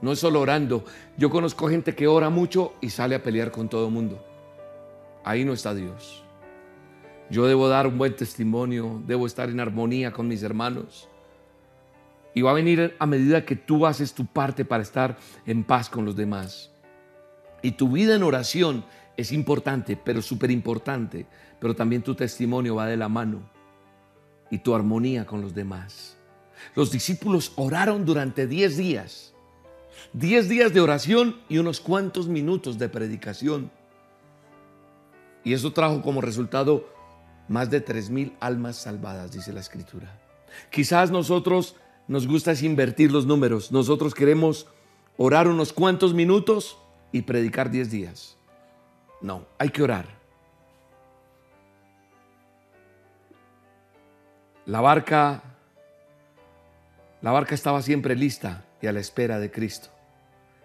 No 0.07 0.13
es 0.13 0.21
solo 0.21 0.41
orando. 0.41 0.85
Yo 1.17 1.31
conozco 1.31 1.69
gente 1.69 1.97
que 1.97 2.07
ora 2.07 2.31
mucho 2.31 2.75
y 2.81 2.91
sale 2.91 3.17
a 3.17 3.25
pelear 3.25 3.51
con 3.51 3.69
todo 3.69 3.89
el 3.89 3.93
mundo. 3.93 4.25
Ahí 5.25 5.45
no 5.45 5.53
está 5.53 5.75
Dios. 5.75 6.23
Yo 7.29 7.45
debo 7.49 7.67
dar 7.67 7.89
un 7.89 7.99
buen 7.99 8.15
testimonio, 8.15 9.03
debo 9.05 9.27
estar 9.27 9.51
en 9.51 9.59
armonía 9.59 10.13
con 10.13 10.29
mis 10.29 10.45
hermanos. 10.45 11.09
Y 12.37 12.43
va 12.43 12.53
a 12.53 12.55
venir 12.55 12.95
a 13.01 13.05
medida 13.07 13.45
que 13.45 13.57
tú 13.57 13.85
haces 13.85 14.15
tu 14.15 14.27
parte 14.27 14.65
para 14.65 14.85
estar 14.85 15.19
en 15.45 15.65
paz 15.65 15.91
con 15.91 16.05
los 16.05 16.15
demás. 16.15 16.71
Y 17.61 17.73
tu 17.73 17.91
vida 17.91 18.15
en 18.15 18.23
oración 18.23 18.85
es 19.17 19.33
importante, 19.33 19.97
pero 19.97 20.23
súper 20.23 20.53
importante. 20.53 21.27
Pero 21.59 21.75
también 21.75 22.03
tu 22.03 22.15
testimonio 22.15 22.77
va 22.77 22.87
de 22.87 22.97
la 22.97 23.09
mano 23.09 23.41
y 24.53 24.59
tu 24.59 24.73
armonía 24.73 25.27
con 25.27 25.41
los 25.41 25.53
demás. 25.53 26.17
Los 26.77 26.93
discípulos 26.93 27.55
oraron 27.57 28.05
durante 28.05 28.47
10 28.47 28.77
días. 28.77 29.33
10 30.13 30.49
días 30.49 30.73
de 30.73 30.81
oración 30.81 31.41
y 31.49 31.59
unos 31.59 31.81
cuantos 31.81 32.29
minutos 32.29 32.79
de 32.79 32.89
predicación. 32.89 33.71
Y 35.45 35.53
eso 35.53 35.73
trajo 35.73 36.03
como 36.03 36.21
resultado 36.21 36.89
más 37.49 37.71
de 37.71 37.81
tres 37.81 38.11
mil 38.11 38.35
almas 38.41 38.77
salvadas, 38.77 39.31
dice 39.33 39.53
la 39.53 39.61
escritura. 39.61 40.19
Quizás 40.71 41.11
nosotros 41.11 41.77
nos 42.09 42.27
gusta 42.27 42.53
invertir 42.63 43.13
los 43.13 43.27
números. 43.27 43.71
Nosotros 43.71 44.15
queremos 44.15 44.67
orar 45.17 45.49
unos 45.49 45.73
cuantos 45.73 46.15
minutos 46.15 46.79
y 47.13 47.23
predicar 47.23 47.71
10 47.71 47.91
días. 47.91 48.37
No, 49.21 49.47
hay 49.59 49.71
que 49.71 49.83
orar. 49.83 50.07
La 54.67 54.81
barca 54.81 55.43
la 57.23 57.33
barca 57.33 57.55
estaba 57.55 57.83
siempre 57.83 58.15
lista 58.15 58.66
y 58.81 58.87
a 58.87 58.93
la 58.93 59.01
espera 59.01 59.39
de 59.39 59.51
Cristo. 59.51 59.89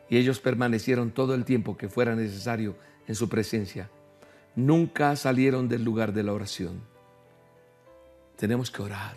Y 0.09 0.17
ellos 0.17 0.39
permanecieron 0.39 1.11
todo 1.11 1.35
el 1.35 1.45
tiempo 1.45 1.77
que 1.77 1.89
fuera 1.89 2.15
necesario 2.15 2.75
en 3.07 3.15
su 3.15 3.29
presencia. 3.29 3.89
Nunca 4.55 5.15
salieron 5.15 5.69
del 5.69 5.83
lugar 5.83 6.11
de 6.13 6.23
la 6.23 6.33
oración. 6.33 6.81
Tenemos 8.35 8.69
que 8.69 8.81
orar. 8.81 9.15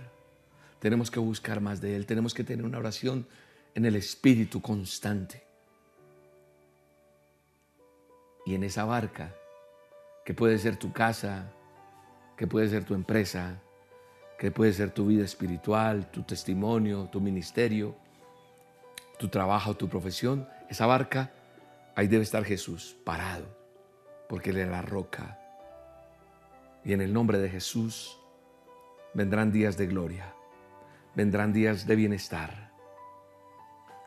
Tenemos 0.79 1.11
que 1.11 1.19
buscar 1.19 1.61
más 1.61 1.81
de 1.81 1.97
Él. 1.97 2.07
Tenemos 2.07 2.35
que 2.35 2.45
tener 2.45 2.65
una 2.65 2.79
oración 2.79 3.27
en 3.75 3.87
el 3.87 3.97
Espíritu 3.97 4.63
constante. 4.63 5.43
Y 8.47 8.55
en 8.55 8.63
esa 8.63 8.85
barca, 8.85 9.35
que 10.25 10.35
puede 10.35 10.59
ser 10.59 10.77
tu 10.77 10.93
casa, 10.93 11.51
que 12.37 12.47
puede 12.47 12.69
ser 12.69 12.85
tu 12.85 12.95
empresa, 12.95 13.61
que 14.39 14.51
puede 14.51 14.73
ser 14.73 14.91
tu 14.91 15.07
vida 15.07 15.25
espiritual, 15.25 16.11
tu 16.11 16.23
testimonio, 16.23 17.09
tu 17.11 17.21
ministerio, 17.21 17.97
tu 19.19 19.29
trabajo, 19.29 19.75
tu 19.75 19.89
profesión, 19.89 20.49
esa 20.69 20.87
barca, 20.87 21.33
ahí 21.95 22.09
debe 22.09 22.25
estar 22.25 22.45
Jesús 22.45 22.97
parado, 23.05 23.47
porque 24.29 24.51
Él 24.51 24.59
es 24.59 24.69
la 24.69 24.83
roca. 24.83 25.39
Y 26.85 26.93
en 26.93 27.01
el 27.01 27.13
nombre 27.13 27.39
de 27.39 27.49
Jesús 27.49 28.19
vendrán 29.15 29.53
días 29.53 29.77
de 29.77 29.87
gloria, 29.87 30.35
vendrán 31.15 31.53
días 31.53 31.87
de 31.87 31.97
bienestar, 31.97 32.65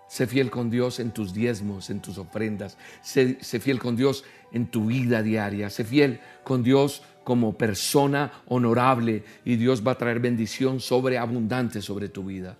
Sé 0.07 0.25
fiel 0.25 0.49
con 0.49 0.69
Dios 0.69 0.99
en 0.99 1.11
tus 1.11 1.33
diezmos, 1.33 1.89
en 1.89 1.99
tus 1.99 2.17
ofrendas. 2.17 2.77
Sé, 3.01 3.35
fiel 3.59 3.79
con 3.79 3.95
Dios 3.95 4.23
en 4.51 4.67
tu 4.67 4.85
vida 4.87 5.21
diaria. 5.21 5.69
Sé 5.69 5.83
fiel 5.83 6.21
con 6.43 6.63
Dios 6.63 7.03
como 7.25 7.57
persona 7.57 8.31
honorable 8.47 9.23
y 9.43 9.57
Dios 9.57 9.85
va 9.85 9.91
a 9.91 9.97
traer 9.97 10.21
bendición 10.21 10.79
sobreabundante 10.79 11.81
sobre 11.81 12.07
tu 12.07 12.23
vida. 12.23 12.57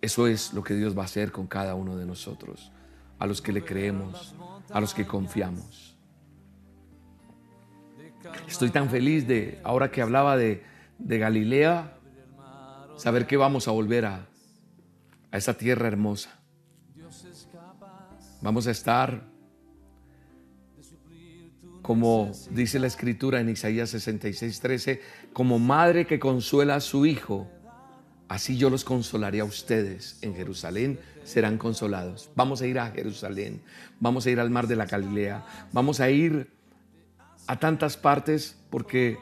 Eso 0.00 0.26
es 0.26 0.52
lo 0.52 0.62
que 0.62 0.74
Dios 0.74 0.96
va 0.96 1.02
a 1.02 1.06
hacer 1.06 1.32
con 1.32 1.46
cada 1.46 1.74
uno 1.74 1.96
de 1.96 2.06
nosotros, 2.06 2.70
a 3.18 3.26
los 3.26 3.42
que 3.42 3.52
le 3.52 3.64
creemos, 3.64 4.34
a 4.70 4.80
los 4.80 4.94
que 4.94 5.06
confiamos. 5.06 5.96
Estoy 8.46 8.70
tan 8.70 8.88
feliz 8.90 9.26
de, 9.26 9.60
ahora 9.64 9.90
que 9.90 10.02
hablaba 10.02 10.36
de, 10.36 10.62
Galilea, 10.98 11.96
saber 12.96 13.26
que 13.26 13.36
vamos 13.36 13.68
a 13.68 13.70
volver 13.70 14.06
a, 14.06 14.26
a 15.30 15.36
esa 15.36 15.54
tierra 15.54 15.88
hermosa. 15.88 16.38
Vamos 18.40 18.68
a 18.68 18.70
estar, 18.70 19.24
como 21.82 22.30
dice 22.50 22.78
la 22.78 22.86
escritura 22.86 23.40
en 23.40 23.48
Isaías 23.48 23.90
66, 23.90 24.60
13, 24.60 25.00
como 25.32 25.58
madre 25.58 26.06
que 26.06 26.20
consuela 26.20 26.76
a 26.76 26.80
su 26.80 27.04
hijo, 27.04 27.48
así 28.28 28.56
yo 28.56 28.70
los 28.70 28.84
consolaré 28.84 29.40
a 29.40 29.44
ustedes. 29.44 30.18
En 30.22 30.34
Jerusalén 30.34 30.98
serán 31.24 31.58
consolados. 31.58 32.30
Vamos 32.34 32.62
a 32.62 32.66
ir 32.66 32.78
a 32.78 32.90
Jerusalén, 32.90 33.60
vamos 34.00 34.26
a 34.26 34.30
ir 34.30 34.40
al 34.40 34.50
mar 34.50 34.66
de 34.66 34.76
la 34.76 34.86
Galilea, 34.86 35.44
vamos 35.72 36.00
a 36.00 36.10
ir 36.10 36.50
a 37.46 37.58
tantas 37.58 37.96
partes 37.96 38.56
porque 38.70 39.18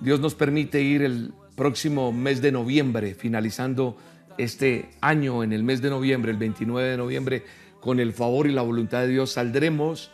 Dios 0.00 0.20
nos 0.20 0.34
permite 0.34 0.82
ir 0.82 1.02
el 1.02 1.32
próximo 1.56 2.12
mes 2.12 2.40
de 2.40 2.52
noviembre, 2.52 3.14
finalizando 3.14 3.96
este 4.38 4.90
año 5.00 5.42
en 5.42 5.52
el 5.52 5.64
mes 5.64 5.82
de 5.82 5.90
noviembre, 5.90 6.30
el 6.30 6.38
29 6.38 6.90
de 6.90 6.96
noviembre, 6.96 7.44
con 7.80 8.00
el 8.00 8.12
favor 8.12 8.46
y 8.46 8.52
la 8.52 8.62
voluntad 8.62 9.00
de 9.00 9.08
Dios, 9.08 9.32
saldremos 9.32 10.12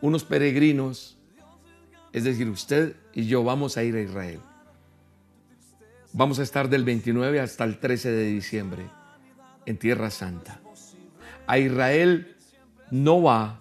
unos 0.00 0.24
peregrinos, 0.24 1.16
es 2.12 2.24
decir, 2.24 2.48
usted 2.48 2.96
y 3.12 3.26
yo 3.26 3.44
vamos 3.44 3.76
a 3.76 3.84
ir 3.84 3.94
a 3.94 4.00
Israel. 4.00 4.40
Vamos 6.16 6.38
a 6.38 6.44
estar 6.44 6.68
del 6.68 6.84
29 6.84 7.40
hasta 7.40 7.64
el 7.64 7.78
13 7.78 8.12
de 8.12 8.26
diciembre 8.26 8.84
en 9.66 9.76
Tierra 9.76 10.10
Santa. 10.10 10.60
A 11.44 11.58
Israel 11.58 12.36
no 12.92 13.20
va 13.20 13.60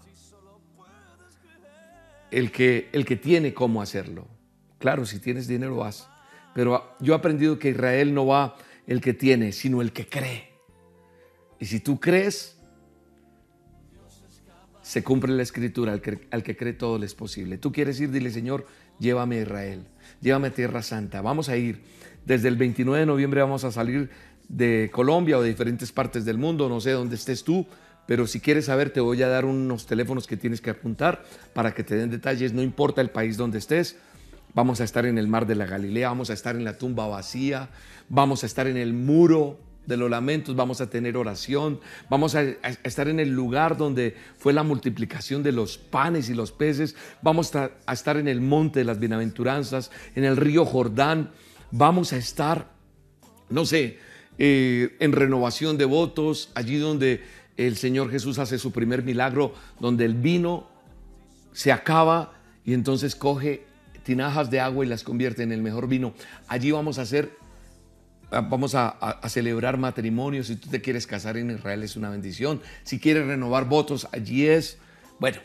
el 2.30 2.52
que, 2.52 2.90
el 2.94 3.06
que 3.06 3.16
tiene 3.16 3.56
cómo 3.56 3.82
hacerlo. 3.82 4.28
Claro, 4.78 5.08
si 5.08 5.18
tienes 5.18 5.48
dinero 5.48 5.78
vas. 5.78 6.08
Pero 6.54 6.96
yo 7.00 7.14
he 7.14 7.18
aprendido 7.18 7.58
que 7.58 7.70
Israel 7.70 8.14
no 8.14 8.28
va 8.28 8.56
el 8.86 9.02
que 9.02 9.16
tiene, 9.16 9.52
sino 9.52 9.82
el 9.82 9.92
que 9.92 10.08
cree. 10.08 10.52
Y 11.60 11.66
si 11.66 11.80
tú 11.80 12.00
crees, 12.00 12.60
se 14.84 15.04
cumple 15.04 15.34
la 15.34 15.42
escritura, 15.42 15.92
al 15.92 16.02
que, 16.02 16.28
al 16.30 16.44
que 16.44 16.56
cree 16.56 16.74
todo 16.74 17.00
le 17.00 17.08
es 17.08 17.16
posible. 17.16 17.58
Tú 17.58 17.72
quieres 17.72 18.00
ir, 18.00 18.12
dile 18.12 18.30
Señor, 18.30 18.68
llévame 19.00 19.40
a 19.40 19.42
Israel, 19.42 19.88
llévame 20.22 20.50
a 20.50 20.54
Tierra 20.54 20.84
Santa. 20.84 21.24
Vamos 21.24 21.50
a 21.50 21.58
ir. 21.58 21.82
Desde 22.26 22.48
el 22.48 22.56
29 22.56 23.02
de 23.02 23.06
noviembre 23.06 23.42
vamos 23.42 23.64
a 23.64 23.72
salir 23.72 24.10
de 24.48 24.90
Colombia 24.94 25.38
o 25.38 25.42
de 25.42 25.50
diferentes 25.50 25.92
partes 25.92 26.26
del 26.26 26.38
mundo, 26.38 26.70
no 26.70 26.80
sé 26.80 26.92
dónde 26.92 27.16
estés 27.16 27.44
tú, 27.44 27.68
pero 28.06 28.28
si 28.28 28.40
quieres 28.40 28.66
saber 28.66 28.92
te 28.92 29.00
voy 29.00 29.22
a 29.24 29.28
dar 29.28 29.46
unos 29.46 29.86
teléfonos 29.86 30.28
que 30.28 30.38
tienes 30.38 30.62
que 30.62 30.70
apuntar 30.70 31.24
para 31.54 31.74
que 31.74 31.84
te 31.84 31.96
den 31.96 32.10
detalles, 32.10 32.54
no 32.54 32.62
importa 32.62 33.02
el 33.02 33.10
país 33.10 33.38
donde 33.38 33.58
estés. 33.58 33.98
Vamos 34.54 34.82
a 34.82 34.84
estar 34.84 35.06
en 35.08 35.18
el 35.18 35.28
mar 35.28 35.48
de 35.48 35.56
la 35.56 35.66
Galilea, 35.66 36.10
vamos 36.10 36.30
a 36.30 36.34
estar 36.34 36.56
en 36.56 36.64
la 36.64 36.78
tumba 36.78 37.08
vacía, 37.08 37.70
vamos 38.08 38.44
a 38.44 38.46
estar 38.46 38.68
en 38.68 38.78
el 38.78 38.94
muro 38.94 39.58
de 39.86 39.98
los 39.98 40.10
lamentos, 40.10 40.56
vamos 40.56 40.80
a 40.80 40.90
tener 40.90 41.18
oración, 41.18 41.80
vamos 42.10 42.36
a, 42.36 42.44
estar 42.84 43.08
en 43.08 43.20
el 43.20 43.30
lugar 43.30 43.78
donde 43.78 44.16
fue 44.38 44.54
la 44.54 44.64
multiplicación 44.64 45.44
de 45.44 45.52
los 45.52 45.78
panes 45.78 46.30
y 46.30 46.34
los 46.34 46.52
peces, 46.52 46.96
vamos 47.22 47.54
a, 47.56 47.72
estar 47.92 48.18
en 48.18 48.28
el 48.28 48.42
monte 48.42 48.80
de 48.80 48.86
las 48.86 49.00
bienaventuranzas, 49.00 49.92
en 50.16 50.24
el 50.24 50.38
río 50.38 50.66
Jordán, 50.66 51.32
vamos 51.74 52.14
a 52.14 52.18
estar, 52.18 52.72
no 53.50 53.66
sé, 53.66 53.98
eh, 54.38 54.96
en 55.00 55.12
renovación 55.12 55.78
de 55.78 55.86
votos, 55.86 56.52
allí 56.56 56.78
donde 56.78 57.22
el 57.58 57.76
Señor 57.76 58.10
Jesús 58.10 58.40
hace 58.40 58.58
su 58.58 58.72
primer 58.72 59.04
milagro, 59.04 59.54
donde 59.80 60.06
el 60.06 60.14
vino 60.16 60.68
se 61.52 61.72
acaba 61.72 62.34
y 62.64 62.74
entonces 62.74 63.16
coge 63.16 63.66
tinajas 64.04 64.50
de 64.50 64.60
agua 64.60 64.86
y 64.86 64.88
las 64.88 65.04
convierte 65.04 65.44
en 65.44 65.52
el 65.52 65.62
mejor 65.62 65.88
vino. 65.88 66.14
Allí 66.48 66.72
vamos 66.72 66.98
a 66.98 67.02
hacer 67.02 67.44
Ah, 68.34 68.42
vamos 68.42 68.74
a, 68.74 69.20
celebrar 69.30 69.78
matrimonio. 69.78 70.44
Si 70.44 70.56
tú 70.56 70.68
te 70.68 70.82
quieres 70.82 71.06
casar 71.06 71.38
en 71.38 71.52
Israel 71.52 71.84
es 71.84 71.96
una 71.96 72.10
bendición. 72.10 72.62
Si 72.84 73.00
quieres 73.00 73.28
renovar 73.28 73.66
votos, 73.70 74.08
allí 74.12 74.48
es. 74.48 74.80
Bueno, 75.20 75.38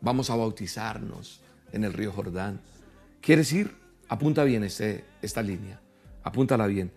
vamos 0.00 0.30
a 0.30 0.36
bautizarnos 0.36 1.42
en 1.72 1.84
el 1.84 1.92
río 1.92 2.12
Jordán. 2.12 2.60
¿Quieres 3.20 3.52
ir? 3.52 3.83
Apunta 4.14 4.44
bien 4.44 4.62
este, 4.62 5.02
esta 5.22 5.42
línea. 5.42 5.80
Apúntala 6.22 6.68
bien. 6.68 6.92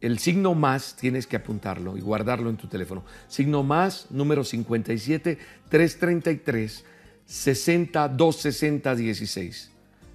El 0.00 0.18
signo 0.18 0.52
más 0.56 0.96
tienes 0.96 1.28
que 1.28 1.36
apuntarlo 1.36 1.96
y 1.96 2.00
guardarlo 2.00 2.50
en 2.50 2.56
tu 2.56 2.66
teléfono. 2.66 3.04
Signo 3.28 3.62
más, 3.62 4.08
número 4.10 4.42
57 4.42 5.38
333 5.68 6.84
60 7.24 8.08
260 8.08 8.94
16. 8.96 9.70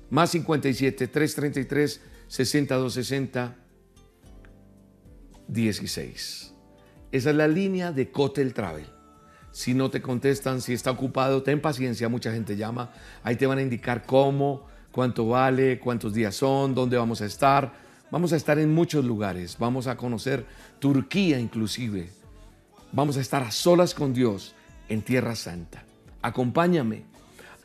Más 0.10 0.32
57 0.32 1.08
333 1.08 2.02
60 2.28 2.76
260 2.76 3.56
16. 5.48 6.54
Esa 7.14 7.30
es 7.30 7.36
la 7.38 7.48
línea 7.48 7.94
de 7.94 8.12
Cotel 8.12 8.54
Travel. 8.54 8.88
Si 9.52 9.74
no 9.74 9.90
te 9.90 10.02
contestan, 10.02 10.60
si 10.60 10.74
está 10.74 10.92
ocupado, 10.92 11.44
ten 11.44 11.62
paciencia, 11.62 12.10
mucha 12.10 12.34
gente 12.34 12.58
llama. 12.58 12.92
Ahí 13.24 13.38
te 13.38 13.48
van 13.48 13.60
a 13.60 13.62
indicar 13.62 14.06
cómo, 14.06 14.70
cuánto 14.92 15.28
vale, 15.28 15.80
cuántos 15.80 16.14
días 16.14 16.36
son, 16.36 16.76
dónde 16.76 16.98
vamos 16.98 17.22
a 17.22 17.26
estar. 17.26 17.74
Vamos 18.12 18.34
a 18.34 18.36
estar 18.36 18.60
en 18.60 18.74
muchos 18.74 19.06
lugares. 19.06 19.58
Vamos 19.58 19.88
a 19.88 19.96
conocer 19.96 20.46
Turquía 20.80 21.40
inclusive. 21.40 22.10
Vamos 22.92 23.18
a 23.18 23.22
estar 23.22 23.42
a 23.42 23.52
solas 23.52 23.94
con 23.94 24.14
Dios 24.14 24.54
en 24.90 25.02
Tierra 25.02 25.36
Santa. 25.36 25.86
Acompáñame. 26.22 27.04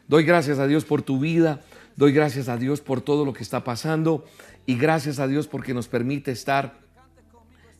Doy 0.07 0.24
gracias 0.24 0.61
a 0.61 0.66
Dios 0.68 0.85
por 0.85 1.03
tu 1.03 1.18
vida. 1.18 1.62
Doy 1.97 2.12
gracias 2.12 2.49
a 2.49 2.57
Dios 2.57 2.81
por 2.81 3.01
todo 3.01 3.24
lo 3.24 3.33
que 3.33 3.43
está 3.43 3.64
pasando. 3.64 4.24
Y 4.66 4.77
gracias 4.77 5.18
a 5.18 5.27
Dios 5.27 5.49
porque 5.49 5.74
nos 5.74 5.89
permite 5.89 6.31
estar 6.31 6.79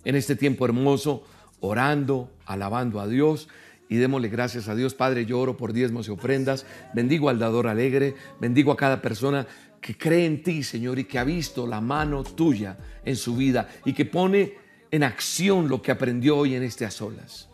en 0.05 0.17
este 0.17 0.35
tiempo 0.35 0.65
hermoso, 0.65 1.25
orando, 1.61 2.31
alabando 2.47 3.01
a 3.01 3.07
Dios 3.07 3.49
y 3.89 3.97
démosle 3.97 4.29
gracias 4.29 4.69
a 4.69 4.75
Dios. 4.75 4.95
Padre, 4.95 5.27
yo 5.27 5.39
oro 5.39 5.57
por 5.57 5.73
diezmos 5.73 6.09
y 6.09 6.11
ofrendas. 6.11 6.67
Bendigo 6.95 7.29
al 7.29 7.39
dador 7.39 7.69
alegre, 7.69 8.15
bendigo 8.41 8.73
a 8.73 8.77
cada 8.77 9.01
persona 9.01 9.47
que 9.81 9.97
cree 9.97 10.27
en 10.27 10.43
ti, 10.43 10.63
Señor, 10.63 10.99
y 10.99 11.05
que 11.05 11.19
ha 11.19 11.25
visto 11.25 11.67
la 11.67 11.81
mano 11.81 12.25
tuya 12.25 12.79
en 13.05 13.17
su 13.17 13.37
vida 13.37 13.69
y 13.85 13.93
que 13.93 14.05
pone 14.05 14.55
en 14.91 15.03
acción 15.03 15.69
lo 15.69 15.83
que 15.83 15.93
aprendió 15.93 16.37
hoy 16.37 16.55
en 16.55 16.63
este 16.63 16.85
a 16.85 16.91
solas. 16.91 17.49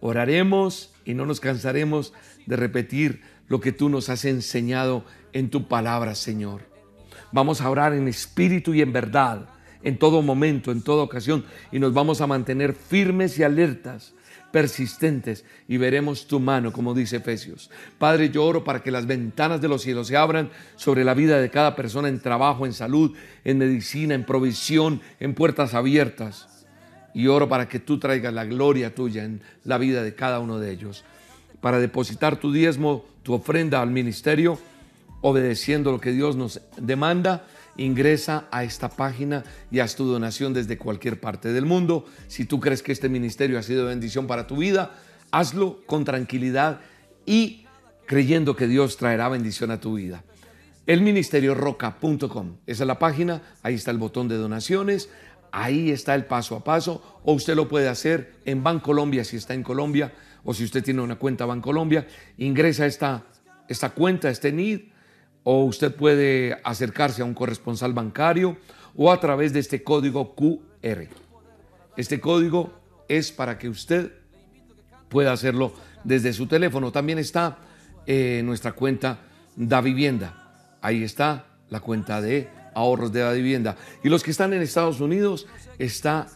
Oraremos 0.00 0.92
y 1.04 1.14
no 1.14 1.26
nos 1.26 1.40
cansaremos 1.40 2.12
de 2.46 2.56
repetir 2.56 3.22
lo 3.48 3.60
que 3.60 3.72
tú 3.72 3.88
nos 3.88 4.08
has 4.08 4.24
enseñado 4.24 5.04
en 5.32 5.50
tu 5.50 5.68
palabra, 5.68 6.14
Señor. 6.14 6.62
Vamos 7.32 7.60
a 7.60 7.70
orar 7.70 7.94
en 7.94 8.08
espíritu 8.08 8.74
y 8.74 8.82
en 8.82 8.92
verdad 8.92 9.48
en 9.82 9.98
todo 9.98 10.22
momento, 10.22 10.72
en 10.72 10.82
toda 10.82 11.02
ocasión, 11.02 11.44
y 11.72 11.78
nos 11.78 11.94
vamos 11.94 12.20
a 12.20 12.26
mantener 12.26 12.74
firmes 12.74 13.38
y 13.38 13.42
alertas, 13.42 14.14
persistentes, 14.50 15.44
y 15.68 15.76
veremos 15.76 16.26
tu 16.26 16.40
mano, 16.40 16.72
como 16.72 16.94
dice 16.94 17.16
Efesios. 17.16 17.70
Padre, 17.98 18.30
yo 18.30 18.44
oro 18.44 18.64
para 18.64 18.82
que 18.82 18.90
las 18.90 19.06
ventanas 19.06 19.60
de 19.60 19.68
los 19.68 19.82
cielos 19.82 20.08
se 20.08 20.16
abran 20.16 20.50
sobre 20.76 21.04
la 21.04 21.14
vida 21.14 21.40
de 21.40 21.50
cada 21.50 21.76
persona 21.76 22.08
en 22.08 22.20
trabajo, 22.20 22.66
en 22.66 22.72
salud, 22.72 23.16
en 23.44 23.58
medicina, 23.58 24.14
en 24.14 24.24
provisión, 24.24 25.00
en 25.20 25.34
puertas 25.34 25.74
abiertas. 25.74 26.66
Y 27.14 27.26
oro 27.26 27.48
para 27.48 27.68
que 27.68 27.80
tú 27.80 27.98
traigas 27.98 28.32
la 28.32 28.44
gloria 28.44 28.94
tuya 28.94 29.24
en 29.24 29.40
la 29.64 29.78
vida 29.78 30.02
de 30.02 30.14
cada 30.14 30.38
uno 30.38 30.58
de 30.58 30.70
ellos. 30.70 31.04
Para 31.60 31.78
depositar 31.78 32.36
tu 32.36 32.52
diezmo, 32.52 33.04
tu 33.22 33.34
ofrenda 33.34 33.82
al 33.82 33.90
ministerio, 33.90 34.58
obedeciendo 35.20 35.92
lo 35.92 36.00
que 36.00 36.12
Dios 36.12 36.36
nos 36.36 36.60
demanda 36.76 37.44
ingresa 37.80 38.46
a 38.50 38.62
esta 38.62 38.90
página 38.90 39.42
y 39.70 39.80
haz 39.80 39.96
tu 39.96 40.04
donación 40.04 40.52
desde 40.52 40.76
cualquier 40.76 41.18
parte 41.18 41.52
del 41.52 41.64
mundo. 41.64 42.04
Si 42.28 42.44
tú 42.44 42.60
crees 42.60 42.82
que 42.82 42.92
este 42.92 43.08
ministerio 43.08 43.58
ha 43.58 43.62
sido 43.62 43.86
bendición 43.86 44.26
para 44.26 44.46
tu 44.46 44.58
vida, 44.58 44.94
hazlo 45.30 45.80
con 45.86 46.04
tranquilidad 46.04 46.80
y 47.24 47.64
creyendo 48.06 48.54
que 48.54 48.66
Dios 48.66 48.98
traerá 48.98 49.28
bendición 49.28 49.70
a 49.70 49.80
tu 49.80 49.94
vida. 49.94 50.24
El 50.86 51.00
ministerio 51.00 51.54
roca.com, 51.54 52.56
esa 52.66 52.82
es 52.82 52.86
la 52.86 52.98
página, 52.98 53.42
ahí 53.62 53.74
está 53.74 53.90
el 53.90 53.98
botón 53.98 54.28
de 54.28 54.36
donaciones, 54.36 55.08
ahí 55.50 55.90
está 55.90 56.14
el 56.14 56.26
paso 56.26 56.56
a 56.56 56.64
paso, 56.64 57.20
o 57.24 57.32
usted 57.32 57.54
lo 57.54 57.68
puede 57.68 57.88
hacer 57.88 58.34
en 58.44 58.62
Bancolombia 58.62 59.24
si 59.24 59.36
está 59.36 59.54
en 59.54 59.62
Colombia, 59.62 60.12
o 60.44 60.52
si 60.52 60.64
usted 60.64 60.82
tiene 60.82 61.00
una 61.00 61.16
cuenta 61.16 61.46
Bancolombia, 61.46 62.06
ingresa 62.36 62.86
esta, 62.86 63.24
esta 63.68 63.90
cuenta, 63.90 64.28
este 64.28 64.52
NID, 64.52 64.80
o 65.44 65.64
usted 65.64 65.94
puede 65.94 66.58
acercarse 66.64 67.22
a 67.22 67.24
un 67.24 67.34
corresponsal 67.34 67.92
bancario 67.92 68.56
o 68.96 69.10
a 69.10 69.20
través 69.20 69.52
de 69.52 69.60
este 69.60 69.82
código 69.82 70.34
QR. 70.34 71.08
Este 71.96 72.20
código 72.20 72.72
es 73.08 73.32
para 73.32 73.58
que 73.58 73.68
usted 73.68 74.12
pueda 75.08 75.32
hacerlo 75.32 75.72
desde 76.04 76.32
su 76.32 76.46
teléfono. 76.46 76.92
También 76.92 77.18
está 77.18 77.58
eh, 78.06 78.42
nuestra 78.44 78.72
cuenta 78.72 79.20
Da 79.56 79.80
Vivienda. 79.80 80.76
Ahí 80.80 81.02
está 81.02 81.46
la 81.68 81.80
cuenta 81.80 82.20
de 82.20 82.48
ahorros 82.74 83.12
de 83.12 83.20
Da 83.20 83.32
Vivienda. 83.32 83.76
Y 84.02 84.08
los 84.08 84.22
que 84.22 84.30
están 84.30 84.52
en 84.52 84.62
Estados 84.62 85.00
Unidos 85.00 85.46
está 85.78 86.26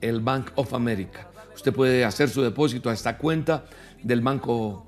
el 0.00 0.20
Bank 0.20 0.50
of 0.56 0.74
America. 0.74 1.28
Usted 1.54 1.72
puede 1.72 2.04
hacer 2.04 2.28
su 2.28 2.42
depósito 2.42 2.90
a 2.90 2.92
esta 2.92 3.18
cuenta 3.18 3.64
del 4.02 4.20
Banco 4.20 4.86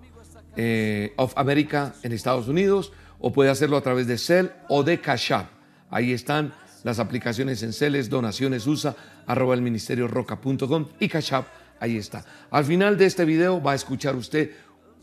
eh, 0.57 1.13
of 1.17 1.33
America 1.37 1.95
en 2.03 2.13
Estados 2.13 2.49
Unidos 2.49 2.93
o 3.21 3.33
puede 3.33 3.51
hacerlo 3.51 3.77
a 3.77 3.83
través 3.83 4.07
de 4.07 4.18
Cell 4.18 4.49
o 4.68 4.83
de 4.83 5.01
Cash 5.01 5.33
App. 5.33 5.51
Ahí 5.91 6.12
están 6.12 6.55
las 6.83 6.99
aplicaciones 6.99 7.62
en 7.62 7.73
Celes, 7.73 8.09
donaciones 8.09 8.66
USA, 8.66 8.97
arroba 9.27 9.55
el 9.55 9.62
ministerio 9.62 10.09
roca.com 10.09 10.89
y 10.99 11.09
Cash 11.09 11.35
App, 11.35 11.47
ahí 11.79 11.97
está. 11.97 12.25
Al 12.51 12.64
final 12.64 12.97
de 12.97 13.07
este 13.07 13.25
video 13.25 13.62
va 13.62 13.73
a 13.73 13.75
escuchar 13.75 14.16
usted 14.16 14.53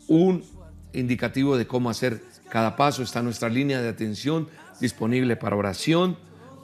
un 0.08 0.44
indicativo 0.92 1.56
de 1.56 1.66
cómo 1.66 1.90
hacer 1.90 2.22
cada 2.48 2.76
paso. 2.76 3.02
Está 3.02 3.22
nuestra 3.22 3.48
línea 3.48 3.80
de 3.80 3.88
atención 3.88 4.48
disponible 4.80 5.36
para 5.36 5.56
oración, 5.56 6.16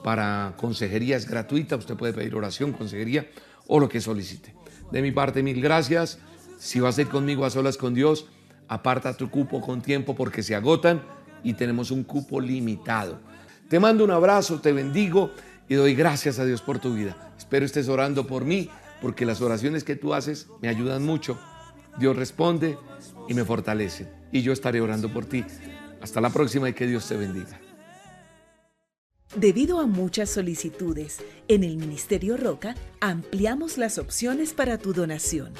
para 0.03 0.53
consejería 0.57 1.15
es 1.15 1.27
gratuita. 1.27 1.75
Usted 1.75 1.95
puede 1.95 2.13
pedir 2.13 2.35
oración, 2.35 2.73
consejería 2.73 3.27
o 3.67 3.79
lo 3.79 3.87
que 3.87 4.01
solicite. 4.01 4.53
De 4.91 5.01
mi 5.01 5.11
parte, 5.11 5.43
mil 5.43 5.61
gracias. 5.61 6.19
Si 6.59 6.79
vas 6.79 6.97
a 6.97 7.01
ir 7.01 7.09
conmigo 7.09 7.45
a 7.45 7.49
solas 7.49 7.77
con 7.77 7.93
Dios, 7.93 8.27
aparta 8.67 9.15
tu 9.15 9.29
cupo 9.29 9.61
con 9.61 9.81
tiempo 9.81 10.15
porque 10.15 10.43
se 10.43 10.55
agotan 10.55 11.01
y 11.45 11.53
tenemos 11.53 11.91
un 11.91 12.03
cupo 12.03 12.41
limitado. 12.41 13.19
Te 13.69 13.79
mando 13.79 14.03
un 14.03 14.11
abrazo, 14.11 14.59
te 14.59 14.73
bendigo 14.73 15.31
y 15.69 15.75
doy 15.75 15.95
gracias 15.95 16.39
a 16.39 16.45
Dios 16.45 16.61
por 16.61 16.79
tu 16.79 16.93
vida. 16.93 17.33
Espero 17.37 17.65
estés 17.65 17.87
orando 17.87 18.27
por 18.27 18.43
mí, 18.43 18.69
porque 19.01 19.25
las 19.25 19.41
oraciones 19.41 19.83
que 19.83 19.95
tú 19.95 20.13
haces 20.13 20.47
me 20.61 20.67
ayudan 20.67 21.05
mucho. 21.05 21.39
Dios 21.97 22.15
responde 22.15 22.77
y 23.29 23.33
me 23.35 23.45
fortalece. 23.45 24.07
Y 24.31 24.41
yo 24.41 24.51
estaré 24.51 24.81
orando 24.81 25.13
por 25.13 25.25
ti. 25.25 25.45
Hasta 26.01 26.19
la 26.19 26.31
próxima 26.31 26.67
y 26.67 26.73
que 26.73 26.87
Dios 26.87 27.07
te 27.07 27.15
bendiga. 27.15 27.59
Debido 29.35 29.79
a 29.79 29.85
muchas 29.85 30.29
solicitudes, 30.29 31.19
en 31.47 31.63
el 31.63 31.77
Ministerio 31.77 32.37
Roca 32.37 32.75
ampliamos 33.01 33.77
las 33.77 33.97
opciones 33.97 34.53
para 34.53 34.77
tu 34.77 34.93
donación. 34.93 35.53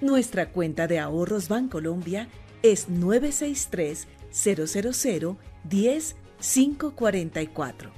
Nuestra 0.00 0.50
cuenta 0.50 0.86
de 0.86 0.98
ahorros 0.98 1.48
Bancolombia 1.48 2.28
es 2.62 2.88
963 2.88 4.08
000 4.32 5.36
10 5.64 6.16
544. 6.40 7.90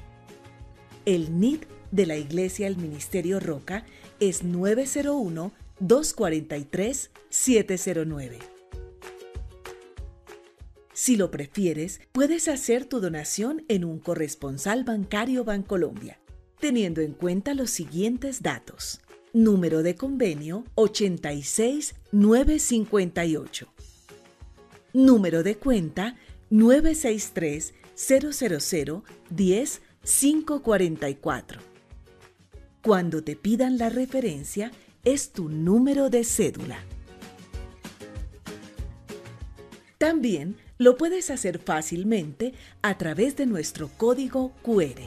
El 1.04 1.38
NID 1.38 1.60
de 1.92 2.06
la 2.06 2.16
Iglesia 2.16 2.66
El 2.66 2.76
Ministerio 2.76 3.38
Roca 3.38 3.84
es 4.28 4.44
901 4.44 5.50
243 5.80 7.10
709. 7.28 8.38
Si 10.92 11.16
lo 11.16 11.32
prefieres, 11.32 12.00
puedes 12.12 12.48
hacer 12.48 12.84
tu 12.84 13.00
donación 13.00 13.64
en 13.68 13.84
un 13.84 13.98
corresponsal 13.98 14.84
bancario 14.84 15.42
Bancolombia, 15.42 16.20
teniendo 16.60 17.00
en 17.00 17.14
cuenta 17.14 17.54
los 17.54 17.70
siguientes 17.70 18.42
datos. 18.42 19.00
Número 19.32 19.82
de 19.82 19.96
convenio 19.96 20.62
86958. 20.76 23.72
Número 24.92 25.42
de 25.42 25.56
cuenta 25.56 26.16
963 26.50 27.74
000 27.96 29.02
10 29.30 29.82
544. 30.04 31.71
Cuando 32.82 33.22
te 33.22 33.36
pidan 33.36 33.78
la 33.78 33.90
referencia, 33.90 34.72
es 35.04 35.30
tu 35.30 35.48
número 35.48 36.10
de 36.10 36.24
cédula. 36.24 36.78
También 39.98 40.56
lo 40.78 40.96
puedes 40.96 41.30
hacer 41.30 41.60
fácilmente 41.60 42.54
a 42.82 42.98
través 42.98 43.36
de 43.36 43.46
nuestro 43.46 43.88
código 43.96 44.50
QR. 44.62 45.00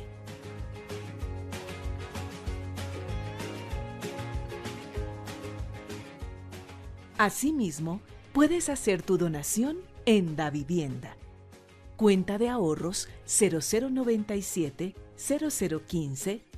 Asimismo, 7.17 7.99
puedes 8.31 8.69
hacer 8.69 9.01
tu 9.01 9.17
donación 9.17 9.79
en 10.05 10.37
Da 10.37 10.49
Vivienda. 10.49 11.17
Cuenta 11.97 12.37
de 12.37 12.47
ahorros 12.47 13.09
0097 13.25 14.95
0015 15.17 16.54